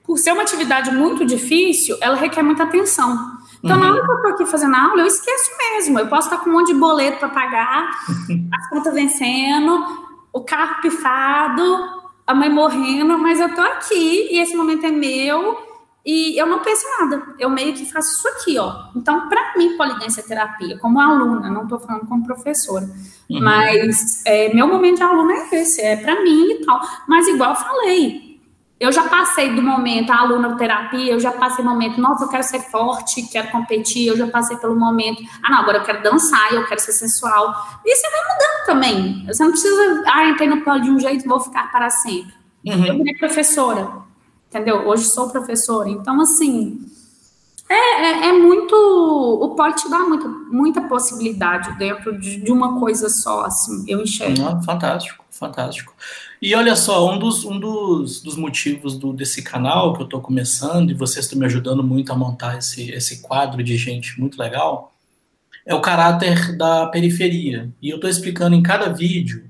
Por 0.04 0.18
ser 0.18 0.34
uma 0.34 0.44
atividade 0.44 0.92
muito 0.92 1.26
difícil, 1.26 1.98
ela 2.00 2.16
requer 2.16 2.44
muita 2.44 2.64
atenção. 2.64 3.35
Então, 3.66 3.78
uhum. 3.78 3.84
na 3.84 3.92
hora 3.94 4.06
que 4.06 4.12
eu 4.12 4.22
tô 4.22 4.28
aqui 4.28 4.46
fazendo 4.46 4.76
aula, 4.76 5.02
eu 5.02 5.08
esqueço 5.08 5.50
mesmo. 5.58 5.98
Eu 5.98 6.08
posso 6.08 6.28
estar 6.28 6.44
com 6.44 6.52
um 6.52 6.54
monte 6.54 6.68
de 6.68 6.80
boleto 6.80 7.18
para 7.18 7.30
pagar, 7.30 7.90
as 8.54 8.70
contas 8.70 8.94
vencendo, 8.94 9.84
o 10.32 10.42
carro 10.42 10.82
pifado, 10.82 12.04
a 12.28 12.36
mãe 12.36 12.50
morrendo, 12.50 13.18
mas 13.18 13.40
eu 13.40 13.56
tô 13.56 13.62
aqui 13.62 14.30
e 14.32 14.40
esse 14.40 14.56
momento 14.56 14.86
é 14.86 14.92
meu 14.92 15.58
e 16.06 16.40
eu 16.40 16.46
não 16.46 16.60
penso 16.60 16.86
nada, 17.00 17.24
eu 17.40 17.50
meio 17.50 17.74
que 17.74 17.92
faço 17.92 18.12
isso 18.12 18.28
aqui, 18.28 18.60
ó. 18.60 18.90
Então, 18.96 19.28
para 19.28 19.54
mim, 19.58 19.76
polidência 19.76 20.22
é 20.22 20.24
terapia, 20.24 20.78
como 20.78 21.00
aluna, 21.00 21.50
não 21.50 21.64
estou 21.64 21.80
falando 21.80 22.06
como 22.06 22.24
professora, 22.24 22.86
uhum. 23.28 23.42
mas 23.42 24.24
é, 24.28 24.54
meu 24.54 24.68
momento 24.68 24.98
de 24.98 25.04
aluna 25.04 25.34
é 25.34 25.56
esse, 25.56 25.82
é 25.82 25.96
para 25.96 26.22
mim 26.22 26.52
e 26.52 26.66
tal. 26.66 26.80
Mas, 27.08 27.28
igual 27.28 27.56
falei, 27.56 28.25
eu 28.80 28.92
já 28.92 29.08
passei 29.08 29.54
do 29.54 29.62
momento, 29.62 30.12
a 30.12 30.20
aluna 30.20 30.58
terapia, 30.58 31.14
eu 31.14 31.20
já 31.20 31.32
passei 31.32 31.64
o 31.64 31.68
momento, 31.68 32.00
nossa, 32.00 32.26
eu 32.26 32.30
quero 32.30 32.44
ser 32.44 32.60
forte, 32.60 33.24
quero 33.24 33.50
competir, 33.52 34.08
eu 34.08 34.18
já 34.18 34.28
passei 34.28 34.58
pelo 34.58 34.76
momento, 34.76 35.24
ah, 35.44 35.50
não, 35.50 35.60
agora 35.60 35.78
eu 35.78 35.84
quero 35.84 36.04
dançar, 36.04 36.54
eu 36.54 36.66
quero 36.68 36.82
ser 36.82 36.92
sensual. 36.92 37.54
E 37.86 37.96
você 37.96 38.10
vai 38.10 38.20
mudando 38.22 38.66
também. 38.66 39.26
Você 39.28 39.44
não 39.44 39.52
precisa, 39.52 40.04
ah, 40.08 40.26
entrei 40.28 40.48
no 40.48 40.62
polo 40.62 40.82
de 40.82 40.90
um 40.90 41.00
jeito 41.00 41.26
e 41.26 41.28
vou 41.28 41.40
ficar 41.40 41.72
para 41.72 41.90
sempre. 41.90 42.34
Uhum. 42.66 42.86
Eu 42.86 42.98
virei 42.98 43.16
professora 43.16 44.06
entendeu? 44.56 44.88
Hoje 44.88 45.04
sou 45.06 45.30
professora, 45.30 45.90
então 45.90 46.20
assim 46.22 46.80
é, 47.70 47.74
é, 47.74 48.28
é 48.30 48.34
muito 48.34 48.76
o 48.76 49.56
poli 49.56 49.74
te 49.74 49.90
dá 49.90 50.00
muita, 50.00 50.28
muita 50.28 50.82
possibilidade 50.82 51.78
dentro 51.78 52.18
de, 52.18 52.38
de 52.38 52.52
uma 52.52 52.80
coisa 52.80 53.10
só, 53.10 53.46
assim, 53.46 53.84
eu 53.88 54.02
enxergo. 54.02 54.46
Ah, 54.46 54.62
fantástico, 54.62 55.26
fantástico. 55.32 55.94
E 56.42 56.54
olha 56.54 56.76
só, 56.76 57.12
um 57.12 57.18
dos, 57.18 57.44
um 57.44 57.60
dos, 57.60 58.22
dos 58.22 58.36
motivos 58.36 58.98
do, 58.98 59.12
desse 59.12 59.42
canal 59.42 59.94
que 59.94 60.02
eu 60.02 60.06
estou 60.06 60.22
começando, 60.22 60.92
e 60.92 60.94
vocês 60.94 61.26
estão 61.26 61.40
me 61.40 61.46
ajudando 61.46 61.84
muito 61.84 62.12
a 62.12 62.16
montar 62.16 62.58
esse, 62.58 62.92
esse 62.92 63.22
quadro 63.22 63.64
de 63.64 63.76
gente 63.78 64.20
muito 64.20 64.38
legal, 64.40 64.94
é 65.66 65.74
o 65.74 65.82
caráter 65.82 66.56
da 66.56 66.86
periferia. 66.88 67.72
E 67.82 67.90
eu 67.90 67.96
estou 67.96 68.10
explicando 68.10 68.56
em 68.56 68.62
cada 68.62 68.90
vídeo 68.90 69.50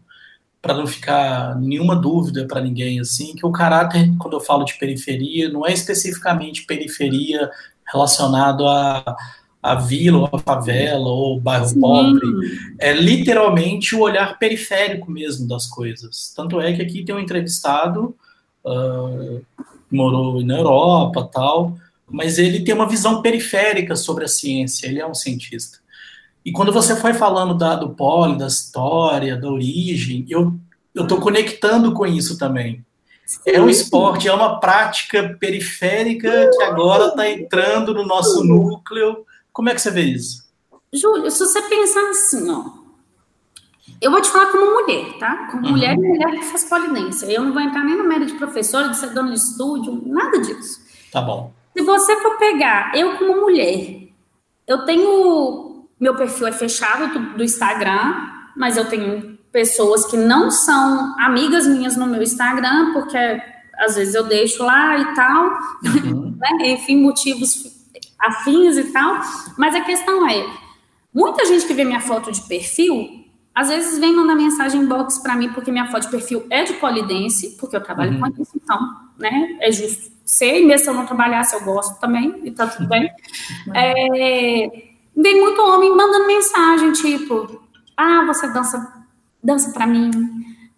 para 0.62 0.74
não 0.74 0.88
ficar 0.88 1.56
nenhuma 1.60 1.96
dúvida 1.96 2.48
para 2.48 2.62
ninguém 2.62 3.00
assim, 3.00 3.36
que 3.36 3.46
o 3.46 3.52
caráter, 3.52 4.12
quando 4.18 4.34
eu 4.34 4.40
falo 4.40 4.64
de 4.64 4.74
periferia, 4.80 5.50
não 5.50 5.68
é 5.68 5.74
especificamente 5.74 6.66
periferia 6.66 7.52
relacionado 7.92 8.68
a, 8.68 9.16
a 9.62 9.76
vila, 9.76 10.20
ou 10.20 10.30
a 10.32 10.40
favela, 10.40 11.08
ou 11.08 11.40
bairro 11.40 11.68
Sim. 11.68 11.80
pobre. 11.80 12.28
É 12.80 12.94
literalmente 12.94 13.96
o 13.96 14.02
olhar 14.02 14.38
periférico 14.38 15.10
mesmo 15.12 15.48
das 15.48 15.66
coisas. 15.68 16.34
Tanto 16.36 16.62
é 16.62 16.74
que 16.74 16.82
aqui 16.82 17.04
tem 17.04 17.16
um 17.16 17.20
entrevistado, 17.20 18.16
uh, 18.64 19.42
morou 19.92 20.44
na 20.44 20.58
Europa 20.58 21.30
tal, 21.32 21.78
mas 22.08 22.38
ele 22.38 22.62
tem 22.62 22.76
uma 22.76 22.88
visão 22.88 23.22
periférica 23.22 23.96
sobre 23.96 24.26
a 24.26 24.28
ciência, 24.28 24.88
ele 24.88 25.00
é 25.00 25.08
um 25.08 25.16
cientista. 25.16 25.80
E 26.46 26.52
quando 26.52 26.72
você 26.72 26.96
foi 26.96 27.16
falando 27.16 27.56
da, 27.56 27.76
do 27.76 27.90
poli, 27.90 28.38
da 28.38 28.46
história, 28.46 29.36
da 29.36 29.50
origem, 29.50 30.26
eu 30.30 30.56
estou 30.96 31.20
conectando 31.20 31.92
com 31.92 32.06
isso 32.06 32.38
também. 32.38 32.85
É 33.46 33.60
um 33.60 33.70
esporte, 33.70 34.28
é 34.28 34.34
uma 34.34 34.60
prática 34.60 35.36
periférica 35.40 36.50
que 36.52 36.64
agora 36.64 37.08
está 37.08 37.30
entrando 37.30 37.94
no 37.94 38.06
nosso 38.06 38.44
núcleo. 38.44 39.26
Como 39.52 39.70
é 39.70 39.74
que 39.74 39.82
você 39.82 39.90
vê 39.90 40.02
isso? 40.02 40.46
Júlio, 40.94 41.30
se 41.32 41.40
você 41.40 41.62
pensar 41.64 42.10
assim, 42.10 42.50
ó, 42.52 42.64
eu 44.02 44.12
vou 44.12 44.22
te 44.22 44.30
falar 44.30 44.52
como 44.52 44.82
mulher, 44.82 45.18
tá? 45.18 45.48
Como 45.52 45.66
uhum. 45.66 45.72
mulher 45.72 45.94
e 45.94 45.98
mulher 45.98 46.32
que 46.32 46.46
faz 46.46 46.66
polinência. 46.66 47.26
Eu 47.26 47.44
não 47.44 47.54
vou 47.54 47.62
entrar 47.62 47.84
nem 47.84 47.98
no 47.98 48.08
mérito 48.08 48.34
de 48.34 48.38
professora, 48.38 48.90
de 48.90 48.98
ser 48.98 49.14
dona 49.14 49.32
de 49.32 49.38
estúdio, 49.38 50.04
nada 50.06 50.40
disso. 50.40 50.82
Tá 51.12 51.22
bom. 51.22 51.52
Se 51.76 51.84
você 51.84 52.16
for 52.22 52.38
pegar, 52.38 52.96
eu 52.96 53.18
como 53.18 53.42
mulher, 53.42 54.10
eu 54.68 54.86
tenho 54.86 55.76
meu 56.00 56.16
perfil 56.16 56.48
é 56.48 56.52
fechado 56.52 57.14
do, 57.14 57.38
do 57.38 57.44
Instagram, 57.44 58.30
mas 58.56 58.78
eu 58.78 58.86
tenho 58.86 59.35
pessoas 59.56 60.06
que 60.06 60.18
não 60.18 60.52
são 60.52 61.18
amigas 61.18 61.66
minhas 61.66 61.96
no 61.96 62.06
meu 62.06 62.22
Instagram, 62.22 62.92
porque 62.92 63.18
às 63.80 63.96
vezes 63.96 64.14
eu 64.14 64.26
deixo 64.26 64.62
lá 64.62 64.98
e 64.98 65.16
tal, 65.16 65.46
uhum. 65.86 66.36
né? 66.60 66.72
enfim, 66.72 67.02
motivos 67.02 67.64
afins 68.20 68.76
e 68.76 68.92
tal. 68.92 69.18
Mas 69.58 69.74
a 69.74 69.80
questão 69.80 70.30
é, 70.30 70.46
muita 71.14 71.46
gente 71.46 71.66
que 71.66 71.74
vê 71.74 71.86
minha 71.86 72.02
foto 72.02 72.34
de 72.34 72.42
perfil, 72.42 73.24
às 73.56 73.70
vezes 73.70 73.98
vem 73.98 74.14
mandar 74.14 74.36
mensagem 74.36 74.82
inbox 74.82 75.20
para 75.20 75.38
mim, 75.38 75.48
porque 75.54 75.72
minha 75.72 75.90
foto 75.90 76.02
de 76.04 76.12
perfil 76.12 76.46
é 76.50 76.66
de 76.66 76.74
polidense, 76.74 77.56
porque 77.58 77.78
eu 77.78 77.82
trabalho 77.82 78.12
uhum. 78.12 78.34
com 78.34 78.42
isso, 78.42 78.52
então, 78.62 78.78
né, 79.18 79.58
é 79.62 79.72
justo 79.72 80.14
ser, 80.26 80.60
e 80.60 80.66
mesmo 80.66 80.84
se 80.84 80.90
eu 80.90 80.94
não 80.94 81.06
trabalhasse, 81.06 81.56
eu 81.56 81.64
gosto 81.64 81.98
também, 82.02 82.42
e 82.44 82.52
tá 82.52 82.68
tudo 82.68 82.90
bem. 82.90 83.10
Uhum. 83.68 83.74
É, 83.74 84.96
Vem 85.18 85.40
muito 85.40 85.62
homem 85.62 85.96
mandando 85.96 86.28
mensagem, 86.28 86.92
tipo, 86.92 87.62
ah, 87.96 88.26
você 88.26 88.52
dança, 88.52 89.05
dança 89.46 89.72
pra 89.72 89.86
mim. 89.86 90.12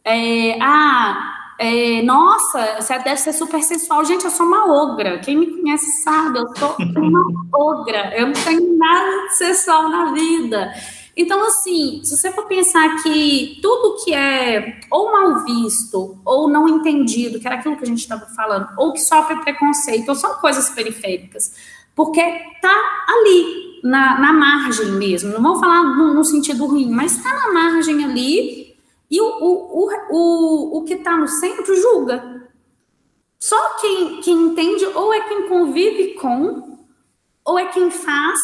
É, 0.03 0.57
ah, 0.61 1.37
é, 1.59 2.01
nossa, 2.03 2.79
você 2.79 2.99
deve 2.99 3.17
ser 3.17 3.33
super 3.33 3.61
sensual. 3.63 4.05
Gente, 4.05 4.25
eu 4.25 4.31
sou 4.31 4.45
uma 4.45 4.71
ogra. 4.71 5.19
Quem 5.19 5.37
me 5.37 5.47
conhece 5.47 6.03
sabe, 6.03 6.39
eu 6.39 6.55
sou 6.55 6.75
uma 6.79 7.25
ogra. 7.53 8.13
Eu 8.15 8.27
não 8.27 8.33
tenho 8.33 8.77
nada 8.77 9.27
de 9.27 9.37
sensual 9.37 9.89
na 9.89 10.13
vida. 10.13 10.71
Então, 11.15 11.43
assim, 11.47 11.99
se 12.03 12.15
você 12.15 12.31
for 12.31 12.45
pensar 12.45 13.01
que 13.01 13.57
tudo 13.59 14.03
que 14.03 14.13
é 14.13 14.79
ou 14.91 15.11
mal 15.11 15.43
visto, 15.43 16.15
ou 16.23 16.47
não 16.47 16.69
entendido, 16.69 17.39
que 17.39 17.47
era 17.47 17.55
aquilo 17.55 17.75
que 17.75 17.83
a 17.83 17.87
gente 17.87 18.01
estava 18.01 18.27
falando, 18.35 18.69
ou 18.77 18.93
que 18.93 18.99
sofre 18.99 19.35
preconceito, 19.37 20.09
ou 20.09 20.15
são 20.15 20.35
coisas 20.35 20.69
periféricas, 20.69 21.51
porque 21.95 22.21
tá 22.61 23.05
ali, 23.09 23.66
na, 23.83 24.19
na 24.19 24.33
margem 24.33 24.91
mesmo. 24.93 25.33
Não 25.33 25.41
vou 25.41 25.59
falar 25.59 25.83
no, 25.83 26.13
no 26.13 26.23
sentido 26.23 26.65
ruim, 26.65 26.89
mas 26.89 27.17
está 27.17 27.33
na 27.33 27.53
margem 27.53 28.03
ali, 28.03 28.75
e 29.09 29.21
o, 29.21 29.25
o, 29.25 29.89
o, 30.09 30.77
o, 30.77 30.83
que 30.83 30.95
está 30.95 31.15
no 31.15 31.27
centro 31.27 31.75
julga. 31.75 32.49
Só 33.39 33.75
quem, 33.79 34.21
quem 34.21 34.33
entende, 34.33 34.85
ou 34.85 35.13
é 35.13 35.21
quem 35.21 35.47
convive 35.47 36.15
com, 36.15 36.79
ou 37.45 37.57
é 37.57 37.67
quem 37.67 37.89
faz, 37.89 38.39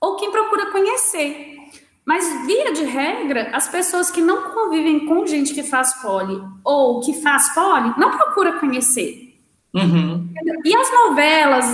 ou 0.00 0.16
quem 0.16 0.30
procura 0.30 0.70
conhecer. 0.70 1.56
Mas, 2.04 2.46
via 2.46 2.72
de 2.72 2.84
regra, 2.84 3.50
as 3.54 3.68
pessoas 3.68 4.10
que 4.10 4.20
não 4.20 4.50
convivem 4.50 5.06
com 5.06 5.26
gente 5.26 5.54
que 5.54 5.62
faz 5.62 5.94
pole 6.00 6.40
ou 6.64 7.00
que 7.00 7.12
faz 7.22 7.54
pole 7.54 7.94
não 7.96 8.10
procura 8.10 8.58
conhecer. 8.58 9.29
Uhum. 9.72 10.28
E 10.64 10.76
as 10.76 10.92
novelas, 10.92 11.64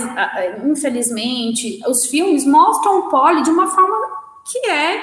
infelizmente, 0.65 1.79
os 1.87 2.05
filmes 2.05 2.45
mostram 2.45 2.99
o 2.99 3.09
pole 3.09 3.41
de 3.41 3.49
uma 3.49 3.67
forma 3.67 3.97
que 4.51 4.59
é, 4.69 5.01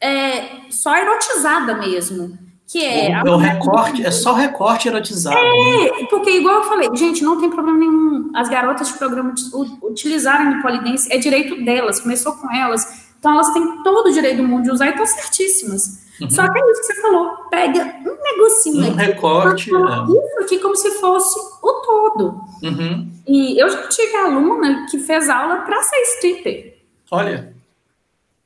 é 0.00 0.48
só 0.70 0.96
erotizada 0.96 1.74
mesmo. 1.74 2.38
Que 2.66 2.84
é, 2.84 3.22
o, 3.24 3.32
o 3.32 3.36
recorte, 3.36 4.06
é 4.06 4.10
só 4.12 4.32
recorte 4.32 4.88
erotizado. 4.88 5.36
É, 5.36 6.00
né? 6.00 6.06
porque 6.08 6.30
igual 6.30 6.56
eu 6.56 6.64
falei, 6.64 6.88
gente, 6.94 7.22
não 7.22 7.40
tem 7.40 7.50
problema 7.50 7.78
nenhum 7.78 8.30
as 8.34 8.48
garotas 8.48 8.88
de 8.88 8.94
programa 8.94 9.34
utilizarem 9.82 10.58
o 10.58 10.62
polidense, 10.62 11.12
é 11.12 11.18
direito 11.18 11.64
delas, 11.64 12.00
começou 12.00 12.32
com 12.34 12.50
elas 12.54 13.10
então 13.20 13.32
elas 13.32 13.52
têm 13.52 13.82
todo 13.82 14.08
o 14.08 14.12
direito 14.12 14.38
do 14.38 14.48
mundo 14.48 14.64
de 14.64 14.70
usar 14.70 14.86
e 14.86 14.90
estão 14.90 15.06
certíssimas. 15.06 16.09
Uhum. 16.20 16.30
Só 16.30 16.50
que 16.50 16.58
é 16.58 16.70
isso 16.70 16.80
que 16.80 16.86
você 16.86 17.00
falou, 17.00 17.36
pega 17.50 17.80
um 18.04 18.22
negocinho 18.22 18.84
um 18.84 18.92
aqui, 18.92 18.96
recorte, 18.96 19.70
é. 19.74 19.78
isso 19.78 20.40
aqui 20.40 20.58
como 20.58 20.76
se 20.76 20.90
fosse 21.00 21.38
o 21.62 21.72
todo. 21.72 22.40
Uhum. 22.62 23.10
E 23.26 23.62
eu 23.62 23.68
já 23.68 23.88
tive 23.88 24.16
aluna 24.16 24.86
que 24.90 24.98
fez 24.98 25.28
aula 25.28 25.58
para 25.58 25.82
ser 25.82 25.96
stripper. 26.02 26.78
Olha. 27.10 27.54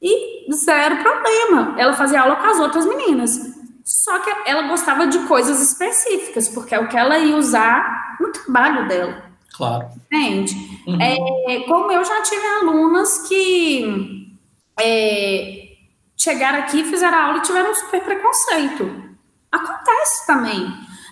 E 0.00 0.52
zero 0.52 1.02
problema. 1.02 1.74
Ela 1.78 1.94
fazia 1.94 2.20
aula 2.20 2.36
com 2.36 2.46
as 2.46 2.60
outras 2.60 2.86
meninas. 2.86 3.54
Só 3.84 4.18
que 4.18 4.30
ela 4.46 4.68
gostava 4.68 5.06
de 5.06 5.18
coisas 5.20 5.60
específicas, 5.60 6.48
porque 6.48 6.74
é 6.74 6.80
o 6.80 6.88
que 6.88 6.96
ela 6.96 7.18
ia 7.18 7.36
usar 7.36 8.16
no 8.20 8.30
trabalho 8.30 8.88
dela. 8.88 9.24
Claro. 9.56 9.88
Entende? 10.06 10.54
Uhum. 10.86 11.00
É, 11.00 11.60
como 11.60 11.92
eu 11.92 12.04
já 12.04 12.22
tive 12.22 12.46
alunas 12.46 13.26
que 13.28 14.36
é, 14.80 15.63
chegaram 16.16 16.60
aqui, 16.60 16.84
fizeram 16.84 17.18
aula 17.18 17.38
e 17.38 17.42
tiveram 17.42 17.70
um 17.70 17.74
super 17.74 18.02
preconceito. 18.02 19.04
Acontece 19.50 20.26
também. 20.26 20.66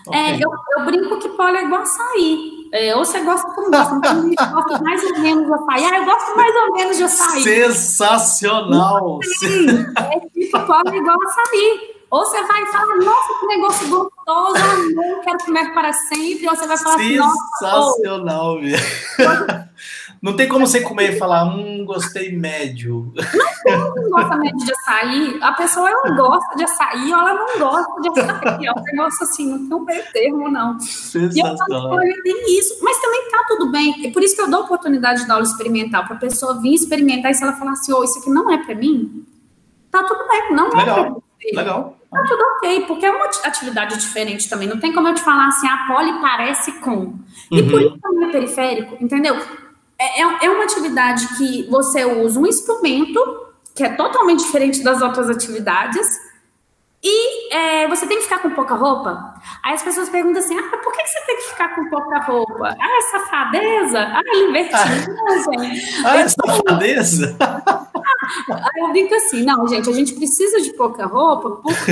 É, 0.07 0.09
okay. 0.09 0.19
É, 0.19 0.35
eu, 0.35 0.51
eu, 0.77 0.85
brinco 0.85 1.19
que 1.19 1.29
pole 1.29 1.57
é 1.57 1.63
igual 1.63 1.81
açaí. 1.81 2.69
É, 2.73 2.95
ou 2.95 3.05
você 3.05 3.19
gosta 3.21 3.49
como 3.51 3.71
gosta, 3.71 3.95
então 3.95 4.51
gosta 4.51 4.83
mais 4.83 5.03
ou 5.03 5.19
menos 5.19 5.45
de 5.45 5.53
açaí. 5.53 5.85
Ah, 5.85 5.97
eu 5.97 6.05
gosto 6.05 6.35
mais 6.35 6.55
ou 6.55 6.73
menos 6.73 6.97
de 6.97 7.03
açaí. 7.03 7.43
Sensacional! 7.43 9.19
É 10.11 10.19
tipo 10.19 10.59
pole 10.65 10.97
igual 10.97 11.17
açaí. 11.23 11.93
Ou 12.13 12.23
você 12.23 12.43
vai 12.43 12.63
falar, 12.67 12.95
nossa, 12.97 13.39
que 13.39 13.47
negócio 13.47 13.89
gostoso, 13.89 14.55
eu 15.03 15.19
quero 15.21 15.37
comer 15.45 15.73
para 15.73 15.91
sempre. 15.91 16.47
Ou 16.47 16.55
você 16.55 16.67
vai 16.67 16.77
falar, 16.77 16.99
Sensacional, 16.99 18.57
assim, 18.59 18.67
velho. 18.67 19.69
Não 20.21 20.35
tem 20.35 20.47
como 20.47 20.67
você 20.67 20.81
comer 20.81 21.15
e 21.15 21.17
falar, 21.17 21.43
hum, 21.43 21.83
gostei 21.83 22.31
médio. 22.31 23.11
Não 23.65 23.93
tem 23.95 24.09
gosta 24.11 24.37
médio 24.37 24.63
de 24.63 24.71
açaí. 24.71 25.39
A 25.41 25.53
pessoa 25.53 25.89
ela 25.89 26.09
gosta 26.15 26.55
de 26.55 26.63
açaí 26.63 27.11
ou 27.11 27.19
ela 27.19 27.33
não 27.33 27.59
gosta 27.59 28.01
de 28.01 28.09
açaí. 28.09 28.65
É 28.67 28.71
um 28.71 28.83
negócio 28.83 29.23
assim, 29.23 29.49
não 29.49 29.67
tem 29.67 29.77
um 29.77 29.83
meio 29.83 30.03
termo, 30.13 30.51
não. 30.51 30.77
E 31.15 31.39
eu 31.39 31.57
falo, 31.57 31.99
tem 32.23 32.59
isso. 32.59 32.77
Mas 32.83 33.01
também 33.01 33.27
tá 33.31 33.43
tudo 33.47 33.71
bem. 33.71 34.05
É 34.05 34.11
por 34.11 34.21
isso 34.21 34.35
que 34.35 34.41
eu 34.41 34.49
dou 34.51 34.61
oportunidade 34.61 35.21
de 35.21 35.27
dar 35.27 35.33
aula 35.33 35.45
experimental, 35.45 36.05
para 36.05 36.15
a 36.15 36.19
pessoa 36.19 36.61
vir 36.61 36.75
experimentar 36.75 37.31
e 37.31 37.33
se 37.33 37.43
ela 37.43 37.53
falar 37.53 37.71
assim, 37.71 37.91
oh, 37.91 38.03
isso 38.03 38.19
aqui 38.19 38.29
não 38.29 38.49
é 38.51 38.63
para 38.63 38.75
mim, 38.75 39.25
tá 39.89 40.03
tudo 40.03 40.25
bem, 40.27 40.55
não 40.55 40.69
Legal. 40.69 40.99
é 40.99 41.09
você. 41.09 41.55
Legal. 41.55 41.97
Tá 42.13 42.23
tudo 42.27 42.43
ok, 42.57 42.85
porque 42.85 43.05
é 43.05 43.11
uma 43.11 43.25
atividade 43.25 43.97
diferente 43.97 44.49
também. 44.49 44.67
Não 44.67 44.79
tem 44.79 44.93
como 44.93 45.07
eu 45.07 45.15
te 45.15 45.21
falar 45.21 45.47
assim, 45.47 45.67
a 45.67 45.85
poli 45.87 46.13
parece 46.21 46.73
com. 46.73 47.15
E 47.51 47.61
uhum. 47.61 47.69
por 47.69 47.81
isso 47.81 47.97
também 48.01 48.29
é 48.29 48.31
periférico, 48.31 48.97
entendeu? 49.03 49.35
É, 49.99 50.21
é, 50.21 50.45
é 50.45 50.49
uma 50.49 50.63
atividade 50.63 51.27
que 51.37 51.67
você 51.69 52.05
usa 52.05 52.39
um 52.39 52.45
instrumento 52.45 53.19
que 53.75 53.83
é 53.83 53.89
totalmente 53.89 54.43
diferente 54.43 54.83
das 54.83 55.01
outras 55.01 55.29
atividades 55.29 56.07
e 57.03 57.53
é, 57.53 57.87
você 57.87 58.07
tem 58.07 58.17
que 58.17 58.23
ficar 58.23 58.39
com 58.39 58.51
pouca 58.51 58.75
roupa. 58.75 59.33
Aí 59.61 59.73
as 59.73 59.83
pessoas 59.83 60.07
perguntam 60.09 60.41
assim: 60.41 60.57
ah, 60.57 60.77
por 60.77 60.93
que 60.93 61.05
você 61.05 61.19
tem 61.25 61.35
que 61.35 61.43
ficar 61.43 61.75
com 61.75 61.89
pouca 61.89 62.19
roupa? 62.19 62.75
Ah, 62.79 62.97
é 62.97 63.01
safadeza? 63.01 63.99
Ah, 63.99 64.21
é 64.25 64.37
libertinagem. 64.45 65.81
Ah, 66.05 66.17
é 66.17 66.27
safadeza? 66.29 67.37
Aí 68.49 68.81
eu 68.81 68.93
digo 68.93 69.13
assim: 69.15 69.43
não, 69.43 69.67
gente, 69.67 69.89
a 69.89 69.93
gente 69.93 70.13
precisa 70.13 70.61
de 70.61 70.73
pouca 70.73 71.05
roupa 71.05 71.51
porque 71.61 71.91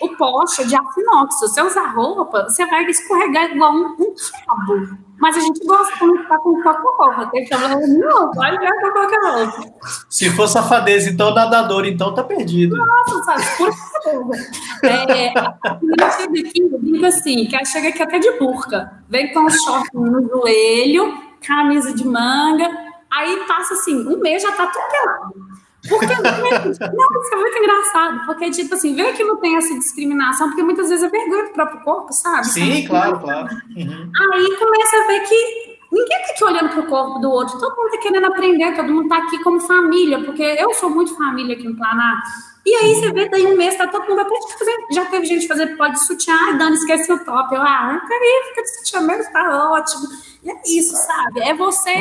o 0.00 0.08
poste 0.16 0.62
é 0.62 0.64
de 0.64 0.76
aço 0.76 1.00
inox. 1.00 1.38
Se 1.38 1.48
você 1.48 1.62
usar 1.62 1.94
roupa, 1.94 2.44
você 2.44 2.66
vai 2.66 2.84
escorregar 2.84 3.50
igual 3.50 3.72
um, 3.72 3.96
um 3.98 4.14
cabo. 4.46 4.98
Mas 5.18 5.36
a 5.36 5.40
gente 5.40 5.64
gosta 5.64 5.92
de 6.06 6.18
ficar 6.18 6.38
com 6.38 6.62
pouca 6.62 6.82
roupa. 6.82 7.26
Tem 7.30 7.48
problema 7.48 7.76
nenhum, 7.76 8.30
pode 8.32 8.58
ficar 8.58 8.80
com 8.80 8.92
pouca 8.92 9.30
roupa. 9.30 9.74
Se 10.10 10.30
for 10.30 10.48
safadeza, 10.48 11.08
então 11.08 11.32
nadador, 11.32 11.86
então 11.86 12.12
tá 12.12 12.22
perdido. 12.24 12.76
Nossa, 12.76 13.24
sabe, 13.24 13.56
por 13.56 13.72
certeza. 13.72 14.52
É, 14.82 15.32
a 15.38 16.10
chega 16.10 16.48
aqui, 16.48 16.60
eu 16.60 16.78
digo 16.80 17.06
assim, 17.06 17.46
que 17.46 17.54
ela 17.54 17.64
chega 17.64 17.88
aqui 17.88 18.02
até 18.02 18.18
de 18.18 18.38
burca. 18.38 19.02
Vem 19.08 19.32
com 19.32 19.46
os 19.46 19.54
shorts 19.62 19.90
no 19.94 20.28
joelho, 20.28 21.14
camisa 21.40 21.94
de 21.94 22.06
manga, 22.06 22.68
aí 23.14 23.44
passa 23.46 23.74
assim, 23.74 24.06
um 24.06 24.18
mês 24.18 24.42
já 24.42 24.52
tá 24.52 24.66
tudo 24.66 24.84
pelado. 24.90 25.54
Porque 25.88 26.06
não, 26.06 26.70
isso 26.70 26.82
é 26.82 27.36
muito 27.36 27.58
engraçado, 27.58 28.24
porque, 28.24 28.50
tipo 28.50 28.74
assim, 28.74 28.94
vê 28.94 29.12
que 29.12 29.22
não 29.22 29.36
tem 29.36 29.56
essa 29.56 29.74
discriminação, 29.74 30.48
porque 30.48 30.62
muitas 30.62 30.88
vezes 30.88 31.04
é 31.04 31.08
vergonha 31.08 31.44
do 31.44 31.52
próprio 31.52 31.80
corpo, 31.82 32.12
sabe? 32.12 32.46
Sim, 32.46 32.86
claro, 32.86 33.20
claro. 33.20 33.54
Uhum. 33.76 34.10
Aí 34.32 34.56
começa 34.56 34.96
a 34.96 35.06
ver 35.06 35.20
que 35.20 35.78
ninguém 35.92 36.22
tá 36.22 36.32
aqui 36.32 36.44
olhando 36.44 36.70
pro 36.70 36.86
corpo 36.86 37.18
do 37.18 37.30
outro, 37.30 37.58
todo 37.58 37.76
mundo 37.76 37.90
tá 37.90 37.98
querendo 37.98 38.24
aprender, 38.24 38.74
todo 38.74 38.92
mundo 38.92 39.08
tá 39.08 39.18
aqui 39.18 39.42
como 39.42 39.60
família, 39.60 40.24
porque 40.24 40.42
eu 40.42 40.72
sou 40.72 40.88
muito 40.88 41.16
família 41.16 41.54
aqui 41.54 41.68
no 41.68 41.76
Planar. 41.76 42.22
E 42.64 42.74
aí 42.76 42.94
você 42.94 43.12
vê, 43.12 43.28
daí 43.28 43.46
um 43.46 43.58
mês, 43.58 43.76
tá 43.76 43.86
todo 43.86 44.08
mundo 44.08 44.20
até 44.20 44.34
fazer. 44.58 44.86
Já 44.90 45.04
teve 45.04 45.26
gente 45.26 45.46
fazer 45.46 45.76
pode 45.76 46.02
sutiã, 46.02 46.34
ah, 46.34 46.52
Dani, 46.52 46.74
esquece 46.76 47.12
o 47.12 47.22
top. 47.22 47.54
Eu, 47.54 47.60
ah, 47.60 48.00
peraí, 48.08 48.42
fica 48.48 48.62
de 48.62 48.76
sutiã 48.76 49.00
mesmo, 49.02 49.30
tá 49.30 49.70
ótimo. 49.70 50.08
E 50.42 50.50
é 50.50 50.62
isso, 50.66 50.96
sabe? 50.96 51.40
É 51.40 51.52
você 51.52 51.94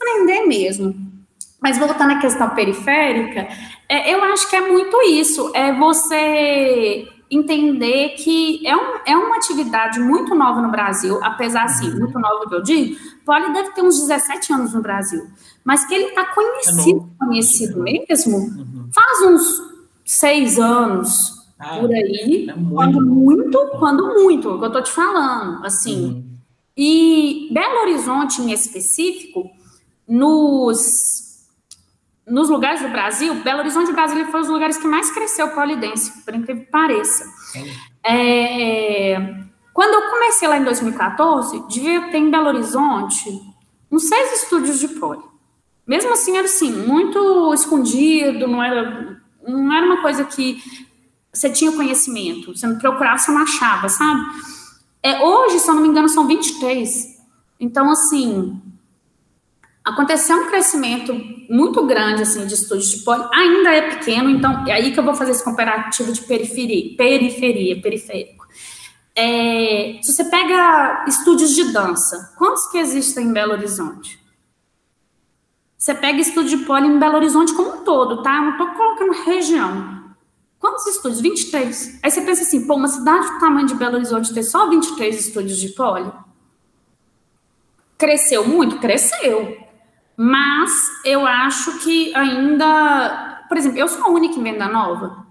desprender 0.00 0.46
mesmo. 0.46 0.94
Mas 1.60 1.78
voltando 1.78 2.12
à 2.12 2.18
questão 2.18 2.48
periférica, 2.50 3.48
é, 3.88 4.14
eu 4.14 4.22
acho 4.24 4.48
que 4.48 4.56
é 4.56 4.66
muito 4.66 4.96
isso, 5.02 5.52
é 5.54 5.72
você 5.78 7.06
entender 7.30 8.14
que 8.16 8.66
é, 8.66 8.74
um, 8.74 8.98
é 9.06 9.16
uma 9.16 9.36
atividade 9.36 10.00
muito 10.00 10.34
nova 10.34 10.62
no 10.62 10.70
Brasil, 10.70 11.20
apesar, 11.22 11.64
assim, 11.64 11.90
muito 11.90 12.18
nova 12.18 12.48
que 12.48 12.54
eu 12.54 12.62
digo, 12.62 12.98
Poli 13.24 13.52
deve 13.52 13.70
ter 13.72 13.82
uns 13.82 14.00
17 14.00 14.52
anos 14.52 14.74
no 14.74 14.80
Brasil, 14.80 15.28
mas 15.62 15.84
que 15.84 15.94
ele 15.94 16.06
está 16.06 16.24
conhecido, 16.34 17.08
é 17.20 17.24
conhecido 17.24 17.82
mesmo, 17.82 18.36
uhum. 18.36 18.88
faz 18.92 19.22
uns 19.22 19.62
seis 20.04 20.58
anos, 20.58 21.46
ah, 21.58 21.76
por 21.78 21.92
aí, 21.92 22.48
é 22.48 22.54
muito. 22.56 22.74
quando 22.74 23.06
muito, 23.06 23.66
quando 23.78 24.06
muito, 24.14 24.48
é 24.48 24.52
o 24.52 24.58
que 24.58 24.64
eu 24.64 24.68
estou 24.68 24.82
te 24.82 24.90
falando, 24.90 25.64
assim. 25.64 26.04
Uhum. 26.04 26.24
E 26.76 27.48
Belo 27.52 27.82
Horizonte, 27.82 28.40
em 28.40 28.50
específico, 28.50 29.50
nos 30.10 31.30
nos 32.26 32.48
lugares 32.48 32.80
do 32.80 32.88
Brasil, 32.88 33.34
Belo 33.42 33.60
Horizonte 33.60 33.90
e 33.90 33.92
Brasília 33.92 34.26
foram 34.26 34.42
os 34.42 34.48
lugares 34.48 34.76
que 34.76 34.86
mais 34.86 35.10
cresceu 35.10 35.46
o 35.46 35.50
polidense, 35.50 36.22
por 36.24 36.32
incrível 36.32 36.64
que 36.64 36.70
pareça. 36.70 37.24
É, 38.04 39.16
quando 39.72 39.94
eu 39.94 40.10
comecei 40.10 40.46
lá 40.46 40.56
em 40.56 40.62
2014, 40.62 41.66
devia 41.68 42.02
ter 42.10 42.18
em 42.18 42.30
Belo 42.30 42.46
Horizonte 42.46 43.40
uns 43.90 44.04
seis 44.04 44.42
estúdios 44.42 44.78
de 44.78 44.88
poli. 44.88 45.22
Mesmo 45.84 46.12
assim, 46.12 46.36
era 46.36 46.44
assim, 46.44 46.70
muito 46.70 47.52
escondido, 47.52 48.46
não 48.46 48.62
era, 48.62 49.20
não 49.42 49.72
era 49.72 49.84
uma 49.84 50.00
coisa 50.00 50.24
que 50.24 50.62
você 51.32 51.50
tinha 51.50 51.72
conhecimento, 51.72 52.56
você 52.56 52.66
não 52.66 52.78
procurava, 52.78 53.18
você 53.18 53.32
não 53.32 53.42
achava, 53.42 53.88
sabe? 53.88 54.20
É, 55.02 55.20
hoje, 55.24 55.58
se 55.58 55.68
eu 55.68 55.74
não 55.74 55.82
me 55.82 55.88
engano, 55.88 56.08
são 56.08 56.28
23. 56.28 57.18
Então, 57.58 57.90
assim, 57.90 58.60
aconteceu 59.90 60.36
um 60.36 60.46
crescimento 60.46 61.14
muito 61.48 61.84
grande 61.86 62.22
assim 62.22 62.46
de 62.46 62.54
estúdios 62.54 62.90
de 62.90 63.04
poli, 63.04 63.22
ainda 63.32 63.74
é 63.74 63.90
pequeno, 63.90 64.30
então 64.30 64.66
é 64.66 64.72
aí 64.72 64.92
que 64.92 64.98
eu 64.98 65.04
vou 65.04 65.14
fazer 65.14 65.32
esse 65.32 65.44
comparativo 65.44 66.12
de 66.12 66.22
periferia, 66.22 66.96
periferia, 66.96 67.80
periférico. 67.80 68.46
É, 69.14 69.98
se 70.02 70.12
você 70.12 70.24
pega 70.24 71.04
estúdios 71.06 71.54
de 71.54 71.72
dança, 71.72 72.34
quantos 72.38 72.66
que 72.68 72.78
existem 72.78 73.26
em 73.26 73.32
Belo 73.32 73.52
Horizonte? 73.52 74.18
Você 75.76 75.94
pega 75.94 76.20
estúdio 76.20 76.58
de 76.58 76.64
poli 76.64 76.86
em 76.86 76.98
Belo 76.98 77.16
Horizonte 77.16 77.54
como 77.54 77.80
um 77.80 77.84
todo, 77.84 78.22
tá? 78.22 78.36
Eu 78.36 78.42
não 78.42 78.56
tô 78.58 78.66
colocando 78.74 79.24
região. 79.24 80.00
Quantos 80.58 80.86
estúdios? 80.86 81.22
23. 81.22 82.00
Aí 82.02 82.10
você 82.10 82.20
pensa 82.20 82.42
assim, 82.42 82.66
pô, 82.66 82.74
uma 82.74 82.86
cidade 82.86 83.32
do 83.32 83.38
tamanho 83.40 83.66
de 83.66 83.74
Belo 83.74 83.96
Horizonte 83.96 84.34
ter 84.34 84.42
só 84.42 84.68
23 84.68 85.18
estúdios 85.18 85.58
de 85.58 85.70
poli? 85.70 86.12
Cresceu 87.96 88.46
muito? 88.46 88.78
Cresceu. 88.78 89.56
Mas 90.22 90.70
eu 91.02 91.26
acho 91.26 91.78
que 91.78 92.14
ainda. 92.14 93.42
Por 93.48 93.56
exemplo, 93.56 93.78
eu 93.78 93.88
sou 93.88 94.04
a 94.04 94.08
única 94.10 94.38
em 94.38 94.42
venda 94.42 94.68
nova. 94.68 95.24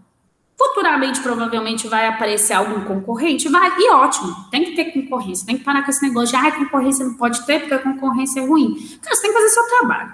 Futuramente, 0.58 1.22
provavelmente, 1.22 1.88
vai 1.88 2.08
aparecer 2.08 2.54
algum 2.54 2.82
concorrente, 2.82 3.48
vai, 3.50 3.72
e 3.78 3.92
ótimo, 3.92 4.36
tem 4.50 4.66
que 4.66 4.76
ter 4.76 4.86
concorrência, 4.86 5.46
tem 5.46 5.60
que 5.60 5.64
parar 5.64 5.84
com 5.84 5.92
esse 5.92 6.02
negócio 6.02 6.36
de, 6.36 6.44
ah, 6.44 6.52
concorrência 6.52 7.06
não 7.06 7.14
pode 7.14 7.46
ter 7.46 7.60
porque 7.60 7.76
a 7.76 7.80
concorrência 7.80 8.40
é 8.40 8.46
ruim. 8.48 8.76
Cara, 9.00 9.16
você 9.16 9.22
tem 9.22 9.32
que 9.32 9.38
fazer 9.38 9.50
seu 9.50 9.64
trabalho. 9.68 10.12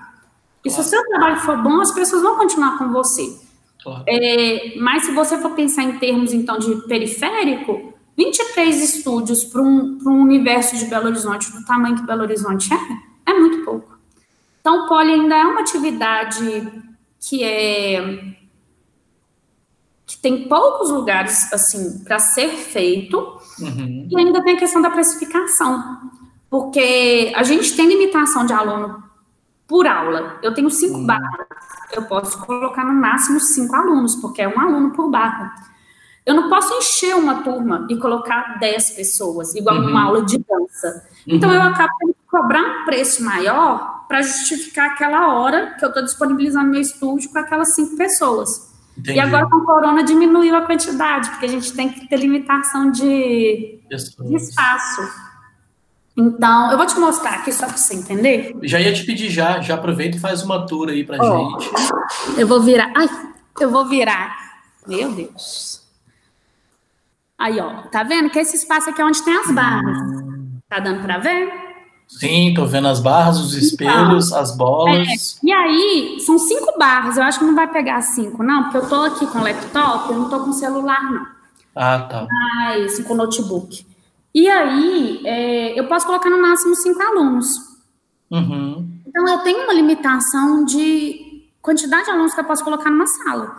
E 0.65 0.69
se 0.69 0.81
o 0.81 0.83
seu 0.83 1.01
trabalho 1.05 1.37
for 1.37 1.57
bom, 1.63 1.79
as 1.79 1.91
pessoas 1.93 2.21
vão 2.21 2.35
continuar 2.35 2.77
com 2.77 2.89
você. 2.89 3.33
Claro. 3.81 4.03
É, 4.05 4.75
mas 4.77 5.05
se 5.05 5.13
você 5.13 5.37
for 5.37 5.51
pensar 5.51 5.83
em 5.83 5.97
termos, 5.99 6.33
então, 6.33 6.59
de 6.59 6.85
periférico, 6.85 7.93
23 8.17 8.83
estúdios 8.83 9.45
para 9.45 9.61
um, 9.61 9.97
um 10.05 10.21
universo 10.21 10.75
de 10.75 10.85
Belo 10.85 11.07
Horizonte, 11.07 11.49
do 11.49 11.63
tamanho 11.63 11.95
que 11.95 12.05
Belo 12.05 12.23
Horizonte 12.23 12.73
é, 12.73 13.31
é 13.31 13.39
muito 13.39 13.63
pouco. 13.63 13.94
Então, 14.65 14.85
o 14.85 14.87
poli 14.87 15.13
ainda 15.13 15.35
é 15.35 15.43
uma 15.43 15.61
atividade 15.61 16.73
que 17.19 17.43
é 17.43 18.33
que 20.07 20.17
tem 20.17 20.49
poucos 20.49 20.89
lugares 20.89 21.53
assim 21.53 22.03
para 22.03 22.17
ser 22.17 22.49
feito 22.49 23.15
uhum. 23.59 24.07
e 24.09 24.17
ainda 24.17 24.43
tem 24.43 24.55
a 24.55 24.59
questão 24.59 24.81
da 24.81 24.89
precificação, 24.89 26.09
porque 26.49 27.31
a 27.35 27.43
gente 27.43 27.75
tem 27.75 27.87
limitação 27.87 28.43
de 28.43 28.53
aluno 28.53 29.03
por 29.67 29.85
aula. 29.85 30.39
Eu 30.41 30.51
tenho 30.55 30.71
cinco 30.71 30.97
uhum. 30.97 31.05
barras, 31.05 31.47
eu 31.93 32.01
posso 32.05 32.43
colocar 32.43 32.85
no 32.85 32.99
máximo 32.99 33.39
cinco 33.39 33.75
alunos, 33.75 34.15
porque 34.15 34.41
é 34.41 34.47
um 34.47 34.59
aluno 34.59 34.93
por 34.93 35.11
barra. 35.11 35.53
Eu 36.25 36.33
não 36.33 36.49
posso 36.49 36.73
encher 36.73 37.15
uma 37.15 37.43
turma 37.43 37.85
e 37.87 37.97
colocar 37.97 38.57
dez 38.59 38.89
pessoas, 38.89 39.53
igual 39.53 39.75
uhum. 39.75 39.89
uma 39.89 40.05
aula 40.05 40.25
de 40.25 40.39
dança. 40.39 41.07
Então 41.27 41.53
eu 41.53 41.61
uhum. 41.61 41.67
acabo 41.67 41.93
tendo 41.99 42.13
que 42.15 42.31
cobrar 42.31 42.81
um 42.81 42.85
preço 42.85 43.23
maior 43.23 43.94
para 44.07 44.21
justificar 44.21 44.91
aquela 44.91 45.33
hora 45.33 45.75
que 45.77 45.83
eu 45.83 45.89
estou 45.89 46.03
disponibilizando 46.03 46.69
meu 46.69 46.81
estúdio 46.81 47.29
com 47.31 47.39
aquelas 47.39 47.73
cinco 47.73 47.95
pessoas. 47.95 48.73
Entendi. 48.97 49.17
E 49.17 49.19
agora 49.19 49.49
com 49.49 49.57
o 49.57 49.65
corona 49.65 50.03
diminuiu 50.03 50.55
a 50.55 50.61
quantidade, 50.61 51.29
porque 51.31 51.45
a 51.45 51.49
gente 51.49 51.73
tem 51.73 51.89
que 51.89 52.07
ter 52.07 52.17
limitação 52.17 52.91
de, 52.91 53.79
de 53.89 54.35
espaço. 54.35 55.01
Então, 56.17 56.71
eu 56.71 56.77
vou 56.77 56.87
te 56.87 56.97
mostrar 56.97 57.35
aqui 57.35 57.51
só 57.51 57.67
para 57.67 57.75
você 57.75 57.93
entender. 57.93 58.55
Já 58.63 58.79
ia 58.79 58.93
te 58.93 59.03
pedir 59.03 59.29
já, 59.29 59.59
já 59.59 59.75
aproveita 59.75 60.15
e 60.15 60.19
faz 60.19 60.43
uma 60.43 60.65
tour 60.65 60.87
aí 60.87 61.03
pra 61.03 61.17
oh, 61.19 61.59
gente. 61.59 61.69
Eu 62.39 62.47
vou 62.47 62.61
virar. 62.61 62.93
Ai, 62.95 63.09
eu 63.59 63.69
vou 63.69 63.85
virar. 63.85 64.33
Meu 64.87 65.11
Deus. 65.11 65.83
Aí, 67.37 67.59
ó, 67.59 67.81
tá 67.89 68.03
vendo 68.03 68.29
que 68.29 68.39
esse 68.39 68.55
espaço 68.55 68.89
aqui 68.89 69.01
é 69.01 69.05
onde 69.05 69.21
tem 69.25 69.35
as 69.37 69.51
barras. 69.51 69.97
Hum. 69.99 70.59
Tá 70.69 70.79
dando 70.79 71.01
para 71.01 71.17
ver? 71.17 71.64
Sim, 72.07 72.53
tô 72.53 72.65
vendo 72.65 72.87
as 72.87 72.99
barras, 72.99 73.39
os 73.39 73.53
espelhos, 73.53 74.27
então, 74.27 74.39
as 74.39 74.55
bolas. 74.55 75.37
É, 75.43 75.47
e 75.47 75.51
aí, 75.51 76.17
são 76.25 76.37
cinco 76.37 76.77
barras. 76.77 77.17
Eu 77.17 77.23
acho 77.23 77.39
que 77.39 77.45
não 77.45 77.55
vai 77.55 77.67
pegar 77.67 78.01
cinco, 78.01 78.41
não, 78.43 78.63
porque 78.63 78.77
eu 78.77 78.87
tô 78.87 78.95
aqui 78.95 79.27
com 79.27 79.41
laptop, 79.41 80.11
eu 80.11 80.19
não 80.19 80.29
tô 80.29 80.39
com 80.39 80.53
celular, 80.53 81.03
não. 81.11 81.25
Ah, 81.75 81.99
tá. 81.99 82.27
Mas 82.29 83.03
com 83.03 83.15
notebook. 83.15 83.85
E 84.33 84.49
aí, 84.49 85.21
é, 85.25 85.79
eu 85.79 85.87
posso 85.87 86.05
colocar 86.05 86.29
no 86.29 86.41
máximo 86.41 86.75
cinco 86.75 87.01
alunos. 87.01 87.57
Uhum. 88.31 88.99
Então, 89.05 89.27
eu 89.27 89.39
tenho 89.39 89.63
uma 89.63 89.73
limitação 89.73 90.63
de 90.63 91.43
quantidade 91.61 92.05
de 92.05 92.11
alunos 92.11 92.33
que 92.33 92.39
eu 92.39 92.45
posso 92.45 92.63
colocar 92.63 92.89
numa 92.89 93.07
sala. 93.07 93.55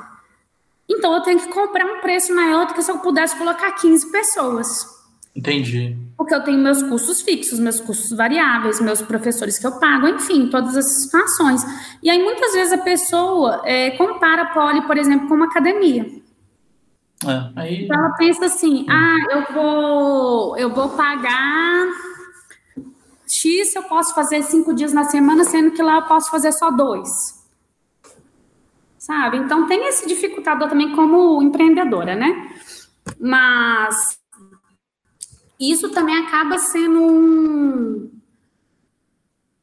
Então, 0.89 1.13
eu 1.13 1.21
tenho 1.21 1.41
que 1.41 1.49
comprar 1.49 1.85
um 1.85 2.01
preço 2.01 2.35
maior 2.35 2.67
do 2.67 2.75
que 2.75 2.83
se 2.83 2.91
eu 2.91 2.99
pudesse 2.99 3.37
colocar 3.37 3.73
15 3.73 4.11
pessoas. 4.11 4.96
Entendi. 5.37 5.95
Porque 6.17 6.35
eu 6.35 6.43
tenho 6.43 6.59
meus 6.59 6.83
custos 6.83 7.21
fixos, 7.21 7.59
meus 7.59 7.79
custos 7.79 8.17
variáveis, 8.17 8.81
meus 8.81 9.03
professores 9.03 9.59
que 9.59 9.67
eu 9.67 9.79
pago, 9.79 10.09
enfim, 10.09 10.49
todas 10.49 10.75
essas 10.75 11.03
situações. 11.03 11.63
E 12.03 12.09
aí, 12.09 12.23
muitas 12.23 12.55
vezes, 12.55 12.73
a 12.73 12.79
pessoa 12.79 13.61
é, 13.67 13.91
compara 13.91 14.43
a 14.43 14.47
poli, 14.47 14.81
por 14.87 14.97
exemplo, 14.97 15.29
com 15.29 15.35
uma 15.35 15.45
academia. 15.45 16.07
É, 17.23 17.51
aí... 17.55 17.85
Então, 17.85 17.99
ela 17.99 18.15
pensa 18.15 18.47
assim, 18.47 18.87
ah, 18.89 19.17
eu 19.31 19.55
vou, 19.55 20.57
eu 20.57 20.71
vou 20.71 20.89
pagar 20.91 21.87
X, 23.29 23.77
eu 23.77 23.83
posso 23.83 24.15
fazer 24.15 24.43
cinco 24.43 24.73
dias 24.73 24.95
na 24.95 25.05
semana, 25.05 25.45
sendo 25.45 25.73
que 25.73 25.83
lá 25.83 25.97
eu 25.97 26.03
posso 26.05 26.31
fazer 26.31 26.53
só 26.53 26.71
dois. 26.71 27.45
Sabe? 28.99 29.37
Então, 29.37 29.67
tem 29.67 29.87
esse 29.87 30.09
dificultador 30.09 30.71
também 30.71 30.97
como 30.97 31.43
empreendedora, 31.43 32.15
né? 32.15 32.51
Mas 33.21 34.19
isso 35.59 35.89
também 35.91 36.17
acaba 36.19 36.59
sendo 36.59 37.03
um, 37.03 38.11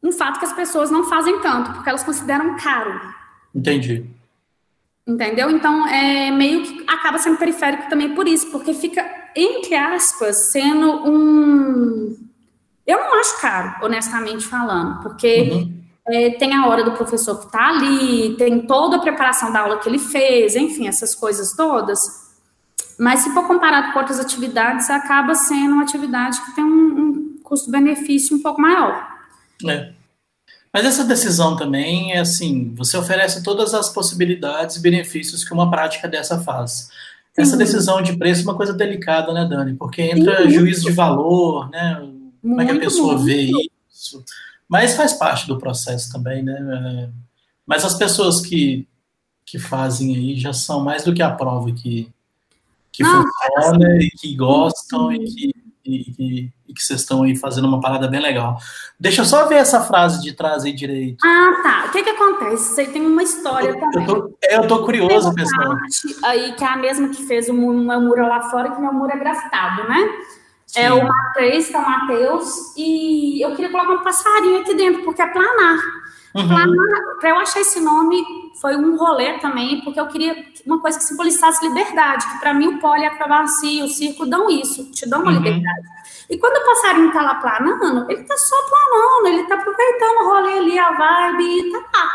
um 0.02 0.12
fato 0.12 0.39
que 0.39 0.46
as 0.46 0.54
pessoas 0.54 0.89
não 0.89 1.04
fazem 1.06 1.39
tanto, 1.39 1.72
porque 1.74 1.89
elas 1.89 2.04
consideram 2.04 2.58
caro. 2.58 3.00
Entendi. 3.54 4.06
Entendeu? 5.06 5.52
Então, 5.52 5.86
é 5.88 6.32
meio 6.32 6.64
que 6.64 6.84
acaba 6.88 7.18
sendo 7.18 7.38
periférico 7.38 7.89
também 7.89 8.16
por 8.16 8.28
isso, 8.28 8.50
porque 8.52 8.74
fica, 8.74 9.06
entre 9.36 9.76
aspas, 9.76 10.52
sendo 10.52 11.06
um. 11.06 12.18
Eu 12.88 12.98
não 13.00 13.20
acho 13.20 13.39
caro, 13.39 13.86
honestamente 13.86 14.46
falando, 14.46 15.02
porque 15.04 15.50
uhum. 15.52 15.84
é, 16.08 16.32
tem 16.32 16.54
a 16.54 16.68
hora 16.68 16.84
do 16.84 16.94
professor 16.94 17.38
que 17.38 17.46
está 17.46 17.70
ali, 17.70 18.36
tem 18.38 18.66
toda 18.66 18.96
a 18.96 19.00
preparação 19.00 19.52
da 19.52 19.60
aula 19.60 19.80
que 19.80 19.88
ele 19.88 20.00
fez, 20.00 20.56
enfim, 20.56 20.88
essas 20.88 21.14
coisas 21.14 21.54
todas. 21.54 22.00
Mas 23.00 23.22
se 23.22 23.34
for 23.34 23.48
comparado 23.48 23.91
com 23.91 24.00
outras 24.00 24.20
atividades, 24.20 24.89
acaba 24.89 25.36
sendo 25.36 25.74
uma 25.74 25.84
atividade 25.84 26.39
que 26.41 26.56
tem 26.56 26.64
um, 26.64 26.68
um 26.68 27.39
custo-benefício 27.44 28.38
um 28.38 28.41
pouco 28.41 28.62
maior. 28.62 29.08
É. 29.68 29.94
Mas 30.74 30.86
essa 30.86 31.06
decisão 31.06 31.56
também 31.56 32.14
é 32.14 32.20
assim: 32.20 32.74
você 32.76 32.98
oferece 32.98 33.44
todas 33.44 33.74
as 33.74 33.89
possibilidades 33.89 34.78
e 34.78 34.82
benefícios 34.82 35.44
que 35.44 35.54
uma 35.54 35.70
prática 35.70 36.08
dessa 36.08 36.39
faz. 36.39 36.89
Sim. 37.34 37.41
Essa 37.41 37.58
decisão 37.58 38.02
de 38.02 38.16
preço 38.16 38.41
é 38.41 38.44
uma 38.44 38.58
coisa 38.58 38.74
delicada, 38.74 39.32
né, 39.34 39.46
Dani? 39.46 39.76
Porque 39.76 40.02
entra 40.02 40.44
Sim, 40.44 40.50
juízo 40.50 40.86
de 40.86 40.91
valor, 40.91 41.70
né? 41.70 42.00
Como 42.41 42.62
é 42.62 42.66
que 42.66 42.72
a 42.72 42.80
pessoa 42.80 43.14
muito. 43.14 43.26
vê 43.26 43.50
isso? 43.91 44.24
Mas 44.68 44.96
faz 44.96 45.14
parte 45.14 45.48
do 45.48 45.58
processo 45.58 46.12
também, 46.12 46.44
né? 46.44 46.54
É, 46.54 47.10
mas 47.66 47.86
as 47.86 47.96
pessoas 47.96 48.41
que, 48.41 48.88
que 49.46 49.58
fazem 49.58 50.16
aí 50.16 50.36
já 50.36 50.54
são 50.54 50.84
mais 50.84 51.04
do 51.04 51.14
que 51.14 51.22
a 51.22 51.32
prova 51.32 51.72
que 51.72 52.12
que 52.94 53.02
não, 53.02 53.24
funciona 53.24 53.88
assim, 53.88 54.06
e 54.06 54.10
que 54.12 54.36
gostam 54.36 55.12
e 55.12 55.20
que, 55.26 55.52
e, 55.84 56.16
e, 56.18 56.52
e, 56.70 56.74
que 56.74 56.82
vocês 56.82 57.02
estão 57.02 57.24
aí 57.24 57.36
fazendo 57.36 57.68
uma 57.68 57.82
parada 57.82 58.08
bem 58.08 58.22
legal. 58.22 58.58
Deixa 59.00 59.22
eu 59.22 59.26
só 59.26 59.48
ver 59.48 59.56
essa 59.56 59.82
frase 59.82 60.22
de 60.22 60.34
trás 60.34 60.64
aí 60.64 60.72
direito. 60.72 61.26
Ah, 61.26 61.60
tá. 61.64 61.86
O 61.88 61.91
que 61.91 62.04
que 62.04 62.12
acontece? 62.12 62.76
Você 62.76 62.86
tem 62.86 63.06
uma 63.06 63.24
história 63.24 63.70
eu, 63.70 63.80
também. 63.80 64.08
Eu 64.08 64.08
tô, 64.08 64.38
eu 64.50 64.68
tô 64.68 64.86
curioso, 64.86 65.34
pessoal. 65.34 65.76
Aí, 66.24 66.54
que 66.54 66.64
é 66.64 66.68
a 66.68 66.78
mesma 66.78 67.10
que 67.10 67.24
fez 67.24 67.50
o 67.50 67.54
meu 67.54 68.00
muro 68.00 68.28
lá 68.28 68.41
fora, 68.50 68.72
que 68.72 68.80
meu 68.80 68.94
muro 68.94 69.12
é 69.12 69.18
grafitado, 69.18 69.89
né? 69.89 70.10
Sim. 70.68 70.80
É 70.80 70.94
o 70.94 71.04
Matheus, 71.08 71.68
que 71.68 71.76
é 71.76 71.80
o 71.80 71.89
Matheus, 71.89 72.78
e 72.78 73.46
eu 73.46 73.56
queria 73.56 73.72
colocar 73.72 73.94
um 73.94 74.04
passarinho 74.04 74.62
aqui 74.62 74.76
dentro, 74.76 75.04
porque 75.04 75.22
é 75.22 75.28
planar. 75.28 75.80
Uhum. 76.36 76.48
Para 77.20 77.30
eu 77.30 77.38
achar 77.38 77.60
esse 77.60 77.80
nome 77.80 78.24
foi 78.60 78.76
um 78.76 78.95
rolê 78.97 79.39
também, 79.39 79.82
porque 79.82 79.99
eu 79.99 80.08
queria 80.08 80.45
uma 80.66 80.80
coisa 80.80 80.97
que 80.97 81.04
simbolizasse 81.04 81.68
liberdade, 81.68 82.26
que 82.32 82.39
para 82.39 82.54
mim 82.54 82.68
o 82.68 82.80
pole, 82.80 83.06
a 83.06 83.10
acrobacia, 83.10 83.84
o 83.84 83.89
circo 83.89 84.26
dão 84.26 84.49
isso, 84.49 84.91
te 84.91 85.08
dão 85.08 85.22
uma 85.22 85.32
uhum. 85.32 85.38
liberdade. 85.38 85.88
E 86.30 86.38
quando 86.38 86.56
o 86.56 86.66
passarinho 86.66 87.12
tá 87.12 87.22
lá 87.22 87.36
planando, 87.36 88.10
ele 88.10 88.24
tá 88.24 88.38
só 88.38 88.56
planando, 88.70 89.28
ele 89.28 89.47
tá 89.47 89.56
aproveitando 89.56 90.18
o 90.22 90.26
rolê 90.26 90.54
ali, 90.60 90.80
a 90.80 90.91
vibe, 90.91 91.43
e 91.43 91.72
tá 91.72 91.80
lá, 91.80 92.10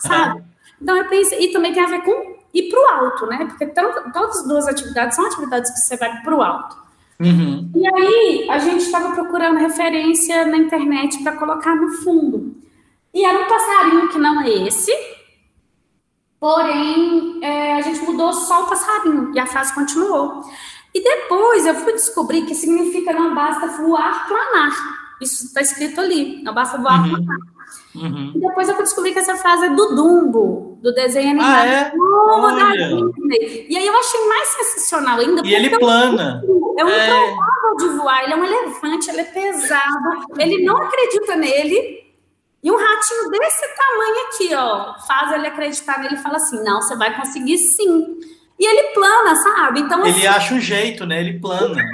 sabe? 0.00 0.38
Uhum. 0.38 0.44
Então 0.82 0.96
eu 0.96 1.04
pensei, 1.06 1.44
e 1.44 1.52
também 1.52 1.72
tem 1.72 1.82
a 1.82 1.88
ver 1.88 2.02
com 2.02 2.36
ir 2.52 2.68
pro 2.68 2.88
alto, 2.88 3.26
né? 3.26 3.46
Porque 3.46 3.66
tanto, 3.66 4.12
todas 4.12 4.38
as 4.38 4.48
duas 4.48 4.68
atividades 4.68 5.16
são 5.16 5.26
atividades 5.26 5.70
que 5.70 5.80
você 5.80 5.96
vai 5.96 6.20
pro 6.22 6.42
alto. 6.42 6.76
Uhum. 7.20 7.70
E 7.74 7.86
aí 7.86 8.50
a 8.50 8.58
gente 8.58 8.84
estava 8.84 9.14
procurando 9.14 9.58
referência 9.58 10.44
na 10.46 10.56
internet 10.56 11.22
para 11.22 11.36
colocar 11.36 11.74
no 11.74 11.90
fundo. 12.02 12.54
E 13.12 13.24
era 13.24 13.44
um 13.44 13.48
passarinho 13.48 14.08
que 14.08 14.18
não 14.18 14.40
é 14.40 14.50
esse, 14.50 14.92
porém 16.44 17.38
é, 17.40 17.72
a 17.76 17.80
gente 17.80 18.00
mudou 18.00 18.30
só 18.34 18.64
o 18.64 18.66
passarinho 18.66 19.32
e 19.34 19.38
a 19.40 19.46
frase 19.46 19.74
continuou. 19.74 20.42
E 20.92 21.02
depois 21.02 21.64
eu 21.64 21.74
fui 21.76 21.94
descobrir 21.94 22.42
que 22.42 22.54
significa 22.54 23.14
não 23.14 23.34
basta 23.34 23.66
voar, 23.68 24.28
planar. 24.28 24.72
Isso 25.22 25.46
está 25.46 25.62
escrito 25.62 26.02
ali, 26.02 26.42
não 26.42 26.52
basta 26.52 26.76
voar, 26.76 27.00
uhum. 27.00 27.12
planar. 27.12 27.38
Uhum. 27.94 28.32
E 28.34 28.40
depois 28.40 28.68
eu 28.68 28.74
fui 28.74 28.84
descobrir 28.84 29.14
que 29.14 29.20
essa 29.20 29.36
frase 29.36 29.64
é 29.64 29.70
do 29.70 29.96
Dumbo, 29.96 30.78
do 30.82 30.92
desenho 30.92 31.30
animado 31.30 31.60
ah, 31.60 31.66
é? 31.66 31.90
da 31.94 32.70
Disney. 32.72 33.66
E 33.70 33.78
aí 33.78 33.86
eu 33.86 33.98
achei 33.98 34.28
mais 34.28 34.48
sensacional 34.48 35.20
ainda. 35.20 35.40
E 35.46 35.54
ele 35.54 35.70
plana. 35.78 36.42
É 36.76 36.84
um 36.84 36.90
é. 36.90 37.36
de 37.78 37.88
voar, 37.96 38.22
ele 38.22 38.34
é 38.34 38.36
um 38.36 38.44
elefante, 38.44 39.08
ele 39.08 39.22
é 39.22 39.24
pesado, 39.24 40.26
ele 40.38 40.62
não 40.62 40.76
acredita 40.76 41.36
nele, 41.36 42.03
E 42.64 42.70
um 42.70 42.76
ratinho 42.76 43.28
desse 43.28 43.66
tamanho 43.76 44.26
aqui, 44.26 44.54
ó, 44.54 44.94
faz 45.06 45.32
ele 45.32 45.46
acreditar 45.46 46.00
nele 46.00 46.14
e 46.14 46.22
fala 46.22 46.36
assim: 46.36 46.64
não, 46.64 46.80
você 46.80 46.96
vai 46.96 47.14
conseguir 47.14 47.58
sim. 47.58 48.18
E 48.58 48.66
ele 48.66 48.94
plana, 48.94 49.36
sabe? 49.36 49.80
Então, 49.80 50.00
ele 50.00 50.10
assim, 50.10 50.26
acha 50.26 50.54
um 50.54 50.60
jeito, 50.60 51.04
né? 51.04 51.20
Ele 51.20 51.38
plana. 51.38 51.74
Né? 51.74 51.90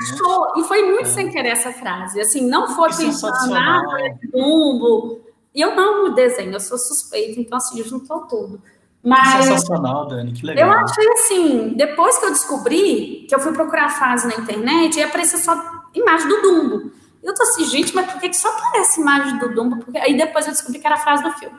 E 0.56 0.62
foi 0.62 0.82
muito 0.82 1.08
é. 1.08 1.12
sem 1.12 1.28
querer 1.28 1.48
essa 1.48 1.72
frase. 1.72 2.20
Assim, 2.20 2.48
não 2.48 2.68
foi 2.76 2.90
é 2.90 2.96
pensando, 2.96 3.54
ah, 3.54 3.82
bumbo. 4.30 5.20
E 5.52 5.60
eu 5.60 5.74
não 5.74 6.14
desenho, 6.14 6.52
eu 6.52 6.60
sou 6.60 6.78
suspeita, 6.78 7.40
então 7.40 7.58
assim, 7.58 7.82
juntou 7.82 8.20
tudo. 8.26 8.62
Mas 9.02 9.44
Sensacional, 9.44 10.06
Dani, 10.06 10.32
que 10.32 10.46
legal. 10.46 10.68
Eu 10.68 10.72
achei 10.72 11.08
assim, 11.14 11.68
depois 11.76 12.18
que 12.18 12.26
eu 12.26 12.30
descobri, 12.30 13.26
que 13.28 13.34
eu 13.34 13.40
fui 13.40 13.52
procurar 13.52 13.86
a 13.86 13.90
frase 13.90 14.28
na 14.28 14.34
internet, 14.34 14.96
e 14.96 15.02
apareceu 15.02 15.40
só 15.40 15.60
imagem 15.94 16.28
do 16.28 16.42
Dumbo. 16.42 16.99
Eu 17.22 17.34
tô 17.34 17.42
assim, 17.42 17.64
gente, 17.64 17.94
mas 17.94 18.10
por 18.10 18.20
que, 18.20 18.28
que 18.30 18.36
só 18.36 18.48
aparece 18.48 19.00
imagem 19.00 19.38
do 19.38 19.54
Dumbo? 19.54 19.76
Porque... 19.84 19.98
Aí 19.98 20.16
depois 20.16 20.46
eu 20.46 20.52
descobri 20.52 20.78
que 20.78 20.86
era 20.86 20.96
a 20.96 21.00
frase 21.00 21.22
do 21.22 21.32
filme. 21.32 21.58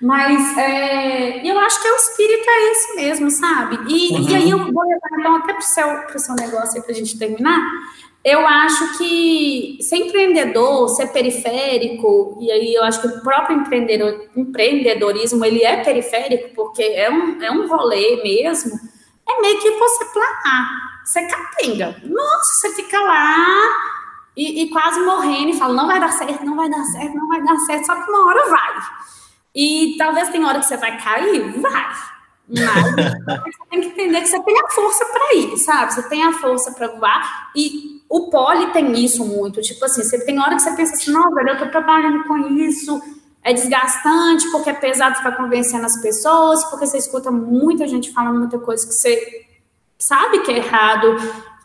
Mas 0.00 0.56
é, 0.56 1.46
eu 1.46 1.58
acho 1.58 1.82
que 1.82 1.86
é 1.86 1.92
o 1.92 1.96
espírito 1.96 2.48
é 2.48 2.72
esse 2.72 2.96
mesmo, 2.96 3.30
sabe? 3.30 3.78
E, 3.86 4.14
uhum. 4.14 4.28
e 4.30 4.34
aí 4.34 4.50
eu 4.50 4.72
vou 4.72 4.82
levar 4.82 5.08
então 5.18 5.36
até 5.36 5.52
pro 5.52 5.62
seu, 5.62 5.88
pro 6.06 6.18
seu 6.18 6.34
negócio 6.34 6.76
aí 6.76 6.82
pra 6.82 6.94
gente 6.94 7.18
terminar. 7.18 7.60
Eu 8.24 8.46
acho 8.46 8.98
que 8.98 9.78
ser 9.82 9.96
empreendedor, 9.96 10.88
ser 10.88 11.08
periférico, 11.08 12.38
e 12.40 12.50
aí 12.50 12.74
eu 12.74 12.84
acho 12.84 13.00
que 13.00 13.08
o 13.08 13.22
próprio 13.22 13.58
empreendedor, 13.58 14.26
empreendedorismo 14.36 15.44
ele 15.44 15.64
é 15.64 15.82
periférico, 15.82 16.54
porque 16.54 16.82
é 16.82 17.10
um, 17.10 17.42
é 17.42 17.50
um 17.50 17.66
rolê 17.66 18.22
mesmo, 18.22 18.78
é 19.26 19.40
meio 19.40 19.58
que 19.60 19.70
você 19.70 20.04
planar, 20.06 21.02
você 21.04 21.26
capenga. 21.26 21.96
Nossa, 22.04 22.54
você 22.54 22.74
fica 22.74 23.00
lá 23.00 23.99
e, 24.36 24.62
e, 24.62 24.70
quase 24.70 25.00
morrendo 25.00 25.50
e 25.50 25.58
fala, 25.58 25.74
não 25.74 25.86
vai 25.86 26.00
dar 26.00 26.12
certo, 26.12 26.44
não 26.44 26.56
vai 26.56 26.70
dar 26.70 26.84
certo, 26.84 27.14
não 27.14 27.28
vai 27.28 27.42
dar 27.42 27.56
certo, 27.58 27.86
só 27.86 27.94
que 27.94 28.10
uma 28.10 28.26
hora 28.26 28.50
vai. 28.50 28.82
E 29.54 29.96
talvez 29.98 30.28
tem 30.30 30.44
hora 30.44 30.60
que 30.60 30.66
você 30.66 30.76
vai 30.76 31.00
cair, 31.02 31.60
vai. 31.60 31.88
Mas 32.48 32.94
você 33.44 33.64
tem 33.70 33.80
que 33.80 33.86
entender 33.88 34.20
que 34.20 34.28
você 34.28 34.42
tem 34.42 34.58
a 34.58 34.68
força 34.68 35.04
para 35.04 35.34
ir, 35.34 35.56
sabe? 35.58 35.94
Você 35.94 36.08
tem 36.08 36.24
a 36.24 36.32
força 36.32 36.72
para 36.72 36.88
voar 36.88 37.50
e 37.54 38.00
o 38.08 38.28
poli 38.28 38.72
tem 38.72 38.92
isso 39.04 39.24
muito, 39.24 39.60
tipo 39.60 39.84
assim, 39.84 40.02
você 40.02 40.24
tem 40.24 40.40
hora 40.40 40.56
que 40.56 40.62
você 40.62 40.74
pensa 40.74 40.94
assim, 40.94 41.12
não, 41.12 41.32
velho, 41.32 41.50
eu 41.50 41.58
tô 41.58 41.66
trabalhando 41.68 42.24
com 42.24 42.36
isso, 42.58 43.00
é 43.42 43.52
desgastante, 43.52 44.50
porque 44.50 44.70
é 44.70 44.74
pesado 44.74 45.16
ficar 45.16 45.32
convencendo 45.32 45.86
as 45.86 46.00
pessoas, 46.02 46.64
porque 46.64 46.86
você 46.86 46.98
escuta 46.98 47.30
muita 47.30 47.86
gente 47.86 48.12
falando 48.12 48.40
muita 48.40 48.58
coisa 48.58 48.86
que 48.86 48.92
você 48.92 49.46
sabe 49.96 50.40
que 50.40 50.50
é 50.50 50.56
errado, 50.56 51.16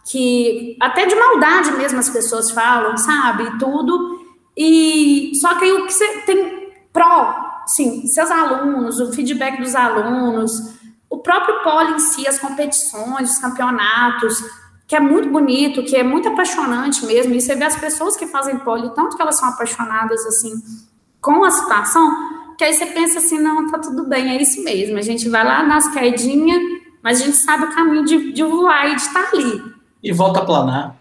que 0.06 0.78
até 0.80 1.06
de 1.06 1.16
maldade 1.16 1.72
mesmo 1.72 1.99
as 1.99 2.10
pessoas 2.10 2.51
falam, 2.51 2.95
sabe, 2.95 3.58
tudo, 3.58 4.24
e 4.56 5.32
só 5.41 5.56
que 5.56 5.66
aí 5.66 5.74
o 5.74 5.86
que 5.86 5.93
você 5.93 6.22
tem 6.22 6.72
pró, 6.93 7.64
sim, 7.66 8.06
seus 8.08 8.30
alunos, 8.30 8.99
o 8.99 9.12
feedback 9.12 9.60
dos 9.60 9.76
alunos, 9.76 10.76
o 11.10 11.18
próprio 11.18 11.62
poli 11.64 11.93
em 11.93 11.99
si, 11.99 12.28
as 12.28 12.38
competições, 12.38 13.32
os 13.32 13.38
campeonatos, 13.39 14.43
que 14.88 14.95
é 14.95 14.99
muito 14.99 15.30
bonito, 15.30 15.84
que 15.84 15.95
é 15.95 16.03
muito 16.03 16.30
apaixonante 16.30 17.03
mesmo, 17.06 17.34
e 17.34 17.41
você 17.41 17.56
vê 17.56 17.66
as 17.66 17.76
pessoas 17.76 18.16
que 18.16 18.28
fazem 18.28 18.60
poli, 18.60 18.93
tanto 18.93 19.16
que 19.16 19.22
elas 19.22 19.38
são 19.39 19.49
apaixonadas, 19.49 20.24
assim, 20.28 20.53
com 21.20 21.43
a 21.43 21.49
situação, 21.49 22.56
que 22.56 22.64
aí 22.64 22.74
você 22.74 22.86
pensa 22.86 23.18
assim, 23.18 23.39
não, 23.39 23.72
tá 23.72 23.80
tudo 23.80 24.08
bem, 24.08 24.30
é 24.30 24.41
isso 24.41 24.64
mesmo, 24.64 24.99
a 24.99 25.01
gente 25.01 25.28
vai 25.28 25.43
lá 25.43 25.64
nas 25.64 25.88
quedinhas, 25.91 26.62
mas 27.01 27.20
a 27.20 27.26
gente 27.26 27.38
sabe 27.38 27.66
o 27.66 27.74
caminho 27.74 28.06
de, 28.06 28.32
de 28.32 28.43
voar 28.43 28.88
e 28.91 28.95
de 28.95 29.01
estar 29.01 29.30
ali. 29.34 29.74
E 30.06 30.14
volta 30.14 30.41
a 30.41 30.45
planar. 30.45 30.95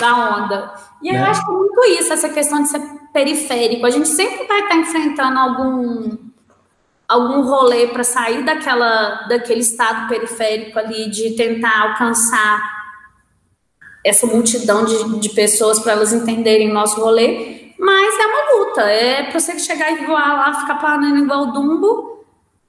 Da 0.00 0.36
onda. 0.36 0.74
E 1.02 1.12
né? 1.12 1.20
eu 1.20 1.24
acho 1.24 1.44
que 1.44 1.50
é 1.50 1.54
muito 1.54 1.84
isso, 2.00 2.12
essa 2.14 2.30
questão 2.30 2.62
de 2.62 2.68
ser 2.70 2.80
periférico, 3.12 3.84
a 3.84 3.90
gente 3.90 4.08
sempre 4.08 4.46
vai 4.46 4.60
estar 4.60 4.76
enfrentando 4.76 5.38
algum 5.38 6.16
algum 7.06 7.42
rolê 7.42 7.86
para 7.86 8.04
sair 8.04 8.44
daquela 8.44 9.26
daquele 9.28 9.60
estado 9.60 10.08
periférico 10.08 10.78
ali 10.78 11.10
de 11.10 11.30
tentar 11.36 11.90
alcançar 11.90 12.60
essa 14.04 14.26
multidão 14.26 14.84
de, 14.84 15.18
de 15.18 15.30
pessoas 15.30 15.78
para 15.78 15.92
elas 15.92 16.12
entenderem 16.12 16.72
nosso 16.72 17.00
rolê, 17.00 17.72
mas 17.78 18.14
é 18.18 18.26
uma 18.26 18.58
luta. 18.58 18.82
É 18.82 19.24
para 19.24 19.38
você 19.38 19.58
chegar 19.58 19.92
e 19.92 20.06
voar 20.06 20.36
lá, 20.36 20.60
ficar 20.60 20.76
planando 20.76 21.18
igual 21.18 21.48
o 21.48 21.52
Dumbo. 21.52 22.17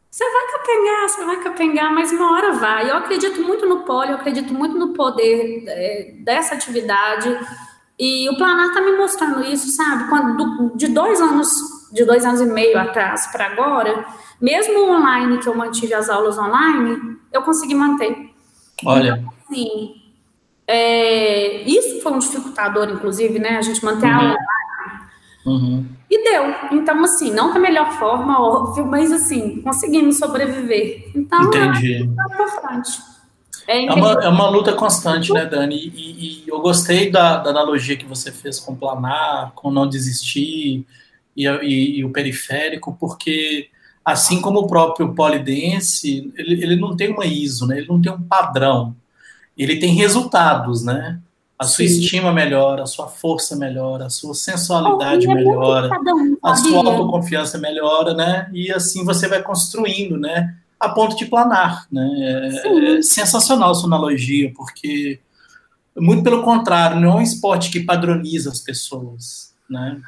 Você 0.09 0.23
vai 0.23 0.51
capengar, 0.51 1.09
você 1.09 1.25
vai 1.25 1.43
capengar, 1.43 1.93
mas 1.93 2.11
uma 2.11 2.33
hora 2.33 2.53
vai. 2.53 2.89
Eu 2.89 2.97
acredito 2.97 3.41
muito 3.41 3.65
no 3.67 3.83
poli, 3.83 4.09
eu 4.09 4.15
acredito 4.15 4.53
muito 4.53 4.75
no 4.77 4.93
poder 4.93 5.63
é, 5.67 6.13
dessa 6.23 6.55
atividade. 6.55 7.29
E 7.97 8.27
o 8.29 8.35
Planar 8.35 8.69
está 8.69 8.81
me 8.81 8.93
mostrando 8.97 9.43
isso, 9.43 9.69
sabe? 9.69 10.09
Quando, 10.09 10.75
de 10.75 10.87
dois 10.87 11.21
anos, 11.21 11.49
de 11.93 12.03
dois 12.05 12.25
anos 12.25 12.41
e 12.41 12.45
meio 12.45 12.79
atrás 12.79 13.27
para 13.27 13.45
agora, 13.45 14.05
mesmo 14.41 14.89
online 14.89 15.37
que 15.37 15.47
eu 15.47 15.55
mantive 15.55 15.93
as 15.93 16.09
aulas 16.09 16.39
online, 16.39 17.17
eu 17.31 17.43
consegui 17.43 17.75
manter. 17.75 18.31
Olha. 18.83 19.19
Então, 19.19 19.33
assim, 19.47 19.95
é, 20.65 21.61
isso 21.63 22.01
foi 22.01 22.13
um 22.13 22.19
dificultador, 22.19 22.89
inclusive, 22.89 23.37
né? 23.37 23.57
A 23.57 23.61
gente 23.61 23.83
manter 23.85 24.07
uhum. 24.07 24.13
a 24.13 24.17
aula 24.17 24.37
uhum. 25.45 25.85
E 26.09 26.23
deu. 26.23 26.43
Então, 26.71 27.03
assim, 27.03 27.31
não 27.31 27.53
da 27.53 27.59
melhor 27.59 27.91
forma, 27.93 28.41
óbvio, 28.41 28.85
mas 28.85 29.11
assim, 29.11 29.61
conseguimos 29.61 30.17
sobreviver. 30.17 31.11
Então, 31.15 31.43
Entendi. 31.43 31.93
é 31.95 31.99
importante. 31.99 33.01
É, 33.67 33.85
é, 33.85 33.93
uma, 33.93 34.11
é 34.13 34.29
uma 34.29 34.49
luta 34.49 34.73
constante, 34.73 35.31
né, 35.31 35.45
Dani? 35.45 35.75
E, 35.75 35.89
e, 35.89 36.43
e 36.45 36.49
eu 36.49 36.59
gostei 36.59 37.11
da, 37.11 37.37
da, 37.37 37.51
analogia 37.51 37.95
que 37.95 38.05
você 38.05 38.31
fez 38.31 38.59
com 38.59 38.75
planar, 38.75 39.51
com 39.53 39.69
não 39.69 39.87
desistir 39.87 40.85
e, 41.37 41.45
e, 41.45 42.03
o 42.03 42.09
periférico, 42.09 42.97
porque 42.99 43.69
assim 44.03 44.41
como 44.41 44.59
o 44.59 44.67
próprio 44.67 45.13
polidense, 45.13 46.33
ele, 46.35 46.63
ele 46.63 46.75
não 46.75 46.95
tem 46.95 47.11
uma 47.11 47.27
ISO, 47.27 47.67
né? 47.67 47.77
Ele 47.77 47.87
não 47.87 48.01
tem 48.01 48.11
um 48.11 48.21
padrão 48.23 48.95
ele 49.59 49.75
tem 49.75 49.93
resultados, 49.93 50.85
né? 50.85 51.19
A 51.59 51.65
sua 51.65 51.85
Sim. 51.85 51.99
estima 51.99 52.31
melhora, 52.31 52.83
a 52.83 52.87
sua 52.87 53.07
força 53.07 53.53
melhora, 53.53 54.05
a 54.05 54.09
sua 54.09 54.33
sensualidade 54.33 55.27
oh, 55.27 55.33
melhora, 55.33 55.89
um, 56.07 56.37
a 56.41 56.55
sua 56.55 56.77
autoconfiança 56.77 57.57
melhora, 57.57 58.13
né? 58.13 58.49
E 58.53 58.71
assim 58.71 59.03
você 59.03 59.27
vai 59.27 59.43
construindo, 59.43 60.17
né? 60.17 60.55
A 60.79 60.87
ponto 60.87 61.17
de 61.17 61.25
planar, 61.25 61.85
né? 61.91 62.09
É, 62.63 62.97
é 62.97 63.01
sensacional 63.01 63.71
a 63.71 63.75
sua 63.75 63.87
analogia, 63.87 64.53
porque 64.55 65.19
muito 65.97 66.23
pelo 66.23 66.43
contrário, 66.43 66.99
não 66.99 67.11
é 67.11 67.15
um 67.15 67.21
esporte 67.21 67.69
que 67.69 67.81
padroniza 67.81 68.49
as 68.49 68.59
pessoas, 68.59 69.53
né? 69.69 69.99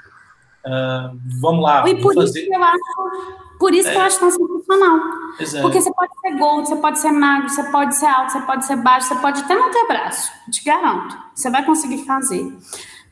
Uh, 0.65 1.19
vamos 1.41 1.63
lá. 1.63 1.87
E 1.89 2.01
por 2.01 2.13
fazer... 2.13 2.43
isso 2.43 2.53
eu 2.53 2.63
acho 2.63 3.50
por 3.61 3.75
isso 3.75 3.87
é. 3.89 3.91
que 3.91 3.97
eu 3.99 4.01
é. 4.01 4.05
acho 4.05 4.19
tão 4.19 4.31
sensacional. 4.31 4.99
Exato. 5.39 5.61
Porque 5.61 5.79
você 5.79 5.93
pode 5.93 6.19
ser 6.19 6.37
gordo, 6.39 6.67
você 6.67 6.75
pode 6.77 6.99
ser 6.99 7.11
magro, 7.11 7.47
você 7.47 7.63
pode 7.65 7.95
ser 7.95 8.07
alto, 8.07 8.31
você 8.31 8.41
pode 8.41 8.65
ser 8.65 8.75
baixo, 8.77 9.07
você 9.07 9.15
pode 9.15 9.41
até 9.41 9.53
não 9.53 9.69
ter 9.69 9.87
braço. 9.87 10.31
Te 10.49 10.63
garanto. 10.63 11.15
Você 11.35 11.47
vai 11.51 11.63
conseguir 11.63 12.03
fazer. 12.03 12.51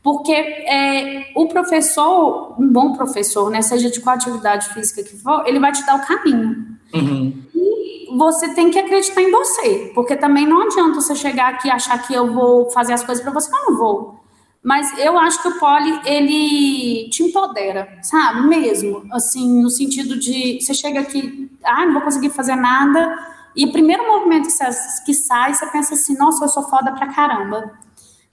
Porque 0.01 0.31
é, 0.33 1.31
o 1.35 1.47
professor, 1.47 2.59
um 2.59 2.67
bom 2.67 2.93
professor, 2.93 3.51
né, 3.51 3.61
seja 3.61 3.91
de 3.91 4.01
qual 4.01 4.15
atividade 4.15 4.73
física 4.73 5.03
que 5.03 5.15
for, 5.17 5.47
ele 5.47 5.59
vai 5.59 5.71
te 5.71 5.85
dar 5.85 5.97
o 5.97 6.07
caminho. 6.07 6.65
Uhum. 6.95 7.43
E 7.53 8.17
você 8.17 8.51
tem 8.55 8.71
que 8.71 8.79
acreditar 8.79 9.21
em 9.21 9.29
você. 9.29 9.91
Porque 9.93 10.15
também 10.15 10.47
não 10.47 10.63
adianta 10.63 10.99
você 10.99 11.13
chegar 11.13 11.49
aqui 11.49 11.67
e 11.67 11.71
achar 11.71 11.99
que 11.99 12.11
eu 12.11 12.33
vou 12.33 12.71
fazer 12.71 12.93
as 12.93 13.03
coisas 13.03 13.23
para 13.23 13.31
você, 13.31 13.53
eu 13.53 13.69
não 13.69 13.77
vou. 13.77 14.18
Mas 14.63 14.97
eu 14.97 15.17
acho 15.17 15.41
que 15.41 15.47
o 15.47 15.57
poli, 15.57 16.01
ele 16.05 17.09
te 17.09 17.23
empodera, 17.23 17.97
sabe? 18.01 18.47
Mesmo, 18.47 19.07
assim, 19.11 19.61
no 19.61 19.69
sentido 19.69 20.19
de 20.19 20.59
você 20.59 20.73
chega 20.73 20.99
aqui, 20.99 21.49
ah, 21.63 21.85
não 21.85 21.93
vou 21.93 22.01
conseguir 22.01 22.29
fazer 22.29 22.55
nada, 22.55 23.17
e 23.55 23.65
o 23.65 23.71
primeiro 23.71 24.05
movimento 24.05 24.45
que, 24.45 24.51
você, 24.51 25.03
que 25.05 25.13
sai, 25.13 25.53
você 25.53 25.65
pensa 25.67 25.93
assim, 25.93 26.17
nossa, 26.17 26.43
eu 26.43 26.49
sou 26.49 26.63
foda 26.63 26.91
pra 26.91 27.07
caramba. 27.07 27.71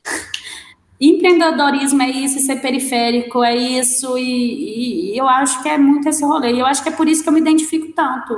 Empreendedorismo 1.01 2.03
é 2.03 2.11
isso, 2.11 2.41
ser 2.41 2.57
periférico 2.57 3.45
é 3.45 3.55
isso, 3.55 4.19
e, 4.19 5.13
e, 5.13 5.19
eu 5.19 5.29
acho 5.29 5.63
que 5.63 5.69
é 5.69 5.79
muito 5.79 6.09
esse 6.09 6.25
rolê. 6.25 6.55
E 6.55 6.59
eu 6.59 6.67
acho 6.67 6.83
que 6.83 6.89
é 6.89 6.93
por 6.93 7.07
isso 7.07 7.23
que 7.23 7.29
eu 7.29 7.33
me 7.33 7.41
identifico 7.41 7.93
tanto, 7.93 8.35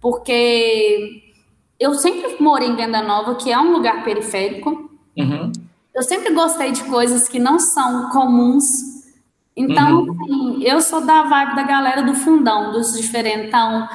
porque 0.00 1.22
eu 1.80 1.94
sempre 1.94 2.36
morei 2.38 2.68
em 2.68 2.76
Venda 2.76 3.02
Nova, 3.02 3.34
que 3.34 3.50
é 3.50 3.58
um 3.58 3.72
lugar 3.72 4.04
periférico, 4.04 4.90
uhum. 5.16 5.52
Eu 5.96 6.02
sempre 6.02 6.34
gostei 6.34 6.72
de 6.72 6.84
coisas 6.84 7.26
que 7.26 7.38
não 7.38 7.58
são 7.58 8.10
comuns. 8.10 8.66
Então, 9.56 10.02
uhum. 10.02 10.10
assim, 10.10 10.62
eu 10.62 10.78
sou 10.82 11.00
da 11.00 11.22
vibe 11.22 11.56
da 11.56 11.62
galera 11.62 12.02
do 12.02 12.12
fundão, 12.12 12.70
dos 12.70 12.92
diferentão, 12.92 13.88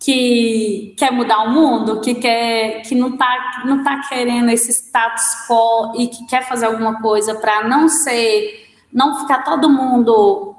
que 0.00 0.96
quer 0.98 1.12
mudar 1.12 1.44
o 1.44 1.52
mundo, 1.52 2.00
que 2.00 2.16
quer, 2.16 2.82
que 2.82 2.96
não 2.96 3.16
tá, 3.16 3.62
não 3.64 3.84
tá 3.84 4.00
querendo 4.08 4.50
esse 4.50 4.72
status 4.72 5.46
quo 5.46 5.92
e 5.96 6.08
que 6.08 6.26
quer 6.26 6.42
fazer 6.42 6.66
alguma 6.66 7.00
coisa 7.00 7.36
para 7.36 7.68
não 7.68 7.88
ser, 7.88 8.66
não 8.92 9.20
ficar 9.20 9.44
todo 9.44 9.70
mundo 9.70 10.56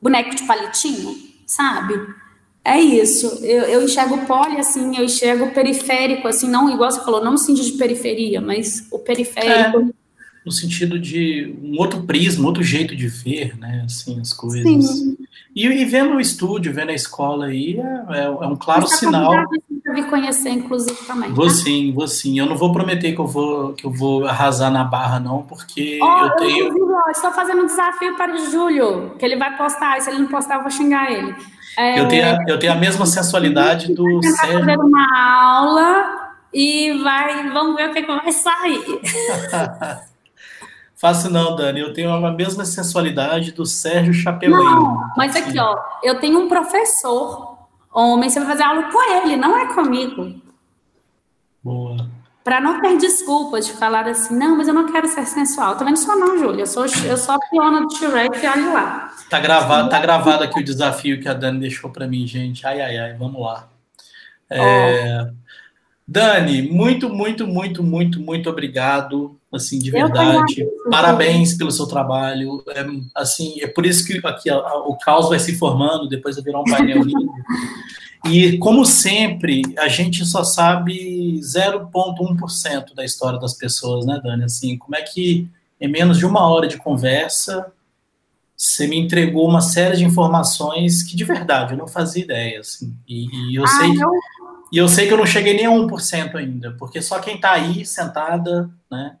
boneco 0.00 0.34
de 0.34 0.44
palitinho, 0.44 1.14
sabe? 1.46 1.94
É 2.68 2.80
isso. 2.80 3.40
Eu, 3.42 3.62
eu 3.64 3.82
enxergo 3.82 4.26
poli 4.26 4.58
assim, 4.58 4.96
eu 4.96 5.04
enxergo 5.04 5.50
periférico 5.52 6.28
assim, 6.28 6.48
não 6.48 6.70
igual 6.70 6.90
você 6.90 7.00
falou, 7.04 7.24
não 7.24 7.36
sinto 7.36 7.62
de 7.62 7.72
periferia, 7.72 8.40
mas 8.40 8.86
o 8.90 8.98
periférico. 8.98 9.80
É 9.80 10.08
no 10.48 10.52
sentido 10.52 10.98
de 10.98 11.54
um 11.62 11.78
outro 11.78 12.02
prisma, 12.04 12.46
outro 12.46 12.62
jeito 12.62 12.96
de 12.96 13.06
ver, 13.06 13.56
né, 13.58 13.82
assim, 13.84 14.18
as 14.18 14.32
coisas. 14.32 14.62
Sim. 14.62 15.16
E, 15.54 15.66
e 15.66 15.84
vendo 15.84 16.14
o 16.14 16.20
estúdio, 16.20 16.72
vendo 16.72 16.90
a 16.90 16.94
escola 16.94 17.46
aí, 17.46 17.78
é, 17.78 18.18
é, 18.18 18.24
é 18.24 18.46
um 18.46 18.56
claro 18.56 18.86
Você 18.86 19.06
sinal. 19.06 19.32
Você 19.68 19.92
me 19.92 20.04
conhecer, 20.04 20.50
inclusive, 20.50 20.96
também. 21.06 21.32
Vou 21.32 21.48
tá? 21.48 21.52
sim, 21.52 21.92
vou 21.92 22.08
sim. 22.08 22.38
Eu 22.38 22.46
não 22.46 22.56
vou 22.56 22.72
prometer 22.72 23.12
que 23.12 23.20
eu 23.20 23.26
vou, 23.26 23.74
que 23.74 23.84
eu 23.84 23.90
vou 23.90 24.24
arrasar 24.24 24.70
na 24.70 24.84
barra, 24.84 25.20
não, 25.20 25.42
porque 25.42 25.98
oh, 26.02 26.24
eu 26.24 26.30
tenho. 26.36 26.66
Eu 26.68 27.10
estou 27.10 27.32
fazendo 27.32 27.62
um 27.62 27.66
desafio 27.66 28.16
para 28.16 28.34
o 28.34 28.50
Júlio, 28.50 29.16
que 29.18 29.24
ele 29.24 29.36
vai 29.36 29.56
postar, 29.56 29.98
e 29.98 30.00
se 30.00 30.08
ele 30.08 30.20
não 30.20 30.28
postar, 30.28 30.56
eu 30.56 30.62
vou 30.62 30.70
xingar 30.70 31.10
ele. 31.12 31.34
É, 31.76 32.00
eu, 32.00 32.08
tenho, 32.08 32.26
a, 32.26 32.38
eu 32.48 32.58
tenho 32.58 32.72
a 32.72 32.76
mesma 32.76 33.06
sensualidade 33.06 33.94
do 33.94 34.22
Sérgio. 34.22 34.60
fazer 34.60 34.78
uma 34.78 35.56
aula 35.56 36.32
e 36.52 36.92
vai, 37.02 37.50
vamos 37.50 37.76
ver 37.76 37.90
o 37.90 37.92
que, 37.92 38.02
que 38.02 38.06
vai 38.06 38.32
sair. 38.32 38.84
Faço 40.96 41.30
não, 41.30 41.54
Dani. 41.54 41.80
Eu 41.80 41.92
tenho 41.92 42.12
a 42.12 42.32
mesma 42.32 42.64
sensualidade 42.64 43.52
do 43.52 43.64
Sérgio 43.64 44.12
Chapeleiro. 44.12 44.64
Não, 44.64 45.10
mas 45.16 45.36
aqui, 45.36 45.58
ó, 45.58 45.78
eu 46.02 46.18
tenho 46.18 46.40
um 46.40 46.48
professor 46.48 47.56
homem, 47.92 48.28
você 48.28 48.40
vai 48.40 48.48
fazer 48.48 48.64
aula 48.64 48.90
com 48.90 49.12
ele, 49.12 49.36
não 49.36 49.56
é 49.56 49.72
comigo. 49.72 50.34
Boa. 51.62 52.08
Para 52.48 52.62
não 52.62 52.80
ter 52.80 52.96
desculpas 52.96 53.66
de 53.66 53.74
falar 53.74 54.08
assim, 54.08 54.34
não, 54.34 54.56
mas 54.56 54.66
eu 54.66 54.72
não 54.72 54.90
quero 54.90 55.06
ser 55.06 55.26
sensual. 55.26 55.76
Também 55.76 55.92
não 55.92 56.00
sou 56.00 56.18
não, 56.18 56.38
Júlia. 56.38 56.62
Eu 56.62 56.66
sou, 56.66 56.86
eu 57.04 57.16
sou 57.18 57.34
a 57.34 57.38
piona 57.38 57.82
do 57.82 57.94
Shrek 57.94 58.42
e 58.42 58.48
olha 58.48 58.72
lá. 58.72 59.14
Tá 59.28 59.38
gravado, 59.38 59.90
tá 59.90 60.00
gravado 60.00 60.44
aqui 60.44 60.58
o 60.58 60.64
desafio 60.64 61.20
que 61.20 61.28
a 61.28 61.34
Dani 61.34 61.60
deixou 61.60 61.90
para 61.90 62.06
mim, 62.06 62.26
gente. 62.26 62.66
Ai, 62.66 62.80
ai, 62.80 62.96
ai, 62.96 63.14
vamos 63.18 63.38
lá. 63.38 63.68
É... 64.48 65.26
Oh. 65.28 65.34
Dani, 66.06 66.62
muito, 66.62 67.10
muito, 67.10 67.46
muito, 67.46 67.82
muito, 67.82 68.18
muito 68.18 68.48
obrigado 68.48 69.38
assim, 69.52 69.78
de 69.78 69.90
verdade. 69.90 70.66
Parabéns 70.90 71.54
pelo 71.54 71.70
seu 71.70 71.86
trabalho. 71.86 72.64
É, 72.68 72.82
assim, 73.14 73.60
é 73.60 73.66
por 73.66 73.84
isso 73.84 74.06
que 74.06 74.26
aqui 74.26 74.48
a, 74.48 74.54
a, 74.54 74.88
o 74.88 74.96
caos 74.96 75.28
vai 75.28 75.38
se 75.38 75.58
formando, 75.58 76.08
depois 76.08 76.36
vai 76.36 76.44
virar 76.44 76.60
um 76.60 76.64
painel 76.64 77.02
lindo. 77.02 77.30
E, 78.24 78.58
como 78.58 78.84
sempre, 78.84 79.62
a 79.78 79.88
gente 79.88 80.24
só 80.24 80.42
sabe 80.42 81.40
0,1% 81.40 82.94
da 82.94 83.04
história 83.04 83.38
das 83.38 83.54
pessoas, 83.54 84.04
né, 84.04 84.20
Dani? 84.22 84.44
Assim, 84.44 84.76
como 84.76 84.96
é 84.96 85.02
que, 85.02 85.48
em 85.80 85.88
menos 85.88 86.18
de 86.18 86.26
uma 86.26 86.48
hora 86.48 86.66
de 86.66 86.76
conversa, 86.76 87.72
você 88.56 88.86
me 88.86 88.98
entregou 88.98 89.48
uma 89.48 89.60
série 89.60 89.96
de 89.96 90.04
informações 90.04 91.02
que, 91.02 91.16
de 91.16 91.24
verdade, 91.24 91.74
eu 91.74 91.78
não 91.78 91.86
fazia 91.86 92.24
ideia, 92.24 92.60
assim. 92.60 92.94
E, 93.06 93.52
e 93.52 93.54
eu 93.56 93.64
ah, 93.64 93.68
sei... 93.68 93.90
Eu... 94.02 94.10
E 94.70 94.76
eu 94.76 94.86
sei 94.86 95.06
que 95.06 95.14
eu 95.14 95.16
não 95.18 95.24
cheguei 95.24 95.54
nem 95.54 95.64
a 95.64 95.70
1% 95.70 96.34
ainda, 96.34 96.72
porque 96.72 97.00
só 97.00 97.18
quem 97.20 97.36
está 97.36 97.52
aí 97.52 97.86
sentada, 97.86 98.68
né, 98.90 99.16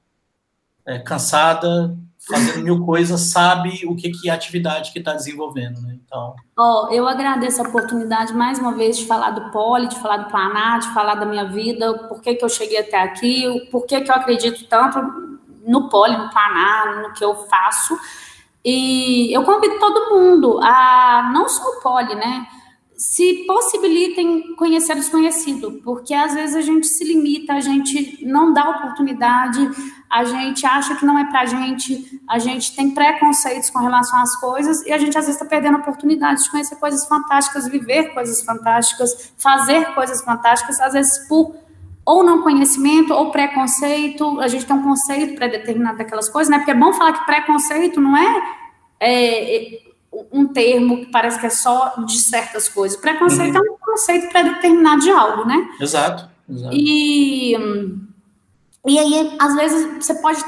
é, 0.86 0.98
cansada, 0.98 1.96
fazendo 2.26 2.62
mil 2.62 2.84
coisas, 2.84 3.20
sabe 3.20 3.86
o 3.86 3.94
que, 3.94 4.10
que 4.10 4.28
é 4.28 4.32
a 4.32 4.34
atividade 4.34 4.92
que 4.92 4.98
está 4.98 5.14
desenvolvendo, 5.14 5.80
né? 5.80 5.96
Então. 6.04 6.34
Oh, 6.58 6.88
eu 6.90 7.06
agradeço 7.06 7.62
a 7.62 7.68
oportunidade 7.68 8.32
mais 8.32 8.58
uma 8.58 8.72
vez 8.72 8.98
de 8.98 9.06
falar 9.06 9.30
do 9.30 9.50
Poli, 9.50 9.88
de 9.88 9.98
falar 10.00 10.18
do 10.18 10.30
Planar, 10.30 10.80
de 10.80 10.92
falar 10.92 11.14
da 11.14 11.26
minha 11.26 11.44
vida, 11.44 11.94
por 12.08 12.20
que, 12.20 12.34
que 12.34 12.44
eu 12.44 12.48
cheguei 12.48 12.78
até 12.78 13.00
aqui, 13.00 13.68
por 13.70 13.86
que, 13.86 14.00
que 14.00 14.10
eu 14.10 14.14
acredito 14.14 14.64
tanto 14.66 14.98
no 15.66 15.88
Poli, 15.88 16.16
no 16.16 16.30
Planar, 16.30 17.02
no 17.02 17.12
que 17.12 17.24
eu 17.24 17.34
faço. 17.34 17.96
E 18.64 19.32
eu 19.32 19.44
convido 19.44 19.78
todo 19.78 20.14
mundo 20.14 20.58
a 20.60 21.30
não 21.32 21.48
só 21.48 21.62
o 21.62 21.80
Poli, 21.80 22.14
né? 22.14 22.46
Se 22.98 23.44
possibilitem 23.46 24.56
conhecer 24.56 24.94
o 24.94 24.96
desconhecido, 24.96 25.80
porque 25.84 26.12
às 26.12 26.34
vezes 26.34 26.56
a 26.56 26.60
gente 26.60 26.84
se 26.88 27.04
limita, 27.04 27.52
a 27.52 27.60
gente 27.60 28.26
não 28.26 28.52
dá 28.52 28.68
oportunidade, 28.70 29.70
a 30.10 30.24
gente 30.24 30.66
acha 30.66 30.96
que 30.96 31.06
não 31.06 31.16
é 31.16 31.24
pra 31.30 31.46
gente, 31.46 32.20
a 32.28 32.40
gente 32.40 32.74
tem 32.74 32.90
preconceitos 32.90 33.70
com 33.70 33.78
relação 33.78 34.20
às 34.20 34.34
coisas 34.40 34.84
e 34.84 34.90
a 34.90 34.98
gente 34.98 35.16
às 35.16 35.26
vezes 35.26 35.40
está 35.40 35.48
perdendo 35.48 35.76
a 35.76 35.78
oportunidade 35.78 36.42
de 36.42 36.50
conhecer 36.50 36.74
coisas 36.74 37.06
fantásticas, 37.06 37.68
viver 37.68 38.12
coisas 38.12 38.42
fantásticas, 38.42 39.32
fazer 39.38 39.94
coisas 39.94 40.20
fantásticas, 40.24 40.80
às 40.80 40.92
vezes 40.92 41.28
por 41.28 41.54
ou 42.04 42.24
não 42.24 42.42
conhecimento 42.42 43.14
ou 43.14 43.30
preconceito, 43.30 44.40
a 44.40 44.48
gente 44.48 44.66
tem 44.66 44.74
um 44.74 44.82
conceito 44.82 45.36
pré-determinado 45.36 45.98
daquelas 45.98 46.28
coisas, 46.28 46.50
né? 46.50 46.56
Porque 46.58 46.72
é 46.72 46.74
bom 46.74 46.92
falar 46.94 47.12
que 47.12 47.26
preconceito 47.26 48.00
não 48.00 48.16
é, 48.16 48.42
é 48.98 49.87
um 50.32 50.46
termo 50.46 50.98
que 50.98 51.06
parece 51.06 51.38
que 51.38 51.46
é 51.46 51.50
só 51.50 51.94
de 52.06 52.18
certas 52.18 52.68
coisas. 52.68 52.98
Preconceito 52.98 53.56
uhum. 53.56 53.66
é 53.66 53.70
um 53.70 53.78
conceito 53.78 54.28
pré-determinado 54.28 55.00
de 55.02 55.10
algo, 55.10 55.44
né? 55.44 55.68
Exato. 55.80 56.28
exato. 56.48 56.74
E, 56.74 57.52
e 58.86 58.98
aí, 58.98 59.36
às 59.38 59.54
vezes, 59.54 60.04
você 60.04 60.14
pode 60.14 60.42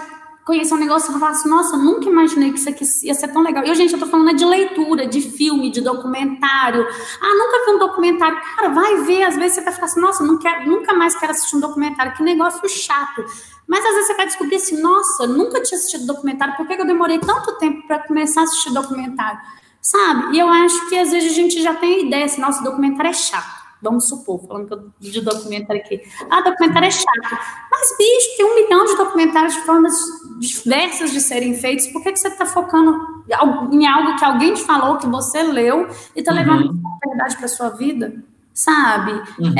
conhecer 0.50 0.74
um 0.74 0.78
negócio 0.78 1.14
e 1.14 1.20
falar 1.20 1.30
assim, 1.30 1.48
nossa, 1.48 1.76
nunca 1.76 2.08
imaginei 2.08 2.50
que 2.50 2.58
isso 2.58 2.68
aqui 2.68 2.84
ia 3.04 3.14
ser 3.14 3.28
tão 3.28 3.40
legal. 3.40 3.64
E, 3.64 3.72
gente, 3.76 3.92
eu 3.92 4.00
tô 4.00 4.06
falando 4.06 4.34
de 4.34 4.44
leitura, 4.44 5.06
de 5.06 5.20
filme, 5.20 5.70
de 5.70 5.80
documentário. 5.80 6.84
Ah, 7.22 7.34
nunca 7.36 7.64
vi 7.64 7.70
um 7.76 7.78
documentário. 7.78 8.36
Cara, 8.56 8.70
vai 8.70 8.96
ver, 9.02 9.22
às 9.22 9.36
vezes 9.36 9.54
você 9.54 9.60
vai 9.60 9.72
falar 9.72 9.86
assim, 9.86 10.00
nossa, 10.00 10.24
não 10.24 10.38
quero, 10.38 10.68
nunca 10.68 10.92
mais 10.92 11.14
quero 11.14 11.30
assistir 11.30 11.54
um 11.54 11.60
documentário, 11.60 12.14
que 12.14 12.22
negócio 12.24 12.68
chato. 12.68 13.24
Mas 13.68 13.84
às 13.86 13.92
vezes 13.92 14.06
você 14.08 14.14
vai 14.14 14.26
descobrir 14.26 14.56
assim, 14.56 14.82
nossa, 14.82 15.28
nunca 15.28 15.62
tinha 15.62 15.78
assistido 15.78 16.04
documentário, 16.04 16.56
por 16.56 16.66
que 16.66 16.72
eu 16.72 16.84
demorei 16.84 17.20
tanto 17.20 17.56
tempo 17.58 17.86
para 17.86 18.00
começar 18.00 18.40
a 18.40 18.44
assistir 18.44 18.72
documentário? 18.72 19.38
Sabe? 19.80 20.34
E 20.34 20.40
eu 20.40 20.48
acho 20.48 20.88
que 20.88 20.98
às 20.98 21.12
vezes 21.12 21.30
a 21.30 21.34
gente 21.34 21.62
já 21.62 21.74
tem 21.74 21.94
a 21.94 21.98
ideia 22.00 22.24
assim, 22.24 22.40
nossa, 22.40 22.64
documentário 22.64 23.10
é 23.10 23.14
chato. 23.14 23.59
Vamos 23.82 24.08
supor, 24.08 24.46
falando 24.46 24.92
de 24.98 25.20
documentário 25.20 25.82
aqui. 25.82 26.02
Ah, 26.28 26.42
documentário 26.42 26.88
é 26.88 26.90
chato. 26.90 27.38
Mas, 27.70 27.96
bicho, 27.96 28.36
tem 28.36 28.46
um 28.46 28.54
milhão 28.54 28.84
de 28.84 28.96
documentários 28.96 29.54
de 29.54 29.60
formas 29.62 29.94
diversas 30.38 31.12
de 31.12 31.20
serem 31.20 31.54
feitos. 31.54 31.86
Por 31.86 32.02
que, 32.02 32.12
que 32.12 32.18
você 32.18 32.28
está 32.28 32.44
focando 32.44 33.24
em 33.72 33.86
algo 33.86 34.16
que 34.16 34.24
alguém 34.24 34.52
te 34.52 34.62
falou, 34.62 34.98
que 34.98 35.06
você 35.06 35.42
leu, 35.42 35.88
e 36.14 36.20
está 36.20 36.32
levando 36.32 36.70
uhum. 36.70 36.82
verdade 37.06 37.36
para 37.36 37.48
sua 37.48 37.70
vida? 37.70 38.22
Sabe? 38.52 39.12
Uhum. 39.38 39.54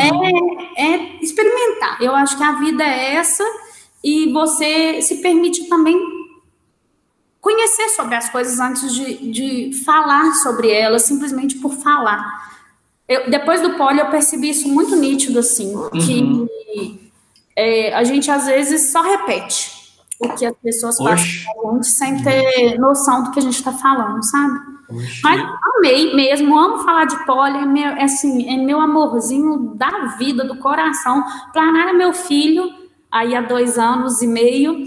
É, 0.76 0.84
é 0.84 1.24
experimentar. 1.24 2.02
Eu 2.02 2.14
acho 2.14 2.36
que 2.36 2.42
a 2.42 2.52
vida 2.52 2.84
é 2.84 3.14
essa 3.14 3.44
e 4.04 4.32
você 4.32 5.00
se 5.00 5.22
permite 5.22 5.68
também 5.68 5.98
conhecer 7.40 7.88
sobre 7.90 8.14
as 8.14 8.28
coisas 8.28 8.60
antes 8.60 8.94
de, 8.94 9.30
de 9.30 9.84
falar 9.84 10.34
sobre 10.34 10.70
elas, 10.70 11.02
simplesmente 11.02 11.56
por 11.58 11.72
falar. 11.72 12.59
Eu, 13.10 13.28
depois 13.28 13.60
do 13.60 13.70
poli, 13.70 13.98
eu 13.98 14.06
percebi 14.06 14.50
isso 14.50 14.68
muito 14.68 14.94
nítido, 14.94 15.40
assim, 15.40 15.74
uhum. 15.74 15.90
que 15.90 17.10
é, 17.56 17.92
a 17.92 18.04
gente 18.04 18.30
às 18.30 18.46
vezes 18.46 18.92
só 18.92 19.02
repete 19.02 19.80
o 20.20 20.28
que 20.28 20.46
as 20.46 20.54
pessoas 20.62 20.96
passam 20.96 21.82
sem 21.82 22.22
ter 22.22 22.78
noção 22.78 23.24
do 23.24 23.32
que 23.32 23.40
a 23.40 23.42
gente 23.42 23.56
está 23.56 23.72
falando, 23.72 24.22
sabe? 24.22 24.60
Oxi. 24.88 25.20
Mas 25.24 25.42
amei 25.76 26.14
mesmo, 26.14 26.56
amo 26.56 26.84
falar 26.84 27.06
de 27.06 27.26
poli, 27.26 27.58
é, 27.58 27.66
meu, 27.66 27.88
é, 27.88 28.04
assim, 28.04 28.48
é 28.48 28.56
meu 28.56 28.78
amorzinho 28.78 29.74
da 29.74 30.14
vida, 30.16 30.44
do 30.44 30.58
coração. 30.58 31.24
Planar 31.52 31.88
é 31.88 31.92
meu 31.92 32.12
filho, 32.12 32.70
aí 33.10 33.34
há 33.34 33.40
dois 33.40 33.76
anos 33.76 34.22
e 34.22 34.28
meio. 34.28 34.84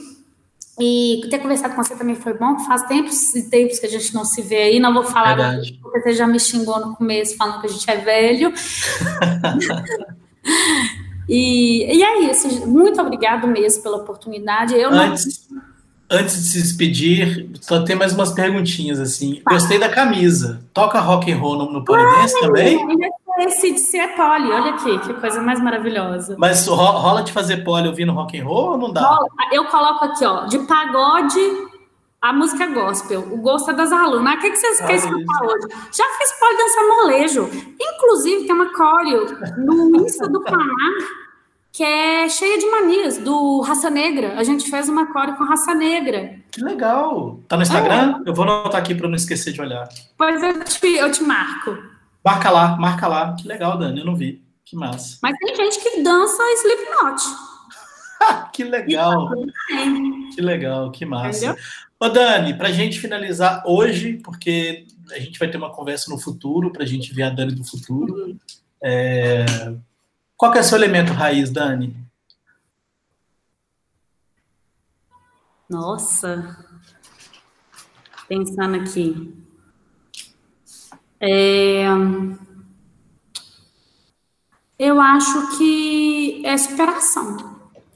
E 0.80 1.22
ter 1.30 1.38
conversado 1.38 1.76
com 1.76 1.84
você 1.84 1.96
também 1.96 2.16
foi 2.16 2.34
bom, 2.34 2.58
faz 2.60 2.84
tempos 2.88 3.36
e 3.36 3.48
tempos 3.48 3.78
que 3.78 3.86
a 3.86 3.90
gente 3.90 4.14
não 4.14 4.26
se 4.26 4.42
vê 4.42 4.58
aí. 4.58 4.80
Não 4.80 4.94
vou 4.94 5.04
falar 5.04 5.36
Verdade. 5.36 5.80
porque 5.82 6.02
você 6.02 6.14
já 6.14 6.26
me 6.26 6.40
xingou 6.40 6.80
no 6.80 6.96
começo 6.96 7.38
falando 7.38 7.62
que 7.62 7.68
a 7.68 7.70
gente 7.70 7.90
é 7.90 7.98
velho. 7.98 8.52
e, 11.30 11.96
e 11.96 12.04
é 12.04 12.32
isso. 12.32 12.68
Muito 12.68 13.00
obrigado 13.00 13.48
mesmo 13.48 13.84
pela 13.84 13.98
oportunidade. 13.98 14.74
Eu 14.74 14.90
antes, 14.90 15.48
não... 15.52 15.62
antes 16.10 16.38
de 16.38 16.50
se 16.50 16.62
despedir, 16.64 17.52
só 17.62 17.84
tem 17.84 17.96
mais 17.96 18.14
umas 18.14 18.32
perguntinhas 18.32 19.00
assim. 19.00 19.42
Tá. 19.46 19.52
Gostei 19.52 19.78
da 19.78 19.90
camisa. 19.90 20.60
Toca 20.74 21.00
rock 21.00 21.32
and 21.32 21.38
roll 21.38 21.56
no, 21.56 21.72
no 21.72 21.86
Polidense 21.86 22.40
também? 22.40 22.80
Esse 23.40 23.72
de 23.72 23.80
ser 23.80 24.16
pole, 24.16 24.52
olha 24.52 24.72
aqui, 24.72 25.00
que 25.00 25.14
coisa 25.16 25.42
mais 25.42 25.60
maravilhosa. 25.62 26.36
Mas 26.38 26.68
rola 26.68 27.24
de 27.24 27.32
fazer 27.32 27.58
pole 27.58 27.88
ouvindo 27.88 28.12
rock 28.12 28.40
and 28.40 28.46
roll 28.46 28.72
ou 28.72 28.78
não 28.78 28.92
dá? 28.92 29.20
Eu 29.52 29.66
coloco 29.66 30.06
aqui, 30.06 30.26
ó, 30.26 30.46
de 30.46 30.60
pagode 30.60 31.40
a 32.22 32.32
música 32.32 32.68
gospel, 32.68 33.28
o 33.34 33.38
gosto 33.38 33.72
é 33.72 33.74
das 33.74 33.92
alunas. 33.92 34.34
Ah, 34.34 34.38
o 34.38 34.40
que, 34.40 34.52
que 34.52 34.56
vocês 34.56 34.80
ah, 34.80 34.86
querem 34.86 34.96
escutar 34.96 35.44
hoje? 35.44 35.68
Já 35.92 36.06
fiz 36.18 36.32
pole 36.40 36.58
dançar 36.58 36.88
molejo. 36.88 37.50
Inclusive, 37.82 38.46
tem 38.46 38.56
uma 38.56 38.72
coreo 38.74 39.26
no 39.58 40.06
Insta 40.06 40.30
do 40.30 40.42
Planar 40.42 41.24
que 41.74 41.84
é 41.84 42.30
cheia 42.30 42.60
de 42.60 42.70
manias, 42.70 43.18
do 43.18 43.60
Raça 43.62 43.90
Negra. 43.90 44.36
A 44.38 44.44
gente 44.44 44.70
fez 44.70 44.88
uma 44.88 45.12
coreo 45.12 45.36
com 45.36 45.44
Raça 45.44 45.74
Negra. 45.74 46.36
Que 46.52 46.64
legal. 46.64 47.40
Tá 47.48 47.58
no 47.58 47.64
Instagram? 47.64 48.22
É. 48.24 48.30
Eu 48.30 48.34
vou 48.36 48.44
anotar 48.44 48.80
aqui 48.80 48.94
para 48.94 49.08
não 49.08 49.16
esquecer 49.16 49.52
de 49.52 49.60
olhar. 49.60 49.90
Pois 50.16 50.42
eu 50.44 50.64
te, 50.64 50.88
eu 50.88 51.12
te 51.12 51.24
marco. 51.24 51.76
Marca 52.24 52.50
lá, 52.50 52.78
marca 52.78 53.08
lá. 53.08 53.36
Que 53.36 53.48
legal, 53.48 53.78
Dani, 53.78 54.00
eu 54.00 54.06
não 54.06 54.16
vi. 54.16 54.42
Que 54.64 54.76
massa. 54.76 55.20
Mas 55.22 55.38
tem 55.38 55.56
gente 55.56 55.80
que 55.80 56.02
dança 56.02 56.42
Slipknot. 56.62 57.22
que 58.54 58.64
legal. 58.64 59.30
Que 60.34 60.42
legal, 60.42 60.92
que 60.92 61.06
massa. 61.06 61.46
Entendeu? 61.46 61.64
Ô, 62.00 62.10
Dani, 62.10 62.54
para 62.54 62.70
a 62.70 62.72
gente 62.72 63.00
finalizar 63.00 63.64
hoje, 63.66 64.20
porque 64.24 64.86
a 65.12 65.20
gente 65.20 65.38
vai 65.38 65.50
ter 65.50 65.58
uma 65.58 65.72
conversa 65.72 66.10
no 66.10 66.18
futuro, 66.18 66.72
para 66.72 66.84
a 66.84 66.88
gente 66.88 67.14
ver 67.14 67.24
a 67.24 67.30
Dani 67.30 67.54
do 67.54 67.64
futuro. 67.64 68.14
Uhum. 68.14 68.38
É... 68.82 69.46
Qual 70.38 70.52
que 70.52 70.58
é 70.58 70.62
o 70.62 70.64
seu 70.64 70.78
elemento 70.78 71.14
raiz, 71.14 71.50
Dani? 71.50 71.96
Nossa. 75.70 76.58
Pensando 78.28 78.76
aqui. 78.78 79.43
É... 81.26 81.86
Eu 84.78 85.00
acho 85.00 85.58
que 85.58 86.46
é 86.46 86.58
superação. 86.58 87.38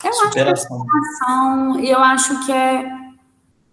Eu 0.01 0.13
superação. 0.13 0.23
acho 0.23 0.31
que 0.31 0.39
é 0.39 0.55
superação. 0.55 1.79
E 1.81 1.89
eu 1.89 1.99
acho 1.99 2.45
que 2.45 2.51
é. 2.53 2.89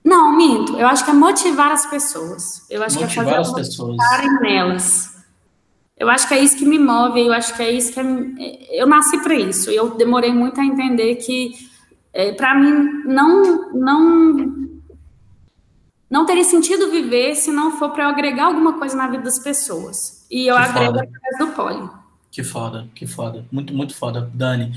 Não, 0.04 0.36
minto. 0.36 0.76
Eu 0.76 0.88
acho 0.88 1.04
que 1.04 1.12
é 1.12 1.14
motivar 1.14 1.70
as 1.70 1.86
pessoas. 1.86 2.66
Eu 2.68 2.82
acho 2.82 2.98
motivar 2.98 3.24
que 3.24 3.30
é 3.30 3.34
fazer 3.34 3.40
as 3.40 3.52
pessoas. 3.52 3.96
nelas. 4.40 5.14
Eu 5.96 6.08
acho 6.10 6.26
que 6.26 6.34
é 6.34 6.40
isso 6.40 6.56
que 6.56 6.66
me 6.66 6.78
move. 6.78 7.24
Eu 7.24 7.32
acho 7.32 7.54
que 7.54 7.62
é 7.62 7.70
isso 7.70 7.92
que 7.92 8.00
é... 8.00 8.82
eu 8.82 8.88
nasci 8.88 9.22
para 9.22 9.34
isso. 9.34 9.70
Eu 9.70 9.90
demorei 9.90 10.32
muito 10.32 10.60
a 10.60 10.64
entender 10.64 11.14
que 11.16 11.52
é, 12.12 12.32
para 12.32 12.56
mim 12.56 13.04
não 13.04 13.72
não 13.72 14.73
não 16.14 16.24
teria 16.24 16.44
sentido 16.44 16.92
viver 16.92 17.34
se 17.34 17.50
não 17.50 17.76
for 17.76 17.90
para 17.90 18.04
eu 18.04 18.08
agregar 18.08 18.44
alguma 18.44 18.78
coisa 18.78 18.96
na 18.96 19.08
vida 19.08 19.24
das 19.24 19.40
pessoas. 19.40 20.24
E 20.30 20.46
eu 20.46 20.54
que 20.54 20.62
agrego 20.62 20.92
foda. 20.92 21.02
através 21.02 21.38
do 21.38 21.46
poli. 21.56 21.90
Que 22.30 22.44
foda, 22.44 22.88
que 22.94 23.04
foda. 23.04 23.44
Muito, 23.50 23.74
muito 23.74 23.96
foda, 23.96 24.30
Dani. 24.32 24.72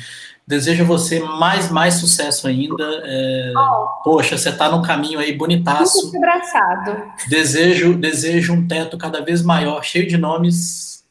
Desejo 0.48 0.82
a 0.82 0.88
você 0.88 1.20
mais, 1.20 1.70
mais 1.70 1.94
sucesso 1.94 2.48
ainda. 2.48 2.84
É... 3.04 3.54
Oh. 3.56 4.02
Poxa, 4.04 4.36
você 4.36 4.50
está 4.50 4.72
num 4.72 4.82
caminho 4.82 5.20
aí 5.20 5.32
bonitaço. 5.38 6.02
Muito 6.06 6.18
abraçado. 6.18 7.04
Desejo, 7.28 7.94
desejo 7.94 8.54
um 8.54 8.68
teto 8.68 8.98
cada 8.98 9.24
vez 9.24 9.44
maior, 9.44 9.84
cheio 9.84 10.08
de 10.08 10.18
nomes. 10.18 11.06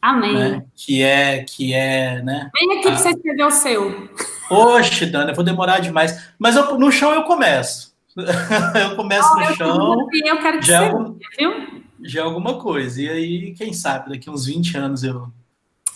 Amém. 0.00 0.32
Né? 0.32 0.64
Que 0.74 1.02
é, 1.02 1.44
que 1.44 1.74
é, 1.74 2.22
né? 2.22 2.50
Vem 2.58 2.78
aqui 2.78 2.88
ah. 2.88 2.92
para 2.92 2.96
você 3.02 3.10
escrever 3.10 3.44
o 3.44 3.50
seu. 3.50 4.08
Oxe, 4.48 5.04
Dani, 5.04 5.28
eu 5.28 5.36
vou 5.36 5.44
demorar 5.44 5.80
demais. 5.80 6.32
Mas 6.38 6.56
eu, 6.56 6.78
no 6.78 6.90
chão 6.90 7.12
eu 7.12 7.24
começo. 7.24 7.87
eu 8.90 8.96
começo 8.96 9.28
oh, 9.32 9.40
no 9.40 9.56
chão. 9.56 10.08
Eu 10.24 10.38
quero 10.38 10.58
que 10.60 10.66
já, 10.66 10.80
você, 10.80 10.96
algum, 10.96 11.18
viu? 11.38 11.82
já 12.02 12.20
é 12.20 12.24
alguma 12.24 12.58
coisa. 12.58 13.00
E 13.00 13.08
aí, 13.08 13.54
quem 13.54 13.72
sabe, 13.72 14.10
daqui 14.10 14.28
uns 14.28 14.46
20 14.46 14.76
anos 14.76 15.04
eu 15.04 15.30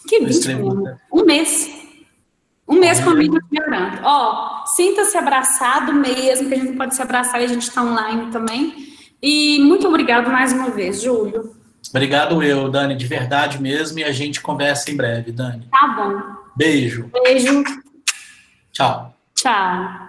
que 0.09 0.21
20 0.21 0.51
anos? 0.51 0.99
Um 1.13 1.25
mês. 1.25 1.83
Um 2.69 2.79
mês 2.79 3.01
com 3.01 3.11
mídia 3.11 3.41
melhorando. 3.51 3.99
Ó, 4.03 4.65
sinta-se 4.67 5.17
abraçado 5.17 5.93
mesmo, 5.93 6.49
que 6.49 6.55
a 6.55 6.59
gente 6.59 6.77
pode 6.77 6.95
se 6.95 7.03
abraçar 7.03 7.41
e 7.41 7.45
a 7.45 7.49
gente 7.49 7.63
está 7.63 7.83
online 7.83 8.31
também. 8.31 8.93
E 9.23 9.59
muito 9.61 9.87
obrigado 9.87 10.31
mais 10.31 10.53
uma 10.53 10.71
vez, 10.71 11.03
Júlio. 11.03 11.55
Obrigado 11.91 12.43
eu, 12.43 12.71
Dani, 12.71 12.97
de 12.97 13.07
verdade 13.07 13.61
mesmo, 13.61 13.99
e 13.99 14.05
a 14.05 14.13
gente 14.13 14.41
conversa 14.41 14.91
em 14.91 14.97
breve, 14.97 15.33
Dani. 15.33 15.69
Tá 15.71 15.89
bom. 15.89 16.43
Beijo. 16.57 17.11
Beijo. 17.25 17.63
Tchau. 18.73 19.15
Tchau. 19.35 20.02